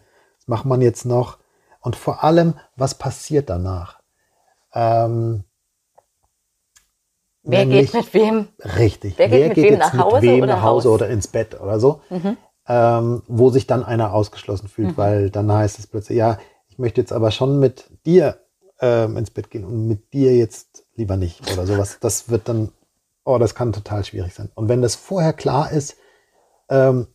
macht 0.48 0.66
man 0.66 0.82
jetzt 0.82 1.06
noch? 1.06 1.38
Und 1.82 1.96
vor 1.96 2.24
allem, 2.24 2.56
was 2.76 2.96
passiert 2.96 3.52
danach? 3.52 4.02
Ähm, 4.74 5.44
Wer 7.50 7.66
nämlich- 7.66 7.92
geht 7.92 8.04
mit 8.04 8.14
wem? 8.14 8.48
Richtig. 8.78 9.14
Wer 9.18 9.30
geht 9.30 9.48
mit 9.50 9.58
wem 9.58 9.64
jetzt 9.66 9.80
nach 9.94 9.98
Hause 10.04 10.16
mit 10.16 10.24
wem 10.24 10.44
oder 10.44 10.56
nach 10.56 10.62
Hause 10.64 10.90
Haus? 10.90 10.96
oder 10.96 11.10
ins 11.10 11.28
Bett 11.28 11.60
oder 11.60 11.80
so, 11.80 12.02
Mhm. 12.10 12.38
ähm, 12.68 13.24
wo 13.28 13.50
sich 13.50 13.66
dann 13.68 13.84
einer 13.84 14.14
ausgeschlossen 14.14 14.68
fühlt, 14.68 14.90
Mhm. 14.90 14.98
weil 14.98 15.30
dann 15.30 15.52
heißt 15.52 15.80
es 15.80 15.88
plötzlich, 15.88 16.18
ja, 16.18 16.38
ich 16.70 16.78
möchte 16.78 17.02
jetzt 17.02 17.14
aber 17.14 17.32
schon 17.32 17.60
mit 17.60 17.86
dir 18.06 18.38
ähm, 18.80 19.18
ins 19.18 19.32
Bett 19.32 19.50
gehen 19.50 19.64
und 19.66 19.88
mit 19.88 20.14
dir 20.14 20.36
jetzt 20.38 20.86
lieber 20.96 21.18
nicht 21.18 21.42
oder 21.52 21.66
sowas. 21.66 21.98
Das 22.00 22.30
wird 22.30 22.48
dann, 22.48 22.70
oh, 23.26 23.40
das 23.40 23.56
kann 23.56 23.74
total 23.74 24.06
schwierig 24.06 24.36
sein. 24.36 24.52
Und 24.54 24.70
wenn 24.70 24.84
das 24.84 24.94
vorher 24.96 25.34
klar 25.34 25.72
ist, 25.72 25.96
ähm, 26.70 27.08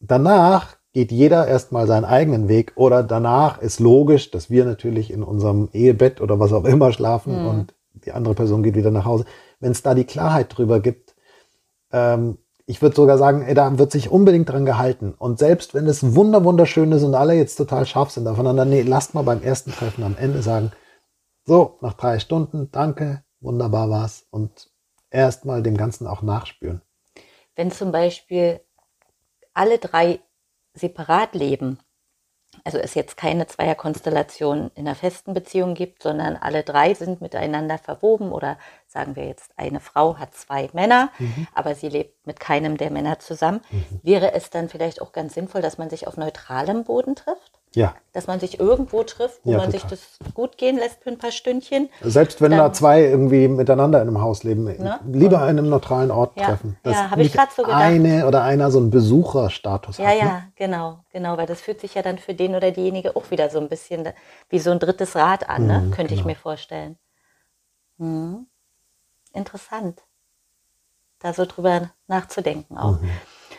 danach 0.00 0.76
geht 0.92 1.12
jeder 1.12 1.46
erstmal 1.46 1.86
seinen 1.86 2.04
eigenen 2.04 2.48
Weg 2.48 2.72
oder 2.76 3.02
danach 3.02 3.60
ist 3.60 3.80
logisch, 3.80 4.30
dass 4.30 4.50
wir 4.50 4.64
natürlich 4.64 5.10
in 5.10 5.22
unserem 5.22 5.68
Ehebett 5.72 6.20
oder 6.20 6.38
was 6.38 6.52
auch 6.52 6.64
immer 6.64 6.92
schlafen 6.92 7.40
Mhm. 7.42 7.46
und 7.48 7.74
die 8.04 8.12
andere 8.12 8.34
Person 8.34 8.62
geht 8.62 8.74
wieder 8.74 8.90
nach 8.90 9.04
Hause. 9.06 9.24
Wenn 9.60 9.72
es 9.72 9.82
da 9.82 9.94
die 9.94 10.04
Klarheit 10.04 10.56
drüber 10.56 10.80
gibt, 10.80 11.14
ähm, 11.92 12.38
ich 12.66 12.82
würde 12.82 12.96
sogar 12.96 13.16
sagen, 13.16 13.42
ey, 13.42 13.54
da 13.54 13.78
wird 13.78 13.92
sich 13.92 14.10
unbedingt 14.10 14.48
dran 14.48 14.66
gehalten. 14.66 15.14
Und 15.16 15.38
selbst 15.38 15.72
wenn 15.72 15.86
es 15.86 16.14
wunder 16.14 16.44
wunderschön 16.44 16.90
ist 16.92 17.04
und 17.04 17.14
alle 17.14 17.34
jetzt 17.34 17.56
total 17.56 17.86
scharf 17.86 18.10
sind 18.10 18.26
aufeinander, 18.26 18.64
nee, 18.64 18.82
lasst 18.82 19.14
mal 19.14 19.22
beim 19.22 19.42
ersten 19.42 19.70
Treffen 19.70 20.02
am 20.02 20.16
Ende 20.18 20.42
sagen, 20.42 20.72
so, 21.44 21.78
nach 21.80 21.92
drei 21.92 22.18
Stunden, 22.18 22.70
danke, 22.72 23.22
wunderbar 23.40 23.88
war's. 23.88 24.26
Und 24.30 24.68
erstmal 25.10 25.62
dem 25.62 25.76
Ganzen 25.76 26.08
auch 26.08 26.22
nachspüren. 26.22 26.82
Wenn 27.54 27.70
zum 27.70 27.92
Beispiel 27.92 28.60
alle 29.54 29.78
drei 29.78 30.18
separat 30.74 31.36
leben, 31.36 31.78
also 32.64 32.78
es 32.78 32.94
jetzt 32.94 33.16
keine 33.16 33.46
Zweierkonstellation 33.46 34.70
in 34.74 34.86
einer 34.86 34.96
festen 34.96 35.34
Beziehung 35.34 35.74
gibt, 35.74 36.02
sondern 36.02 36.36
alle 36.36 36.64
drei 36.64 36.94
sind 36.94 37.20
miteinander 37.20 37.78
verwoben 37.78 38.32
oder 38.32 38.58
sagen 38.96 39.14
wir 39.14 39.26
jetzt, 39.26 39.50
eine 39.58 39.78
Frau 39.80 40.16
hat 40.16 40.34
zwei 40.34 40.70
Männer, 40.72 41.10
Mhm. 41.18 41.46
aber 41.54 41.74
sie 41.74 41.90
lebt 41.90 42.26
mit 42.26 42.40
keinem 42.40 42.78
der 42.78 42.90
Männer 42.90 43.18
zusammen, 43.18 43.60
wäre 44.02 44.32
es 44.32 44.48
dann 44.48 44.70
vielleicht 44.70 45.02
auch 45.02 45.12
ganz 45.12 45.34
sinnvoll, 45.34 45.60
dass 45.60 45.76
man 45.76 45.90
sich 45.90 46.06
auf 46.08 46.16
neutralem 46.16 46.84
Boden 46.84 47.14
trifft? 47.14 47.52
Ja, 47.74 47.94
Dass 48.14 48.26
man 48.26 48.40
sich 48.40 48.58
irgendwo 48.58 49.02
trifft, 49.02 49.40
wo 49.44 49.50
Ja, 49.52 49.58
man 49.58 49.70
total. 49.70 49.80
sich 49.90 49.90
das 49.90 50.32
gut 50.32 50.56
gehen 50.56 50.78
lässt 50.78 51.02
für 51.02 51.10
ein 51.10 51.18
paar 51.18 51.30
Stündchen? 51.30 51.90
selbst 52.00 52.40
wenn 52.40 52.52
Dann- 52.52 52.60
da 52.60 52.72
zwei 52.72 53.02
irgendwie 53.02 53.48
miteinander 53.48 54.00
in 54.00 54.08
einem 54.08 54.22
Haus 54.22 54.44
leben, 54.44 54.64
Ne? 54.64 54.98
lieber 55.12 55.40
an 55.42 55.48
einem 55.50 55.68
neutralen 55.68 56.10
Ort 56.10 56.38
Ja, 56.40 56.46
treffen. 56.46 56.78
ja, 56.86 56.90
Dass 56.90 57.02
hab 57.10 57.18
ich 57.18 57.24
nicht 57.24 57.34
grad 57.34 57.52
so 57.52 57.64
gedacht. 57.64 57.82
eine 57.82 58.26
oder 58.26 58.44
einer 58.44 58.70
so 58.70 58.78
einen 58.78 58.88
Besucherstatus 58.90 59.98
Ja, 59.98 60.06
hat. 60.06 60.14
Ne? 60.14 60.18
ja, 60.20 60.42
genau, 60.56 61.00
genau, 61.12 61.36
weil 61.36 61.44
das 61.44 61.60
fühlt 61.60 61.82
sich 61.82 61.94
ja 61.94 62.00
dann 62.00 62.16
für 62.16 62.32
den 62.32 62.54
oder 62.54 62.70
diejenige 62.70 63.14
auch 63.14 63.30
wieder 63.30 63.50
so 63.50 63.58
ein 63.60 63.68
bisschen 63.68 64.08
wie 64.48 64.58
so 64.58 64.70
ein 64.70 64.78
drittes 64.78 65.14
Rad 65.14 65.50
an, 65.50 65.66
ne? 65.66 65.80
Mhm, 65.80 65.90
könnte 65.90 66.14
ich 66.14 66.20
genau. 66.20 66.30
mir 66.30 66.36
vorstellen. 66.36 66.96
Mhm. 67.98 68.46
Interessant, 69.36 70.02
da 71.18 71.32
so 71.32 71.44
drüber 71.44 71.90
nachzudenken 72.06 72.78
auch. 72.78 73.00
Mhm. 73.00 73.10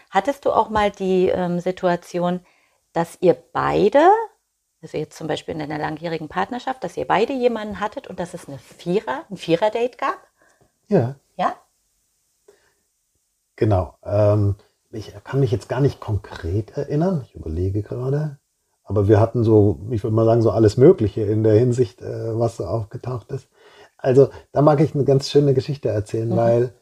Hattest 0.10 0.46
du 0.46 0.52
auch 0.52 0.70
mal 0.70 0.92
die 0.92 1.30
ähm, 1.30 1.60
Situation, 1.60 2.40
dass 2.94 3.18
ihr 3.22 3.36
beide, 3.54 4.10
also 4.82 4.98
jetzt 4.98 5.18
zum 5.18 5.28
Beispiel 5.28 5.56
in 5.56 5.62
einer 5.62 5.78
langjährigen 5.78 6.30
Partnerschaft, 6.30 6.84
dass 6.84 6.98
ihr 6.98 7.08
beide 7.08 7.34
jemanden 7.34 7.80
hattet 7.80 8.08
und 8.08 8.20
dass 8.20 8.34
es 8.34 8.48
eine 8.48 8.58
Vierer, 8.58 9.26
ein 9.30 9.38
Vierer-Date 9.38 9.98
gab? 9.98 10.18
Ja, 10.88 11.16
Ja? 11.36 11.56
genau. 13.56 13.96
Ähm, 14.04 14.56
ich 14.92 15.14
kann 15.24 15.40
mich 15.42 15.52
jetzt 15.52 15.68
gar 15.70 15.82
nicht 15.82 16.00
konkret 16.00 16.72
erinnern. 16.78 17.24
Ich 17.28 17.36
überlege 17.36 17.84
gerade. 17.84 18.40
Aber 18.84 19.10
wir 19.10 19.20
hatten 19.20 19.44
so, 19.44 19.82
ich 19.92 20.04
würde 20.04 20.16
mal 20.16 20.26
sagen, 20.26 20.42
so 20.42 20.52
alles 20.52 20.78
Mögliche 20.78 21.22
in 21.22 21.44
der 21.44 21.56
Hinsicht, 21.56 22.02
äh, 22.02 22.40
was 22.40 22.56
so 22.58 22.66
aufgetaucht 22.66 23.32
ist. 23.32 23.50
Also 24.08 24.30
da 24.54 24.62
mag 24.62 24.80
ich 24.80 24.96
eine 24.96 25.04
ganz 25.04 25.30
schöne 25.30 25.54
Geschichte 25.54 25.90
erzählen, 25.90 26.30
Mhm. 26.30 26.36
weil 26.38 26.74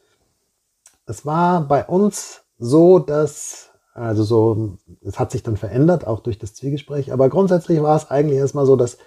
es 1.06 1.26
war 1.26 1.66
bei 1.66 1.84
uns 1.84 2.44
so, 2.58 3.00
dass, 3.00 3.70
also 3.94 4.22
so, 4.22 4.78
es 5.02 5.18
hat 5.18 5.32
sich 5.32 5.42
dann 5.42 5.56
verändert, 5.56 6.06
auch 6.06 6.20
durch 6.20 6.38
das 6.38 6.54
Zwiegespräch, 6.54 7.12
aber 7.12 7.28
grundsätzlich 7.28 7.82
war 7.82 7.96
es 7.96 8.10
eigentlich 8.10 8.38
erstmal 8.38 8.64
so, 8.66 8.76
dass 8.76 8.98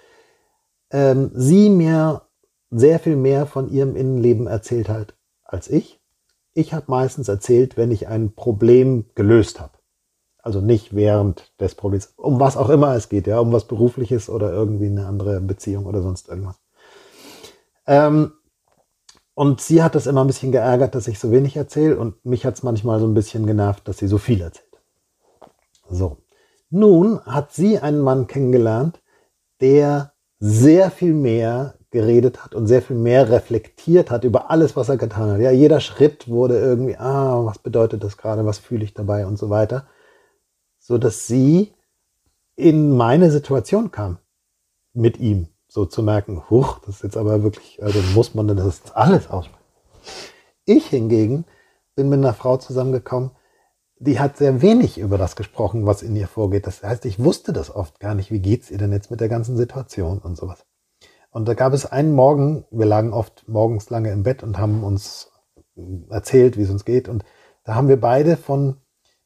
ähm, 0.90 1.30
sie 1.34 1.70
mir 1.70 2.22
sehr 2.70 2.98
viel 2.98 3.16
mehr 3.16 3.46
von 3.46 3.70
ihrem 3.70 3.96
Innenleben 3.96 4.46
erzählt 4.46 4.88
hat 4.88 5.14
als 5.44 5.68
ich. 5.68 6.00
Ich 6.52 6.74
habe 6.74 6.86
meistens 6.88 7.28
erzählt, 7.28 7.76
wenn 7.76 7.90
ich 7.90 8.06
ein 8.06 8.34
Problem 8.34 9.06
gelöst 9.14 9.60
habe. 9.60 9.72
Also 10.42 10.60
nicht 10.60 10.94
während 10.94 11.52
des 11.58 11.74
Problems, 11.74 12.12
um 12.16 12.38
was 12.38 12.56
auch 12.56 12.68
immer 12.70 12.94
es 12.96 13.08
geht, 13.08 13.26
ja, 13.26 13.38
um 13.40 13.52
was 13.52 13.66
berufliches 13.66 14.28
oder 14.28 14.52
irgendwie 14.52 14.86
eine 14.86 15.06
andere 15.06 15.40
Beziehung 15.40 15.86
oder 15.86 16.02
sonst 16.02 16.28
irgendwas. 16.28 16.56
Ähm, 17.90 18.34
und 19.34 19.60
sie 19.60 19.82
hat 19.82 19.96
das 19.96 20.06
immer 20.06 20.22
ein 20.22 20.28
bisschen 20.28 20.52
geärgert, 20.52 20.94
dass 20.94 21.08
ich 21.08 21.18
so 21.18 21.32
wenig 21.32 21.56
erzähle 21.56 21.98
und 21.98 22.24
mich 22.24 22.46
hat 22.46 22.54
es 22.54 22.62
manchmal 22.62 23.00
so 23.00 23.06
ein 23.06 23.14
bisschen 23.14 23.46
genervt, 23.46 23.88
dass 23.88 23.98
sie 23.98 24.06
so 24.06 24.18
viel 24.18 24.40
erzählt. 24.40 24.80
So. 25.88 26.18
Nun 26.70 27.20
hat 27.24 27.52
sie 27.52 27.80
einen 27.80 28.00
Mann 28.00 28.28
kennengelernt, 28.28 29.02
der 29.60 30.12
sehr 30.38 30.92
viel 30.92 31.14
mehr 31.14 31.74
geredet 31.90 32.44
hat 32.44 32.54
und 32.54 32.68
sehr 32.68 32.80
viel 32.80 32.94
mehr 32.94 33.28
reflektiert 33.28 34.12
hat 34.12 34.22
über 34.22 34.52
alles, 34.52 34.76
was 34.76 34.88
er 34.88 34.96
getan 34.96 35.32
hat. 35.32 35.40
Ja, 35.40 35.50
jeder 35.50 35.80
Schritt 35.80 36.28
wurde 36.28 36.60
irgendwie, 36.60 36.96
ah, 36.96 37.44
was 37.44 37.58
bedeutet 37.58 38.04
das 38.04 38.16
gerade, 38.16 38.46
was 38.46 38.58
fühle 38.58 38.84
ich 38.84 38.94
dabei 38.94 39.26
und 39.26 39.36
so 39.36 39.50
weiter, 39.50 39.88
so 40.78 40.96
dass 40.96 41.26
sie 41.26 41.74
in 42.54 42.96
meine 42.96 43.32
Situation 43.32 43.90
kam 43.90 44.18
mit 44.92 45.18
ihm, 45.18 45.48
so 45.70 45.86
zu 45.86 46.02
merken, 46.02 46.42
huch, 46.50 46.80
das 46.80 46.96
ist 46.96 47.02
jetzt 47.04 47.16
aber 47.16 47.42
wirklich, 47.44 47.80
also 47.82 48.00
muss 48.14 48.34
man 48.34 48.48
denn 48.48 48.56
das 48.56 48.92
alles 48.92 49.30
aussprechen. 49.30 49.64
Ich 50.64 50.86
hingegen 50.88 51.44
bin 51.94 52.08
mit 52.08 52.18
einer 52.18 52.34
Frau 52.34 52.56
zusammengekommen, 52.56 53.30
die 53.98 54.18
hat 54.18 54.36
sehr 54.36 54.62
wenig 54.62 54.98
über 54.98 55.16
das 55.16 55.36
gesprochen, 55.36 55.86
was 55.86 56.02
in 56.02 56.16
ihr 56.16 56.26
vorgeht. 56.26 56.66
Das 56.66 56.82
heißt, 56.82 57.04
ich 57.04 57.22
wusste 57.22 57.52
das 57.52 57.74
oft 57.74 58.00
gar 58.00 58.14
nicht. 58.14 58.30
Wie 58.32 58.40
geht's 58.40 58.70
ihr 58.70 58.78
denn 58.78 58.92
jetzt 58.92 59.10
mit 59.10 59.20
der 59.20 59.28
ganzen 59.28 59.56
Situation 59.56 60.18
und 60.18 60.36
sowas? 60.36 60.64
Und 61.30 61.46
da 61.46 61.54
gab 61.54 61.72
es 61.72 61.86
einen 61.86 62.14
Morgen, 62.14 62.64
wir 62.70 62.86
lagen 62.86 63.12
oft 63.12 63.46
morgens 63.46 63.90
lange 63.90 64.10
im 64.10 64.22
Bett 64.24 64.42
und 64.42 64.58
haben 64.58 64.82
uns 64.82 65.30
erzählt, 66.08 66.56
wie 66.56 66.62
es 66.62 66.70
uns 66.70 66.84
geht. 66.84 67.08
Und 67.08 67.24
da 67.64 67.74
haben 67.74 67.88
wir 67.88 68.00
beide 68.00 68.36
von 68.36 68.78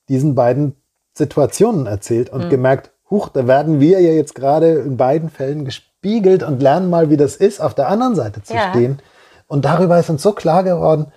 diesen 0.09 0.35
beiden 0.35 0.77
Situationen 1.15 1.87
erzählt 1.87 2.29
und 2.31 2.47
Mhm. 2.47 2.51
gemerkt, 2.51 2.93
huch, 3.11 3.29
da 3.29 3.47
werden 3.47 3.81
wir 3.81 4.01
ja 4.01 4.11
jetzt 4.11 4.35
gerade 4.35 4.81
in 4.81 4.97
beiden 4.97 5.31
Fällen 5.31 5.65
gespiegelt 6.05 6.43
und 6.43 6.61
lernen 6.63 6.91
mal, 6.91 7.09
wie 7.11 7.17
das 7.17 7.37
ist, 7.37 7.61
auf 7.61 7.75
der 7.75 7.89
anderen 7.89 8.15
Seite 8.15 8.43
zu 8.43 8.55
Ja. 8.55 8.71
stehen. 8.71 9.01
Und 9.47 9.65
darüber 9.65 9.99
ist 9.99 10.11
uns 10.11 10.23
so 10.23 10.33
klar 10.33 10.63
geworden, 10.63 11.13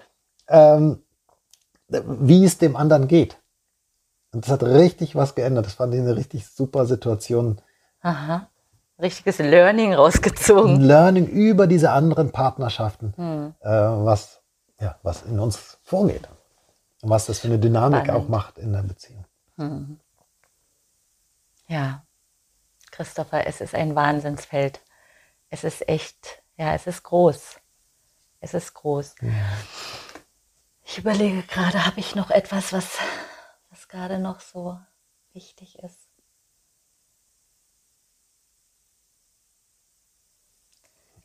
ähm, 0.48 1.04
wie 1.90 2.46
es 2.46 2.58
dem 2.58 2.76
anderen 2.76 3.08
geht. 3.08 3.38
Und 4.34 4.46
das 4.46 4.52
hat 4.52 4.64
richtig 4.64 5.16
was 5.16 5.36
geändert. 5.36 5.66
Das 5.66 5.74
fand 5.74 5.94
ich 5.94 6.00
eine 6.00 6.16
richtig 6.16 6.48
super 6.48 6.86
Situation. 6.86 7.60
Aha. 8.02 8.48
Richtiges 9.02 9.38
Learning 9.40 9.92
Ein 9.92 9.98
rausgezogen. 9.98 10.82
Learning 10.82 11.28
über 11.28 11.68
diese 11.68 11.92
anderen 11.92 12.32
Partnerschaften, 12.32 13.14
Hm. 13.16 13.54
äh, 13.62 13.70
was, 13.70 14.42
ja, 14.80 14.96
was 15.04 15.24
in 15.24 15.40
uns 15.40 15.78
vorgeht. 15.84 16.28
Und 17.02 17.10
was 17.12 17.28
das 17.28 17.40
für 17.40 17.48
eine 17.48 17.60
Dynamik 17.60 18.06
Spannend. 18.06 18.26
auch 18.26 18.28
macht 18.30 18.58
in 18.58 18.74
der 18.74 18.82
Beziehung. 18.84 19.26
Hm. 19.58 20.00
Ja, 21.68 22.04
Christopher, 22.98 23.46
es 23.46 23.62
ist 23.62 23.76
ein 23.76 23.94
Wahnsinnsfeld. 23.94 24.82
Es 25.52 25.64
ist 25.64 25.88
echt, 25.88 26.42
ja, 26.56 26.74
es 26.74 26.88
ist 26.88 27.04
groß. 27.04 27.60
Es 28.40 28.56
ist 28.56 28.74
groß. 28.74 29.14
Ja. 29.22 29.58
Ich 30.84 30.98
überlege 30.98 31.44
gerade, 31.44 31.86
habe 31.86 32.00
ich 32.00 32.16
noch 32.16 32.32
etwas, 32.32 32.74
was, 32.74 32.98
was 33.70 33.88
gerade 33.88 34.18
noch 34.18 34.40
so 34.40 34.80
wichtig 35.34 35.78
ist? 35.78 36.10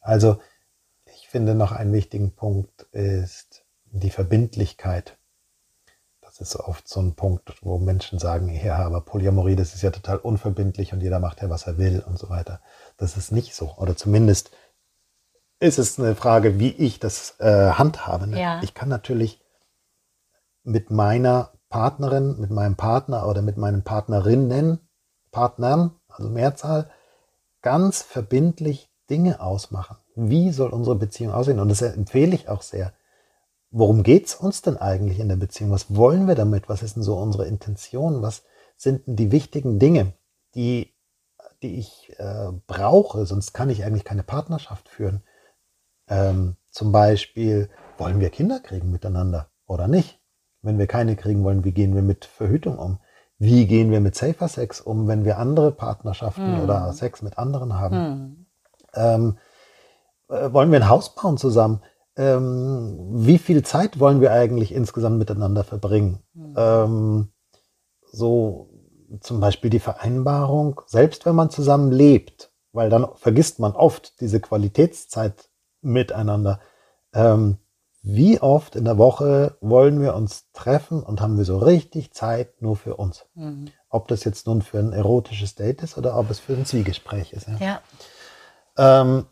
Also, 0.02 0.42
ich 1.06 1.26
finde 1.28 1.54
noch 1.54 1.72
einen 1.72 1.94
wichtigen 1.94 2.34
Punkt 2.36 2.82
ist 2.92 3.64
die 3.86 4.10
Verbindlichkeit. 4.10 5.16
Das 6.43 6.57
ist 6.57 6.61
oft 6.61 6.88
so 6.88 6.99
ein 6.99 7.14
Punkt, 7.14 7.55
wo 7.62 7.78
Menschen 7.78 8.18
sagen, 8.18 8.53
ja, 8.53 8.78
aber 8.78 9.01
Polyamorie, 9.01 9.55
das 9.55 9.74
ist 9.76 9.82
ja 9.82 9.93
total 9.93 10.16
unverbindlich 10.16 10.93
und 10.93 11.01
jeder 11.01 11.20
macht 11.20 11.40
ja, 11.40 11.51
was 11.51 11.68
er 11.68 11.78
will 11.78 12.03
und 12.05 12.18
so 12.18 12.30
weiter. 12.30 12.61
Das 12.97 13.16
ist 13.16 13.30
nicht 13.30 13.55
so. 13.55 13.76
Oder 13.76 13.97
zumindest 13.97 14.51
ist 15.61 15.78
es 15.78 16.01
eine 16.01 16.16
Frage, 16.16 16.59
wie 16.59 16.72
ich 16.72 16.99
das 16.99 17.38
äh, 17.38 17.70
handhabe. 17.70 18.26
Ne? 18.26 18.40
Ja. 18.40 18.61
Ich 18.64 18.74
kann 18.74 18.88
natürlich 18.88 19.40
mit 20.64 20.90
meiner 20.90 21.53
Partnerin, 21.68 22.40
mit 22.40 22.51
meinem 22.51 22.74
Partner 22.74 23.28
oder 23.28 23.40
mit 23.40 23.57
meinen 23.57 23.84
Partnerinnen, 23.84 24.80
Partnern, 25.30 25.93
also 26.09 26.28
Mehrzahl, 26.28 26.90
ganz 27.61 28.03
verbindlich 28.03 28.90
Dinge 29.09 29.40
ausmachen. 29.40 29.97
Wie 30.16 30.51
soll 30.51 30.70
unsere 30.70 30.97
Beziehung 30.97 31.32
aussehen? 31.32 31.61
Und 31.61 31.68
das 31.68 31.82
empfehle 31.82 32.34
ich 32.34 32.49
auch 32.49 32.62
sehr 32.62 32.93
worum 33.72 34.02
geht 34.02 34.26
es 34.26 34.34
uns 34.34 34.62
denn 34.62 34.76
eigentlich 34.76 35.18
in 35.18 35.28
der 35.28 35.36
Beziehung? 35.36 35.70
Was 35.70 35.94
wollen 35.96 36.28
wir 36.28 36.34
damit? 36.34 36.68
Was 36.68 36.82
ist 36.82 36.96
denn 36.96 37.02
so 37.02 37.16
unsere 37.16 37.46
Intention? 37.46 38.22
Was 38.22 38.44
sind 38.76 39.06
denn 39.06 39.16
die 39.16 39.32
wichtigen 39.32 39.78
Dinge, 39.78 40.12
die, 40.54 40.94
die 41.62 41.78
ich 41.78 42.12
äh, 42.18 42.52
brauche? 42.66 43.26
Sonst 43.26 43.54
kann 43.54 43.70
ich 43.70 43.84
eigentlich 43.84 44.04
keine 44.04 44.22
Partnerschaft 44.22 44.88
führen. 44.88 45.22
Ähm, 46.08 46.56
zum 46.70 46.92
Beispiel, 46.92 47.70
wollen 47.98 48.20
wir 48.20 48.30
Kinder 48.30 48.60
kriegen 48.60 48.90
miteinander 48.90 49.50
oder 49.66 49.88
nicht? 49.88 50.20
Wenn 50.60 50.78
wir 50.78 50.86
keine 50.86 51.16
kriegen 51.16 51.42
wollen, 51.42 51.64
wie 51.64 51.72
gehen 51.72 51.94
wir 51.94 52.02
mit 52.02 52.26
Verhütung 52.26 52.78
um? 52.78 52.98
Wie 53.38 53.66
gehen 53.66 53.90
wir 53.90 54.00
mit 54.00 54.14
Safer 54.14 54.46
Sex 54.46 54.80
um, 54.80 55.08
wenn 55.08 55.24
wir 55.24 55.38
andere 55.38 55.72
Partnerschaften 55.72 56.58
hm. 56.58 56.62
oder 56.62 56.92
Sex 56.92 57.22
mit 57.22 57.38
anderen 57.38 57.78
haben? 57.78 57.96
Hm. 57.96 58.46
Ähm, 58.94 59.38
äh, 60.28 60.52
wollen 60.52 60.70
wir 60.70 60.78
ein 60.78 60.88
Haus 60.88 61.14
bauen 61.14 61.38
zusammen? 61.38 61.82
Ähm, 62.16 62.96
wie 63.12 63.38
viel 63.38 63.62
Zeit 63.62 63.98
wollen 63.98 64.20
wir 64.20 64.32
eigentlich 64.32 64.72
insgesamt 64.72 65.18
miteinander 65.18 65.64
verbringen? 65.64 66.18
Mhm. 66.34 66.54
Ähm, 66.56 67.28
so 68.10 68.68
zum 69.20 69.40
Beispiel 69.40 69.70
die 69.70 69.80
Vereinbarung, 69.80 70.80
selbst 70.86 71.26
wenn 71.26 71.34
man 71.34 71.50
zusammen 71.50 71.90
lebt, 71.90 72.52
weil 72.72 72.90
dann 72.90 73.06
vergisst 73.16 73.58
man 73.58 73.72
oft 73.72 74.20
diese 74.20 74.40
Qualitätszeit 74.40 75.48
miteinander. 75.82 76.60
Ähm, 77.12 77.58
wie 78.02 78.40
oft 78.40 78.74
in 78.74 78.84
der 78.84 78.98
Woche 78.98 79.56
wollen 79.60 80.00
wir 80.00 80.14
uns 80.14 80.50
treffen 80.52 81.02
und 81.02 81.20
haben 81.20 81.38
wir 81.38 81.44
so 81.44 81.58
richtig 81.58 82.12
Zeit 82.12 82.60
nur 82.60 82.76
für 82.76 82.96
uns? 82.96 83.26
Mhm. 83.34 83.68
Ob 83.88 84.08
das 84.08 84.24
jetzt 84.24 84.46
nun 84.46 84.62
für 84.62 84.78
ein 84.78 84.92
erotisches 84.92 85.54
Date 85.54 85.82
ist 85.82 85.96
oder 85.96 86.18
ob 86.18 86.30
es 86.30 86.40
für 86.40 86.54
ein 86.54 86.66
Zwiegespräch 86.66 87.32
ist. 87.32 87.46
Ja. 87.48 87.56
ja. 87.58 87.80
Ähm, 88.76 89.26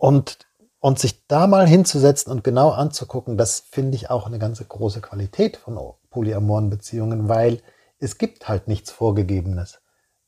und, 0.00 0.38
und 0.80 0.98
sich 0.98 1.26
da 1.26 1.46
mal 1.46 1.66
hinzusetzen 1.66 2.32
und 2.32 2.42
genau 2.42 2.70
anzugucken, 2.70 3.36
das 3.36 3.60
finde 3.60 3.96
ich 3.96 4.10
auch 4.10 4.26
eine 4.26 4.38
ganz 4.38 4.66
große 4.66 5.00
Qualität 5.00 5.58
von 5.58 5.78
polyamoren 6.08 6.70
Beziehungen, 6.70 7.28
weil 7.28 7.60
es 7.98 8.16
gibt 8.16 8.48
halt 8.48 8.66
nichts 8.66 8.90
Vorgegebenes. 8.90 9.80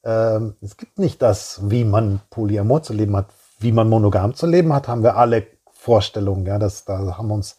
Ähm, 0.04 0.56
es 0.60 0.76
gibt 0.76 0.98
nicht 0.98 1.22
das, 1.22 1.70
wie 1.70 1.84
man 1.84 2.20
Polyamor 2.28 2.82
zu 2.82 2.92
leben 2.92 3.16
hat, 3.16 3.26
wie 3.60 3.72
man 3.72 3.88
monogam 3.88 4.34
zu 4.34 4.46
leben 4.46 4.72
hat, 4.74 4.88
haben 4.88 5.02
wir 5.02 5.16
alle 5.16 5.46
Vorstellungen. 5.72 6.44
Ja, 6.44 6.58
das, 6.58 6.84
da 6.84 7.16
haben 7.16 7.30
uns, 7.30 7.56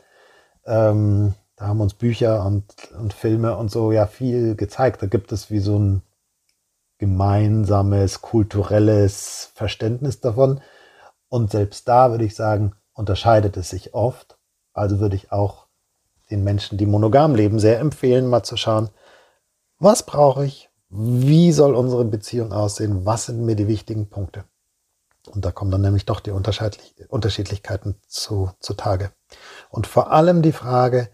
ähm, 0.65 1.33
da 1.55 1.67
haben 1.67 1.81
uns 1.81 1.95
Bücher 1.95 2.45
und, 2.45 2.65
und 2.99 3.13
Filme 3.13 3.57
und 3.57 3.71
so 3.71 3.91
ja 3.91 4.05
viel 4.05 4.55
gezeigt. 4.55 5.01
Da 5.01 5.07
gibt 5.07 5.31
es 5.31 5.49
wie 5.49 5.59
so 5.59 5.79
ein 5.79 6.03
gemeinsames 6.99 8.21
kulturelles 8.21 9.51
Verständnis 9.55 10.19
davon. 10.19 10.61
Und 11.33 11.49
selbst 11.49 11.87
da 11.87 12.11
würde 12.11 12.25
ich 12.25 12.35
sagen, 12.35 12.75
unterscheidet 12.93 13.57
es 13.57 13.71
sich 13.71 13.95
oft. 13.95 14.37
Also 14.71 14.99
würde 14.99 15.15
ich 15.15 15.31
auch 15.31 15.65
den 16.29 16.43
Menschen, 16.43 16.77
die 16.77 16.85
monogam 16.85 17.33
leben, 17.33 17.57
sehr 17.57 17.79
empfehlen, 17.79 18.27
mal 18.27 18.43
zu 18.43 18.55
schauen, 18.55 18.91
was 19.79 20.03
brauche 20.05 20.45
ich? 20.45 20.69
Wie 20.89 21.51
soll 21.51 21.73
unsere 21.73 22.05
Beziehung 22.05 22.53
aussehen? 22.53 23.07
Was 23.07 23.25
sind 23.25 23.41
mir 23.41 23.55
die 23.55 23.67
wichtigen 23.67 24.11
Punkte? 24.11 24.43
Und 25.25 25.43
da 25.43 25.51
kommen 25.51 25.71
dann 25.71 25.81
nämlich 25.81 26.05
doch 26.05 26.19
die 26.19 26.29
Unterschiedlichkeiten 26.29 27.95
zu, 28.05 28.51
zutage. 28.59 29.11
Und 29.71 29.87
vor 29.87 30.11
allem 30.11 30.43
die 30.43 30.51
Frage, 30.51 31.09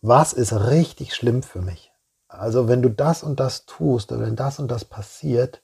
was 0.00 0.32
ist 0.32 0.54
richtig 0.54 1.14
schlimm 1.14 1.42
für 1.42 1.60
mich? 1.60 1.92
Also 2.28 2.66
wenn 2.66 2.80
du 2.80 2.88
das 2.88 3.22
und 3.22 3.40
das 3.40 3.66
tust 3.66 4.10
oder 4.10 4.22
wenn 4.22 4.36
das 4.36 4.58
und 4.58 4.68
das 4.68 4.86
passiert, 4.86 5.60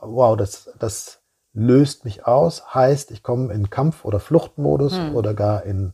wow, 0.00 0.38
das, 0.38 0.70
das 0.78 1.21
löst 1.54 2.04
mich 2.04 2.26
aus, 2.26 2.74
heißt, 2.74 3.10
ich 3.10 3.22
komme 3.22 3.52
in 3.52 3.70
Kampf- 3.70 4.04
oder 4.04 4.20
Fluchtmodus 4.20 4.96
hm. 4.96 5.14
oder 5.14 5.34
gar 5.34 5.64
in, 5.64 5.92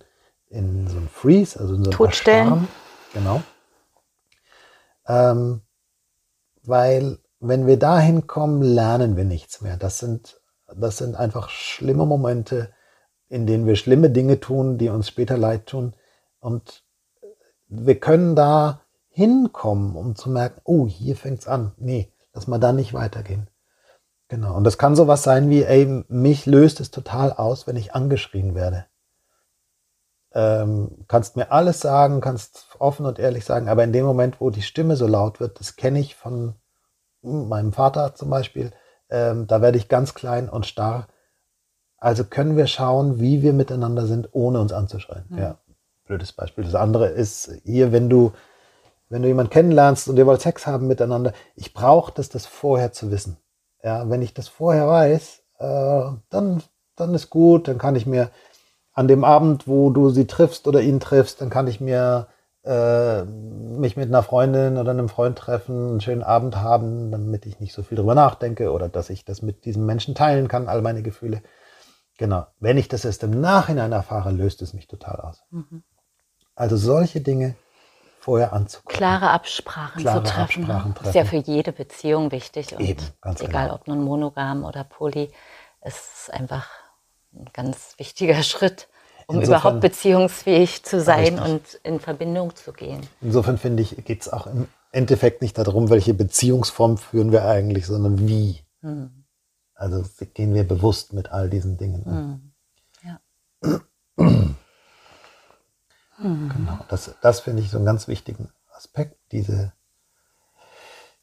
in 0.49 0.87
so 0.89 0.97
ein 0.97 1.09
Freeze, 1.09 1.59
also 1.59 1.75
in 1.75 1.85
so 1.85 1.91
ein 1.91 1.95
Todstellen. 1.95 2.69
Genau. 3.13 3.43
Ähm, 5.07 5.63
weil 6.63 7.19
wenn 7.41 7.67
wir 7.67 7.79
dahin 7.79 8.27
kommen, 8.27 8.63
lernen 8.63 9.17
wir 9.17 9.25
nichts 9.25 9.61
mehr. 9.61 9.77
Das 9.77 9.99
sind, 9.99 10.41
das 10.75 10.99
sind 10.99 11.17
einfach 11.17 11.49
schlimme 11.49 12.05
Momente, 12.05 12.73
in 13.29 13.47
denen 13.47 13.67
wir 13.67 13.77
schlimme 13.77 14.11
Dinge 14.11 14.41
tun, 14.41 14.79
die 14.79 14.89
uns 14.89 15.09
später 15.09 15.37
leid 15.37 15.67
tun. 15.67 15.95
Und 16.41 16.85
wir 17.69 17.99
können 17.99 18.37
da 18.37 18.83
hinkommen, 19.09 19.97
um 19.97 20.15
zu 20.15 20.31
merken, 20.31 20.61
oh, 20.65 20.87
hier 20.87 21.17
fängt's 21.17 21.49
an. 21.49 21.73
Nee, 21.77 22.13
lass 22.33 22.47
mal 22.47 22.59
da 22.59 22.73
nicht 22.73 22.95
weitergehen. 22.95 23.49
Genau. 24.29 24.55
Und 24.55 24.65
das 24.65 24.79
kann 24.79 24.95
sowas 24.95 25.23
sein 25.23 25.49
wie, 25.49 25.65
ey, 25.65 26.05
mich 26.09 26.47
löst 26.47 26.81
es 26.81 26.91
total 26.91 27.33
aus, 27.33 27.67
wenn 27.67 27.77
ich 27.77 27.95
angeschrien 27.95 28.55
werde. 28.55 28.87
Ähm, 30.35 31.05
kannst 31.09 31.37
mir 31.37 31.51
alles 31.51 31.81
sagen, 31.81 32.21
kannst 32.21 32.77
offen 32.79 33.07
und 33.07 33.19
ehrlich 33.19 33.47
sagen, 33.47 33.69
aber 33.69 33.85
in 33.85 33.93
dem 33.93 34.05
Moment, 34.05 34.41
wo 34.41 34.51
die 34.51 34.63
Stimme 34.63 34.97
so 34.97 35.07
laut 35.07 35.41
wird, 35.41 35.59
das 35.59 35.77
kenne 35.77 35.99
ich 36.01 36.15
von 36.15 36.55
meinem 37.23 37.73
Vater 37.73 38.15
zum 38.15 38.29
Beispiel, 38.29 38.71
ähm, 39.09 39.47
da 39.47 39.63
werde 39.63 39.79
ich 39.79 39.89
ganz 39.89 40.15
klein 40.15 40.51
und 40.51 40.67
starr. 40.67 41.09
Also 41.97 42.25
können 42.25 42.57
wir 42.57 42.67
schauen, 42.67 43.19
wie 43.19 43.43
wir 43.43 43.55
miteinander 43.55 44.07
sind, 44.07 44.29
ohne 44.33 44.61
uns 44.61 44.73
anzuschreien. 44.73 45.25
Mhm. 45.31 45.39
Ja, 45.39 45.59
blödes 46.05 46.33
Beispiel. 46.33 46.65
Das 46.65 46.75
andere 46.75 47.09
ist 47.09 47.51
hier, 47.65 47.91
wenn 47.91 48.11
du, 48.11 48.33
wenn 49.09 49.23
du 49.23 49.29
jemanden 49.29 49.51
kennenlernst 49.51 50.09
und 50.09 50.19
ihr 50.19 50.27
wollt 50.27 50.43
Sex 50.43 50.67
haben 50.67 50.87
miteinander, 50.87 51.33
ich 51.57 51.73
brauche 51.73 52.13
das, 52.13 52.29
das 52.29 52.45
vorher 52.45 52.93
zu 52.93 53.11
wissen. 53.11 53.39
Ja, 53.89 54.11
wenn 54.11 54.21
ich 54.21 54.35
das 54.35 54.49
vorher 54.49 54.87
weiß, 54.87 55.43
äh, 55.61 56.11
dann, 56.29 56.63
dann 56.95 57.15
ist 57.15 57.31
gut, 57.31 57.69
dann 57.69 57.79
kann 57.79 57.97
ich 57.97 58.05
mir 58.05 58.31
an 58.93 59.09
dem 59.09 59.25
Abend, 59.25 59.67
wo 59.67 59.89
du 59.89 60.11
sie 60.11 60.27
triffst 60.27 60.69
oder 60.69 60.83
ihn 60.83 61.01
triffst, 61.01 61.41
dann 61.41 61.49
kann 61.49 61.67
ich 61.69 61.81
mir 61.81 62.29
äh, 62.65 63.25
mich 63.25 63.97
mit 63.97 64.09
einer 64.09 64.23
Freundin 64.23 64.77
oder 64.77 64.91
einem 64.91 65.09
Freund 65.09 65.39
treffen, 65.39 65.93
einen 65.93 66.01
schönen 66.03 66.23
Abend 66.23 66.57
haben, 66.57 67.11
damit 67.11 67.47
ich 67.47 67.61
nicht 67.61 67.73
so 67.73 67.83
viel 67.83 67.97
drüber 67.97 68.15
nachdenke 68.15 68.73
oder 68.73 68.91
dass 68.91 69.09
ich 69.09 69.25
das 69.25 69.41
mit 69.41 69.65
diesem 69.65 69.87
Menschen 69.87 70.15
teilen 70.15 70.49
kann, 70.49 70.69
all 70.69 70.83
meine 70.83 71.03
Gefühle. 71.03 71.41
Genau. 72.19 72.47
Wenn 72.61 72.77
ich 72.77 72.89
das 72.89 73.07
erst 73.07 73.23
im 73.23 73.41
Nachhinein 73.41 73.93
erfahre, 73.93 74.33
löst 74.33 74.61
es 74.61 74.75
mich 74.75 74.87
total 74.87 75.19
aus. 75.19 75.45
Mhm. 75.51 75.83
Also 76.55 76.77
solche 76.77 77.23
Dinge 77.23 77.55
vorher 78.29 78.53
anzugucken. 78.53 78.95
Klare 78.95 79.31
Absprachen 79.31 80.03
Klare 80.03 80.23
zu 80.23 80.31
treffen. 80.31 80.65
Absprachen 80.65 80.95
treffen. 80.95 81.09
Ist 81.09 81.15
ja 81.15 81.25
für 81.25 81.37
jede 81.37 81.73
Beziehung 81.73 82.31
wichtig. 82.31 82.75
Und 82.75 82.81
Eben, 82.81 83.03
ganz 83.23 83.41
egal 83.41 83.69
genau. 83.69 83.75
ob 83.75 83.89
nun 83.89 84.05
monogam 84.05 84.65
oder 84.65 84.85
poly, 84.85 85.31
ist 85.83 86.31
einfach 86.31 86.69
ein 87.35 87.47
ganz 87.55 87.95
wichtiger 87.97 88.43
Schritt, 88.43 88.89
um 89.27 89.37
Insofern, 89.37 89.61
überhaupt 89.61 89.81
beziehungsfähig 89.81 90.85
zu 90.85 91.01
sein 91.01 91.39
und 91.39 91.63
in 91.85 92.01
Verbindung 92.01 92.55
zu 92.55 92.75
gehen. 92.75 93.01
Insofern 93.23 93.57
finde 93.57 93.83
ich, 93.83 93.97
geht 94.05 94.21
es 94.21 94.31
auch 94.31 94.47
im 94.47 94.69
Endeffekt 94.93 95.41
nicht 95.41 95.57
darum, 95.57 95.89
welche 95.89 96.13
Beziehungsform 96.13 96.99
führen 96.99 97.33
wir 97.33 97.47
eigentlich, 97.47 97.87
sondern 97.87 98.29
wie. 98.29 98.61
Hm. 98.83 99.25
Also 99.75 100.05
gehen 100.35 100.53
wir 100.53 100.65
bewusst 100.65 101.15
mit 101.15 101.31
all 101.31 101.49
diesen 101.49 101.79
Dingen 101.79 102.03
um. 102.03 102.53
Hm. 103.03 103.81
Ja. 104.19 104.49
Mhm. 106.19 106.49
Genau, 106.49 106.79
das, 106.89 107.15
das 107.21 107.41
finde 107.41 107.63
ich 107.63 107.71
so 107.71 107.77
einen 107.77 107.87
ganz 107.87 108.09
wichtigen 108.09 108.51
Aspekt, 108.75 109.17
diese, 109.33 109.73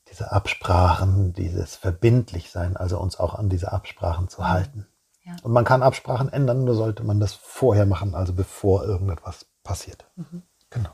diese 0.10 0.32
Absprachen, 0.32 1.34
dieses 1.34 1.76
Verbindlichsein, 1.76 2.78
also 2.78 3.00
uns 3.00 3.20
auch 3.20 3.36
an 3.36 3.50
diese 3.50 3.72
Absprachen 3.72 4.30
zu 4.30 4.42
mhm. 4.42 4.48
halten. 4.50 4.88
Ja. 5.24 5.36
Und 5.44 5.52
man 5.52 5.66
kann 5.66 5.84
Absprachen 5.84 6.30
ändern, 6.32 6.64
nur 6.64 6.76
sollte 6.76 7.04
man 7.04 7.20
das 7.20 7.34
vorher 7.34 7.86
machen, 7.86 8.14
also 8.14 8.34
bevor 8.34 8.84
irgendetwas 8.84 9.46
passiert. 9.64 10.06
Mhm. 10.16 10.44
Genau. 10.70 10.92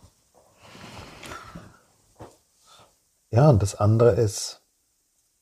Ja, 3.29 3.49
und 3.49 3.61
das 3.61 3.75
andere 3.75 4.11
ist, 4.11 4.61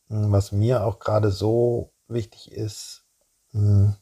hm, 0.08 0.32
was 0.32 0.52
mir 0.52 0.86
auch 0.86 1.00
gerade 1.00 1.32
so 1.32 1.92
wichtig 2.08 2.52
ist, 2.52 3.04
hm, 3.52 3.96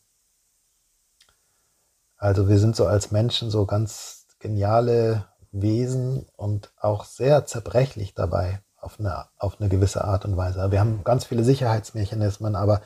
also 2.17 2.49
wir 2.49 2.59
sind 2.59 2.75
so 2.75 2.87
als 2.87 3.11
Menschen 3.11 3.51
so 3.51 3.65
ganz 3.65 4.16
geniale 4.39 5.25
Wesen 5.51 6.25
und 6.35 6.71
auch 6.77 7.05
sehr 7.05 7.45
zerbrechlich 7.45 8.13
dabei 8.13 8.61
auf 8.79 8.99
eine, 8.99 9.25
auf 9.37 9.59
eine 9.59 9.69
gewisse 9.69 10.03
Art 10.03 10.25
und 10.25 10.37
Weise. 10.37 10.71
Wir 10.71 10.79
haben 10.79 11.03
ganz 11.03 11.25
viele 11.25 11.43
Sicherheitsmechanismen, 11.43 12.55
aber 12.55 12.81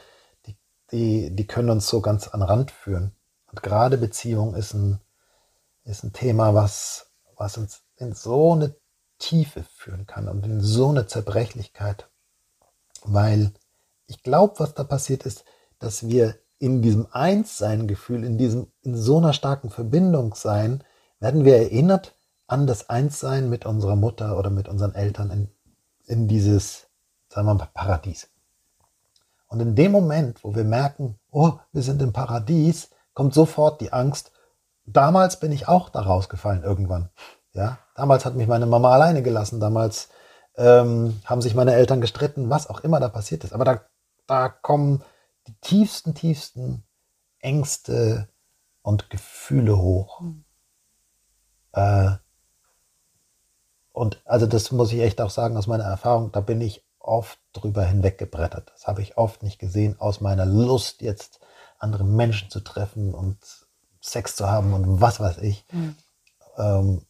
die, 0.45 0.57
die, 0.91 1.35
die 1.35 1.47
können 1.47 1.69
uns 1.69 1.87
so 1.87 2.01
ganz 2.01 2.27
an 2.29 2.41
Rand 2.41 2.71
führen. 2.71 3.15
Und 3.51 3.61
gerade 3.61 3.97
Beziehung 3.97 4.55
ist 4.55 4.73
ein, 4.73 4.99
ist 5.83 6.03
ein 6.03 6.13
Thema, 6.13 6.53
was, 6.53 7.11
was 7.35 7.57
uns 7.57 7.81
in 7.97 8.13
so 8.13 8.53
eine 8.53 8.75
Tiefe 9.19 9.63
führen 9.63 10.07
kann 10.07 10.27
und 10.27 10.45
in 10.45 10.61
so 10.61 10.89
eine 10.89 11.07
Zerbrechlichkeit. 11.07 12.09
Weil 13.03 13.51
ich 14.07 14.23
glaube, 14.23 14.59
was 14.59 14.73
da 14.73 14.83
passiert 14.83 15.25
ist, 15.25 15.43
dass 15.79 16.07
wir 16.07 16.35
in 16.59 16.81
diesem 16.81 17.07
Einssein-Gefühl, 17.11 18.23
in 18.23 18.37
diesem, 18.37 18.71
in 18.81 18.95
so 18.95 19.17
einer 19.17 19.33
starken 19.33 19.69
Verbindung 19.69 20.35
sein, 20.35 20.83
werden 21.21 21.45
wir 21.45 21.55
erinnert 21.55 22.15
an 22.47 22.67
das 22.67 22.89
Einssein 22.89 23.49
mit 23.49 23.65
unserer 23.65 23.95
Mutter 23.95 24.37
oder 24.37 24.49
mit 24.49 24.67
unseren 24.67 24.93
Eltern 24.93 25.31
in, 25.31 25.49
in 26.05 26.27
dieses, 26.27 26.87
sagen 27.29 27.47
wir 27.47 27.53
mal, 27.53 27.69
Paradies. 27.73 28.29
Und 29.47 29.61
in 29.61 29.75
dem 29.75 29.91
Moment, 29.93 30.43
wo 30.43 30.53
wir 30.55 30.65
merken, 30.65 31.17
oh, 31.29 31.53
wir 31.71 31.83
sind 31.83 32.01
im 32.01 32.11
Paradies, 32.11 32.89
kommt 33.13 33.33
sofort 33.33 33.79
die 33.79 33.93
Angst, 33.93 34.31
damals 34.85 35.39
bin 35.39 35.51
ich 35.51 35.67
auch 35.67 35.89
da 35.89 36.01
rausgefallen 36.01 36.63
irgendwann. 36.63 37.09
Ja, 37.53 37.79
damals 37.95 38.25
hat 38.25 38.35
mich 38.35 38.47
meine 38.47 38.65
Mama 38.65 38.91
alleine 38.91 39.23
gelassen, 39.23 39.59
damals 39.59 40.09
ähm, 40.55 41.19
haben 41.25 41.41
sich 41.41 41.55
meine 41.55 41.73
Eltern 41.73 42.01
gestritten, 42.01 42.49
was 42.49 42.69
auch 42.69 42.81
immer 42.81 42.99
da 42.99 43.09
passiert 43.09 43.43
ist. 43.43 43.53
Aber 43.53 43.65
da, 43.65 43.81
da 44.27 44.49
kommen 44.49 45.03
die 45.47 45.55
tiefsten, 45.61 46.15
tiefsten 46.15 46.83
Ängste 47.39 48.29
und 48.81 49.09
Gefühle 49.09 49.77
hoch. 49.77 50.21
Äh, 51.73 52.11
und 53.93 54.21
also 54.25 54.45
das 54.45 54.71
muss 54.71 54.91
ich 54.93 55.01
echt 55.01 55.21
auch 55.21 55.29
sagen 55.29 55.57
aus 55.57 55.67
meiner 55.67 55.83
Erfahrung, 55.83 56.31
da 56.31 56.41
bin 56.41 56.61
ich 56.61 56.83
oft 56.99 57.39
drüber 57.53 57.83
hinweggebrettert. 57.83 58.71
Das 58.73 58.87
habe 58.87 59.01
ich 59.01 59.17
oft 59.17 59.43
nicht 59.43 59.59
gesehen 59.59 59.99
aus 59.99 60.21
meiner 60.21 60.45
Lust 60.45 61.01
jetzt 61.01 61.39
andere 61.77 62.03
Menschen 62.03 62.49
zu 62.49 62.59
treffen 62.61 63.13
und 63.13 63.37
Sex 63.99 64.35
zu 64.35 64.49
haben 64.49 64.73
und 64.73 65.01
was 65.01 65.19
weiß 65.19 65.39
ich. 65.39 65.65
Mhm. 65.71 65.95
Ähm, 66.57 67.05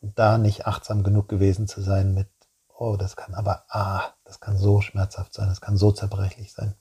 da 0.00 0.38
nicht 0.38 0.66
achtsam 0.66 1.02
genug 1.02 1.28
gewesen 1.28 1.66
zu 1.66 1.80
sein 1.80 2.14
mit, 2.14 2.28
oh, 2.76 2.96
das 2.96 3.16
kann 3.16 3.34
aber, 3.34 3.64
ah, 3.68 4.14
das 4.24 4.40
kann 4.40 4.56
so 4.56 4.80
schmerzhaft 4.80 5.34
sein, 5.34 5.48
das 5.48 5.60
kann 5.60 5.76
so 5.76 5.92
zerbrechlich 5.92 6.52
sein. 6.52 6.74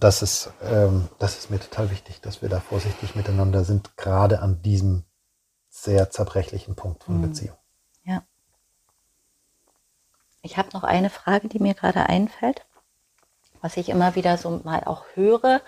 Das 0.00 0.22
ist, 0.22 0.52
ähm, 0.62 1.08
das 1.18 1.38
ist 1.38 1.50
mir 1.50 1.60
total 1.60 1.90
wichtig, 1.90 2.20
dass 2.20 2.42
wir 2.42 2.48
da 2.48 2.60
vorsichtig 2.60 3.14
miteinander 3.14 3.64
sind, 3.64 3.96
gerade 3.96 4.40
an 4.40 4.62
diesem 4.62 5.04
sehr 5.68 6.10
zerbrechlichen 6.10 6.74
Punkt 6.74 7.04
von 7.04 7.18
mhm. 7.18 7.22
Beziehung. 7.22 7.56
Ja. 8.04 8.22
Ich 10.42 10.56
habe 10.56 10.70
noch 10.72 10.84
eine 10.84 11.10
Frage, 11.10 11.48
die 11.48 11.58
mir 11.58 11.74
gerade 11.74 12.06
einfällt, 12.06 12.66
was 13.60 13.76
ich 13.76 13.88
immer 13.88 14.14
wieder 14.14 14.36
so 14.38 14.50
mal 14.64 14.84
auch 14.84 15.04
höre 15.14 15.60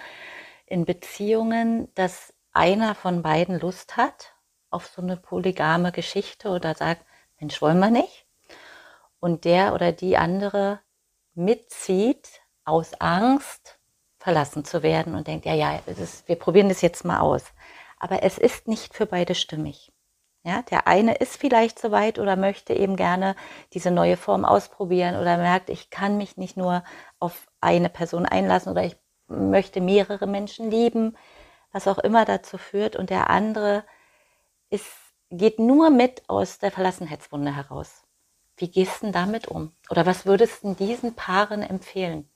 in 0.67 0.85
Beziehungen, 0.85 1.93
dass 1.95 2.33
einer 2.53 2.95
von 2.95 3.23
beiden 3.23 3.61
Lust 3.61 3.97
hat 3.97 4.35
auf 4.71 4.87
so 4.87 5.03
eine 5.03 5.17
polygame 5.17 5.93
Geschichte 5.93 6.49
oder 6.49 6.75
sagt, 6.75 7.05
Mensch, 7.39 7.61
wollen 7.61 7.79
wir 7.81 7.91
nicht? 7.91 8.27
Und 9.19 9.45
der 9.45 9.75
oder 9.75 9.93
die 9.93 10.17
andere 10.17 10.81
mitzieht 11.35 12.41
aus 12.65 12.95
Angst, 13.01 13.80
verlassen 14.21 14.64
zu 14.64 14.85
werden 14.85 15.16
und 15.16 15.27
denkt, 15.27 15.47
ja, 15.47 15.55
ja, 15.55 15.81
ist, 15.87 16.29
wir 16.29 16.37
probieren 16.37 16.68
das 16.68 16.83
jetzt 16.83 17.05
mal 17.05 17.18
aus. 17.18 17.43
Aber 17.99 18.23
es 18.23 18.39
ist 18.39 18.68
nicht 18.68 18.95
für 18.95 19.07
beide 19.07 19.35
stimmig. 19.35 19.93
Ja, 20.45 20.62
der 20.62 20.87
eine 20.87 21.16
ist 21.16 21.37
vielleicht 21.37 21.81
soweit 21.81 22.18
oder 22.21 22.37
möchte 22.37 22.73
eben 22.73 22.95
gerne 22.97 23.35
diese 23.75 23.91
neue 23.91 24.16
Form 24.16 24.45
ausprobieren 24.45 25.16
oder 25.16 25.37
merkt, 25.37 25.68
ich 25.68 25.91
kann 25.91 26.16
mich 26.16 26.37
nicht 26.37 26.57
nur 26.57 26.85
auf 27.18 27.49
eine 27.61 27.91
Person 27.91 28.25
einlassen 28.25 28.71
oder 28.71 28.85
ich 28.85 28.97
möchte 29.27 29.81
mehrere 29.81 30.29
Menschen 30.29 30.71
lieben 30.71 31.16
was 31.73 31.89
auch 31.89 31.99
immer 31.99 32.25
dazu 32.25 32.59
führt. 32.59 32.97
Und 32.97 33.11
der 33.11 33.31
andere 33.31 33.85
ist, 34.71 34.91
geht 35.31 35.59
nur 35.59 35.91
mit 35.91 36.29
aus 36.29 36.59
der 36.59 36.71
Verlassenheitswunde 36.71 37.55
heraus. 37.55 38.03
Wie 38.57 38.71
gehst 38.71 39.01
du 39.01 39.07
denn 39.07 39.12
damit 39.12 39.49
um? 39.49 39.73
Oder 39.89 40.07
was 40.07 40.27
würdest 40.27 40.64
du 40.64 40.75
diesen 40.75 41.14
Paaren 41.14 41.62
empfehlen? 41.62 42.29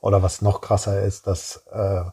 Oder 0.00 0.22
was 0.22 0.42
noch 0.42 0.60
krasser 0.60 1.02
ist, 1.02 1.26
dass 1.26 1.64
äh, 1.70 2.04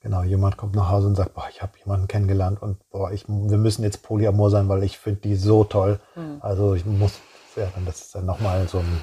genau 0.00 0.22
jemand 0.22 0.56
kommt 0.56 0.74
nach 0.74 0.90
Hause 0.90 1.08
und 1.08 1.14
sagt, 1.14 1.34
boah, 1.34 1.48
ich 1.50 1.62
habe 1.62 1.78
jemanden 1.78 2.08
kennengelernt 2.08 2.60
und 2.60 2.78
boah, 2.90 3.12
ich, 3.12 3.28
wir 3.28 3.58
müssen 3.58 3.82
jetzt 3.82 4.02
Polyamor 4.02 4.50
sein, 4.50 4.68
weil 4.68 4.82
ich 4.82 4.98
finde 4.98 5.20
die 5.20 5.36
so 5.36 5.64
toll. 5.64 6.00
Mhm. 6.16 6.38
Also 6.40 6.74
ich 6.74 6.84
muss, 6.84 7.12
ja, 7.56 7.68
dann 7.74 7.86
das 7.86 8.00
ist 8.00 8.14
dann 8.14 8.26
nochmal 8.26 8.68
so 8.68 8.78
ein 8.78 9.02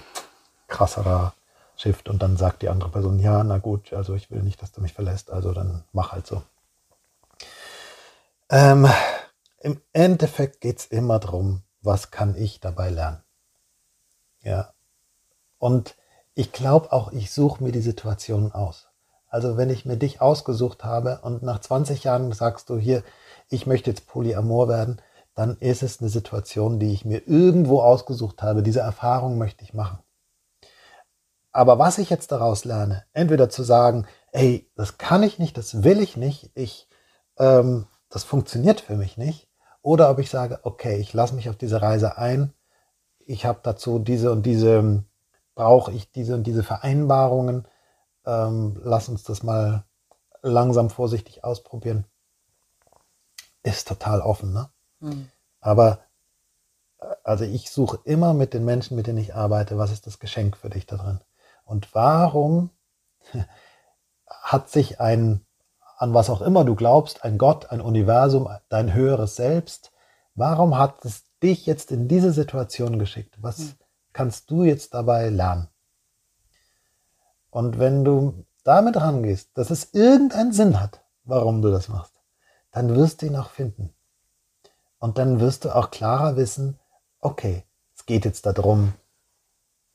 krasserer 0.68 1.34
Shift 1.78 2.10
und 2.10 2.22
dann 2.22 2.38
sagt 2.38 2.62
die 2.62 2.70
andere 2.70 2.90
Person, 2.90 3.20
ja, 3.20 3.44
na 3.44 3.58
gut, 3.58 3.94
also 3.94 4.16
ich 4.16 4.32
will 4.32 4.42
nicht, 4.42 4.62
dass 4.62 4.72
du 4.72 4.82
mich 4.82 4.94
verlässt, 4.94 5.30
also 5.32 5.54
dann 5.54 5.84
mach 5.92 6.12
halt 6.12 6.26
so. 6.26 6.42
Ähm, 8.50 8.88
Im 9.60 9.82
Endeffekt 9.94 10.62
geht 10.62 10.80
es 10.80 10.86
immer 10.86 11.20
darum, 11.20 11.64
was 11.82 12.12
kann 12.12 12.36
ich 12.36 12.60
dabei 12.60 12.90
lernen. 12.90 13.24
Ja. 14.42 14.74
Und 15.58 15.96
ich 16.36 16.52
glaube 16.52 16.92
auch, 16.92 17.12
ich 17.12 17.32
suche 17.32 17.64
mir 17.64 17.72
die 17.72 17.82
Situationen 17.82 18.52
aus. 18.52 18.88
Also 19.28 19.58
wenn 19.58 19.70
ich 19.70 19.86
mir 19.86 19.98
dich 19.98 20.22
ausgesucht 20.22 20.84
habe 20.84 21.20
und 21.24 21.44
nach 21.44 21.60
20 21.60 22.04
Jahren 22.04 22.32
sagst 22.32 22.70
du 22.70 22.78
hier, 22.78 23.04
ich 23.50 23.66
möchte 23.66 23.90
jetzt 23.90 24.08
Polyamor 24.08 24.70
werden, 24.70 25.02
dann 25.34 25.58
ist 25.58 25.84
es 25.84 26.00
eine 26.00 26.10
Situation, 26.10 26.80
die 26.80 26.94
ich 26.94 27.04
mir 27.04 27.28
irgendwo 27.28 27.82
ausgesucht 27.82 28.42
habe. 28.44 28.64
Diese 28.64 28.80
Erfahrung 28.80 29.38
möchte 29.38 29.64
ich 29.64 29.74
machen. 29.74 30.00
Aber 31.52 31.80
was 31.80 31.98
ich 31.98 32.10
jetzt 32.10 32.32
daraus 32.32 32.66
lerne, 32.66 33.06
entweder 33.14 33.50
zu 33.50 33.64
sagen, 33.64 34.08
ey, 34.32 34.70
das 34.76 34.98
kann 34.98 35.24
ich 35.24 35.40
nicht, 35.40 35.58
das 35.58 35.84
will 35.84 36.00
ich 36.00 36.16
nicht, 36.18 36.52
ich 36.54 36.88
ähm, 37.38 37.88
das 38.10 38.24
funktioniert 38.24 38.82
für 38.82 38.96
mich 38.96 39.18
nicht. 39.18 39.50
Oder 39.82 40.10
ob 40.10 40.20
ich 40.20 40.30
sage, 40.30 40.60
okay, 40.64 40.98
ich 40.98 41.14
lasse 41.14 41.36
mich 41.36 41.50
auf 41.50 41.58
diese 41.58 41.82
Reise 41.82 42.18
ein. 42.18 42.54
Ich 43.26 43.46
habe 43.46 43.60
dazu 43.62 44.00
diese 44.00 44.32
und 44.32 44.46
diese, 44.46 45.04
brauche 45.56 45.92
ich 45.92 46.12
diese 46.12 46.36
und 46.36 46.44
diese 46.44 46.64
Vereinbarungen. 46.64 47.68
Ähm, 48.26 48.80
lass 48.84 49.10
uns 49.10 49.24
das 49.24 49.44
mal 49.44 49.86
langsam 50.42 50.90
vorsichtig 50.90 51.44
ausprobieren. 51.44 52.06
Ist 53.64 53.88
total 53.88 54.22
offen, 54.22 54.54
ne? 54.54 54.70
Mhm. 55.00 55.30
Aber 55.60 56.00
äh, 57.00 57.08
also 57.24 57.46
ich 57.46 57.72
suche 57.72 58.00
immer 58.04 58.34
mit 58.34 58.54
den 58.54 58.66
Menschen, 58.66 58.96
mit 58.96 59.08
denen 59.08 59.18
ich 59.18 59.36
arbeite, 59.36 59.78
was 59.78 59.92
ist 59.92 60.06
das 60.06 60.20
Geschenk 60.20 60.58
für 60.58 60.70
dich 60.70 60.86
da 60.86 60.98
drin? 60.98 61.20
Und 61.64 61.96
warum 61.96 62.70
hat 64.28 64.70
sich 64.70 65.00
ein 65.00 65.46
an 65.98 66.14
was 66.14 66.30
auch 66.30 66.42
immer 66.42 66.66
du 66.66 66.76
glaubst, 66.76 67.24
ein 67.24 67.38
Gott, 67.38 67.72
ein 67.72 67.82
Universum, 67.82 68.50
dein 68.70 68.94
höheres 68.94 69.36
Selbst, 69.36 69.92
warum 70.34 70.78
hat 70.78 71.06
es 71.06 71.24
dich 71.42 71.66
jetzt 71.66 71.92
in 71.92 72.08
diese 72.08 72.32
Situation 72.32 73.00
geschickt? 73.00 73.38
Was 73.42 73.60
hm. 73.60 73.74
Kannst 74.16 74.50
du 74.50 74.64
jetzt 74.64 74.94
dabei 74.94 75.28
lernen? 75.28 75.68
Und 77.50 77.80
wenn 77.80 78.06
du 78.06 78.46
damit 78.64 78.96
rangehst, 78.96 79.50
dass 79.58 79.70
es 79.70 79.94
irgendeinen 79.94 80.54
Sinn 80.54 80.80
hat, 80.80 81.04
warum 81.26 81.62
du 81.62 81.70
das 81.70 81.90
machst, 81.90 82.22
dann 82.72 82.96
wirst 82.96 83.22
du 83.22 83.26
ihn 83.26 83.36
auch 83.36 83.50
finden. 83.50 83.94
Und 85.00 85.18
dann 85.18 85.42
wirst 85.42 85.66
du 85.66 85.76
auch 85.76 85.92
klarer 85.92 86.38
wissen, 86.38 86.80
okay, 87.20 87.66
es 87.94 88.06
geht 88.06 88.24
jetzt 88.24 88.46
darum, 88.46 88.94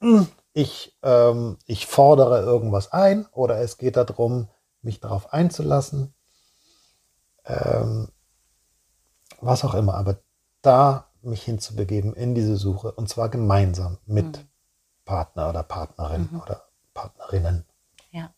hm, 0.01 0.29
ich, 0.53 0.99
ähm, 1.03 1.57
ich 1.64 1.87
fordere 1.87 2.43
irgendwas 2.43 2.93
ein 2.93 3.27
oder 3.33 3.59
es 3.61 3.79
geht 3.79 3.97
darum, 3.97 4.49
mich 4.83 5.01
darauf 5.01 5.33
einzulassen, 5.33 6.14
ähm, 7.47 8.09
was 9.41 9.64
auch 9.64 9.75
immer, 9.75 9.95
aber 9.95 10.18
da 10.61 11.09
mich 11.23 11.43
hinzubegeben 11.43 12.14
in 12.14 12.35
diese 12.35 12.57
Suche 12.57 12.93
und 12.93 13.09
zwar 13.09 13.29
gemeinsam 13.29 13.99
mit 14.07 14.39
mhm. 14.39 14.49
Partner 15.05 15.49
oder 15.49 15.62
Partnerin 15.62 16.29
mhm. 16.31 16.41
oder 16.41 16.68
Partnerinnen. 16.95 17.66
Ja. 18.11 18.33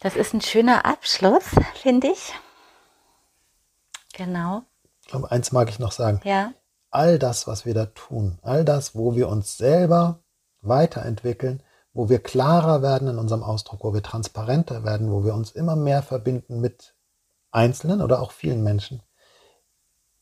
Das 0.00 0.16
ist 0.16 0.34
ein 0.34 0.40
schöner 0.40 0.84
Abschluss, 0.84 1.44
finde 1.74 2.08
ich. 2.08 2.32
Genau. 4.14 4.62
Aber 5.10 5.30
eins 5.30 5.52
mag 5.52 5.68
ich 5.68 5.78
noch 5.78 5.92
sagen. 5.92 6.20
Ja. 6.24 6.52
All 6.90 7.18
das, 7.18 7.46
was 7.46 7.66
wir 7.66 7.74
da 7.74 7.86
tun, 7.86 8.38
all 8.42 8.64
das, 8.64 8.94
wo 8.94 9.14
wir 9.14 9.28
uns 9.28 9.56
selber 9.56 10.22
weiterentwickeln, 10.62 11.62
wo 11.92 12.08
wir 12.08 12.22
klarer 12.22 12.82
werden 12.82 13.08
in 13.08 13.18
unserem 13.18 13.42
Ausdruck, 13.42 13.84
wo 13.84 13.94
wir 13.94 14.02
transparenter 14.02 14.84
werden, 14.84 15.10
wo 15.10 15.24
wir 15.24 15.34
uns 15.34 15.50
immer 15.50 15.76
mehr 15.76 16.02
verbinden 16.02 16.60
mit 16.60 16.94
Einzelnen 17.50 18.02
oder 18.02 18.20
auch 18.20 18.32
vielen 18.32 18.62
Menschen, 18.62 19.02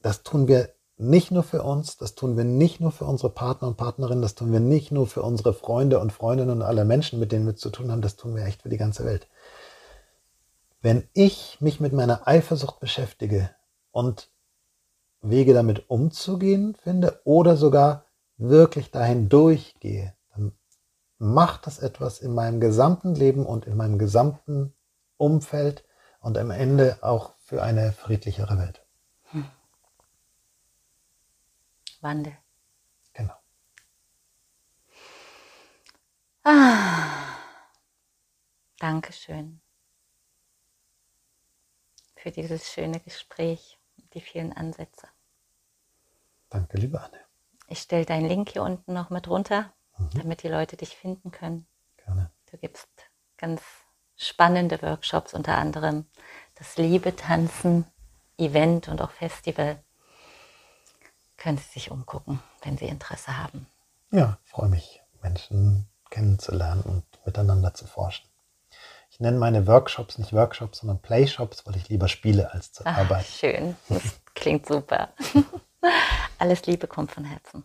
das 0.05 0.23
tun 0.23 0.49
wir 0.49 0.69
nicht 0.99 1.31
nur 1.31 1.43
für 1.43 1.63
uns, 1.63 1.97
das 1.97 2.15
tun 2.15 2.37
wir 2.37 2.45
nicht 2.45 2.79
nur 2.79 2.93
für 2.93 3.07
unsere 3.07 3.31
Partner 3.31 3.69
und 3.69 3.79
Partnerinnen, 3.79 4.21
das 4.21 4.35
tun 4.35 4.53
wir 4.53 4.61
nicht 4.61 4.93
nur 4.93 5.07
für 5.07 5.23
unsere 5.23 5.55
Freunde 5.55 5.99
und 5.99 6.13
Freundinnen 6.13 6.51
und 6.51 6.63
alle 6.63 6.85
Menschen, 6.85 7.19
mit 7.19 7.33
denen 7.33 7.47
wir 7.47 7.57
zu 7.57 7.71
tun 7.71 7.91
haben, 7.91 8.03
das 8.03 8.17
tun 8.17 8.37
wir 8.37 8.45
echt 8.45 8.63
für 8.63 8.69
die 8.69 8.77
ganze 8.77 9.07
Welt. 9.07 9.27
Wenn 10.83 11.09
ich 11.15 11.57
mich 11.61 11.81
mit 11.81 11.95
meiner 11.95 12.29
Eifersucht 12.29 12.81
beschäftige 12.81 13.49
und 13.93 14.29
Wege 15.23 15.55
damit 15.55 15.89
umzugehen 15.89 16.75
finde 16.75 17.19
oder 17.25 17.57
sogar 17.57 18.05
wirklich 18.37 18.91
dahin 18.91 19.31
durchgehe, 19.31 20.13
dann 20.37 20.53
macht 21.17 21.67
das 21.67 21.79
etwas 21.79 22.19
in 22.19 22.35
meinem 22.35 22.61
gesamten 22.61 23.15
Leben 23.15 23.47
und 23.47 23.65
in 23.65 23.75
meinem 23.75 23.99
gesamten 23.99 24.75
Umfeld 25.17 25.83
und 26.21 26.37
am 26.37 26.51
Ende 26.51 26.99
auch 27.01 27.33
für 27.43 27.63
eine 27.63 27.93
friedlichere 27.93 28.59
Welt. 28.59 28.85
Hm. 29.31 29.47
Wandel. 32.05 32.37
Genau. 33.15 33.35
Ah, 36.45 37.39
Dankeschön 38.79 39.61
für 42.15 42.31
dieses 42.31 42.71
schöne 42.71 43.01
Gespräch, 43.01 43.79
die 44.13 44.21
vielen 44.21 44.53
Ansätze. 44.53 45.09
Danke, 46.51 46.77
liebe 46.77 47.01
Anne. 47.01 47.19
Ich 47.69 47.81
stelle 47.81 48.05
deinen 48.05 48.29
Link 48.29 48.51
hier 48.51 48.63
unten 48.63 48.93
noch 48.93 49.11
mit 49.11 49.27
runter, 49.29 49.73
mhm. 49.99 50.11
damit 50.15 50.43
die 50.43 50.49
Leute 50.49 50.77
dich 50.77 50.97
finden 50.97 51.31
können. 51.31 51.67
Gerne. 51.97 52.31
Du 52.51 52.59
gibst 52.59 52.89
ganz 53.39 53.63
spannende 54.17 54.81
Workshops, 54.83 55.35
unter 55.35 55.57
anderem 55.57 56.07
das 56.55 56.77
Liebe-Tanzen, 56.77 57.87
Event 58.37 58.89
und 58.89 59.01
auch 59.01 59.11
Festival 59.11 59.83
können 61.45 61.59
Sie 61.59 61.73
sich 61.75 61.91
umgucken, 61.91 62.41
wenn 62.63 62.79
Sie 62.79 62.87
Interesse 62.87 63.37
haben. 63.37 63.67
Ja, 64.11 64.39
freue 64.45 64.71
mich, 64.71 65.03
Menschen 65.23 65.87
kennenzulernen 66.09 66.81
und 66.81 67.05
miteinander 67.27 67.75
zu 67.75 67.87
forschen. 67.87 68.27
Ich 69.11 69.21
nenne 69.21 69.39
meine 69.39 69.67
Workshops 69.67 70.17
nicht 70.17 70.33
Workshops, 70.33 70.79
sondern 70.79 71.03
Playshops, 71.03 71.67
weil 71.67 71.77
ich 71.77 71.91
lieber 71.91 72.09
spiele 72.09 72.51
als 72.53 72.73
zu 72.73 72.87
arbeiten. 72.87 73.27
Schön, 73.27 73.77
das 73.91 74.03
klingt 74.35 74.67
super. 74.67 75.11
Alles 76.39 76.65
Liebe 76.65 76.87
kommt 76.87 77.13
von 77.13 77.27
Herzen. 77.27 77.65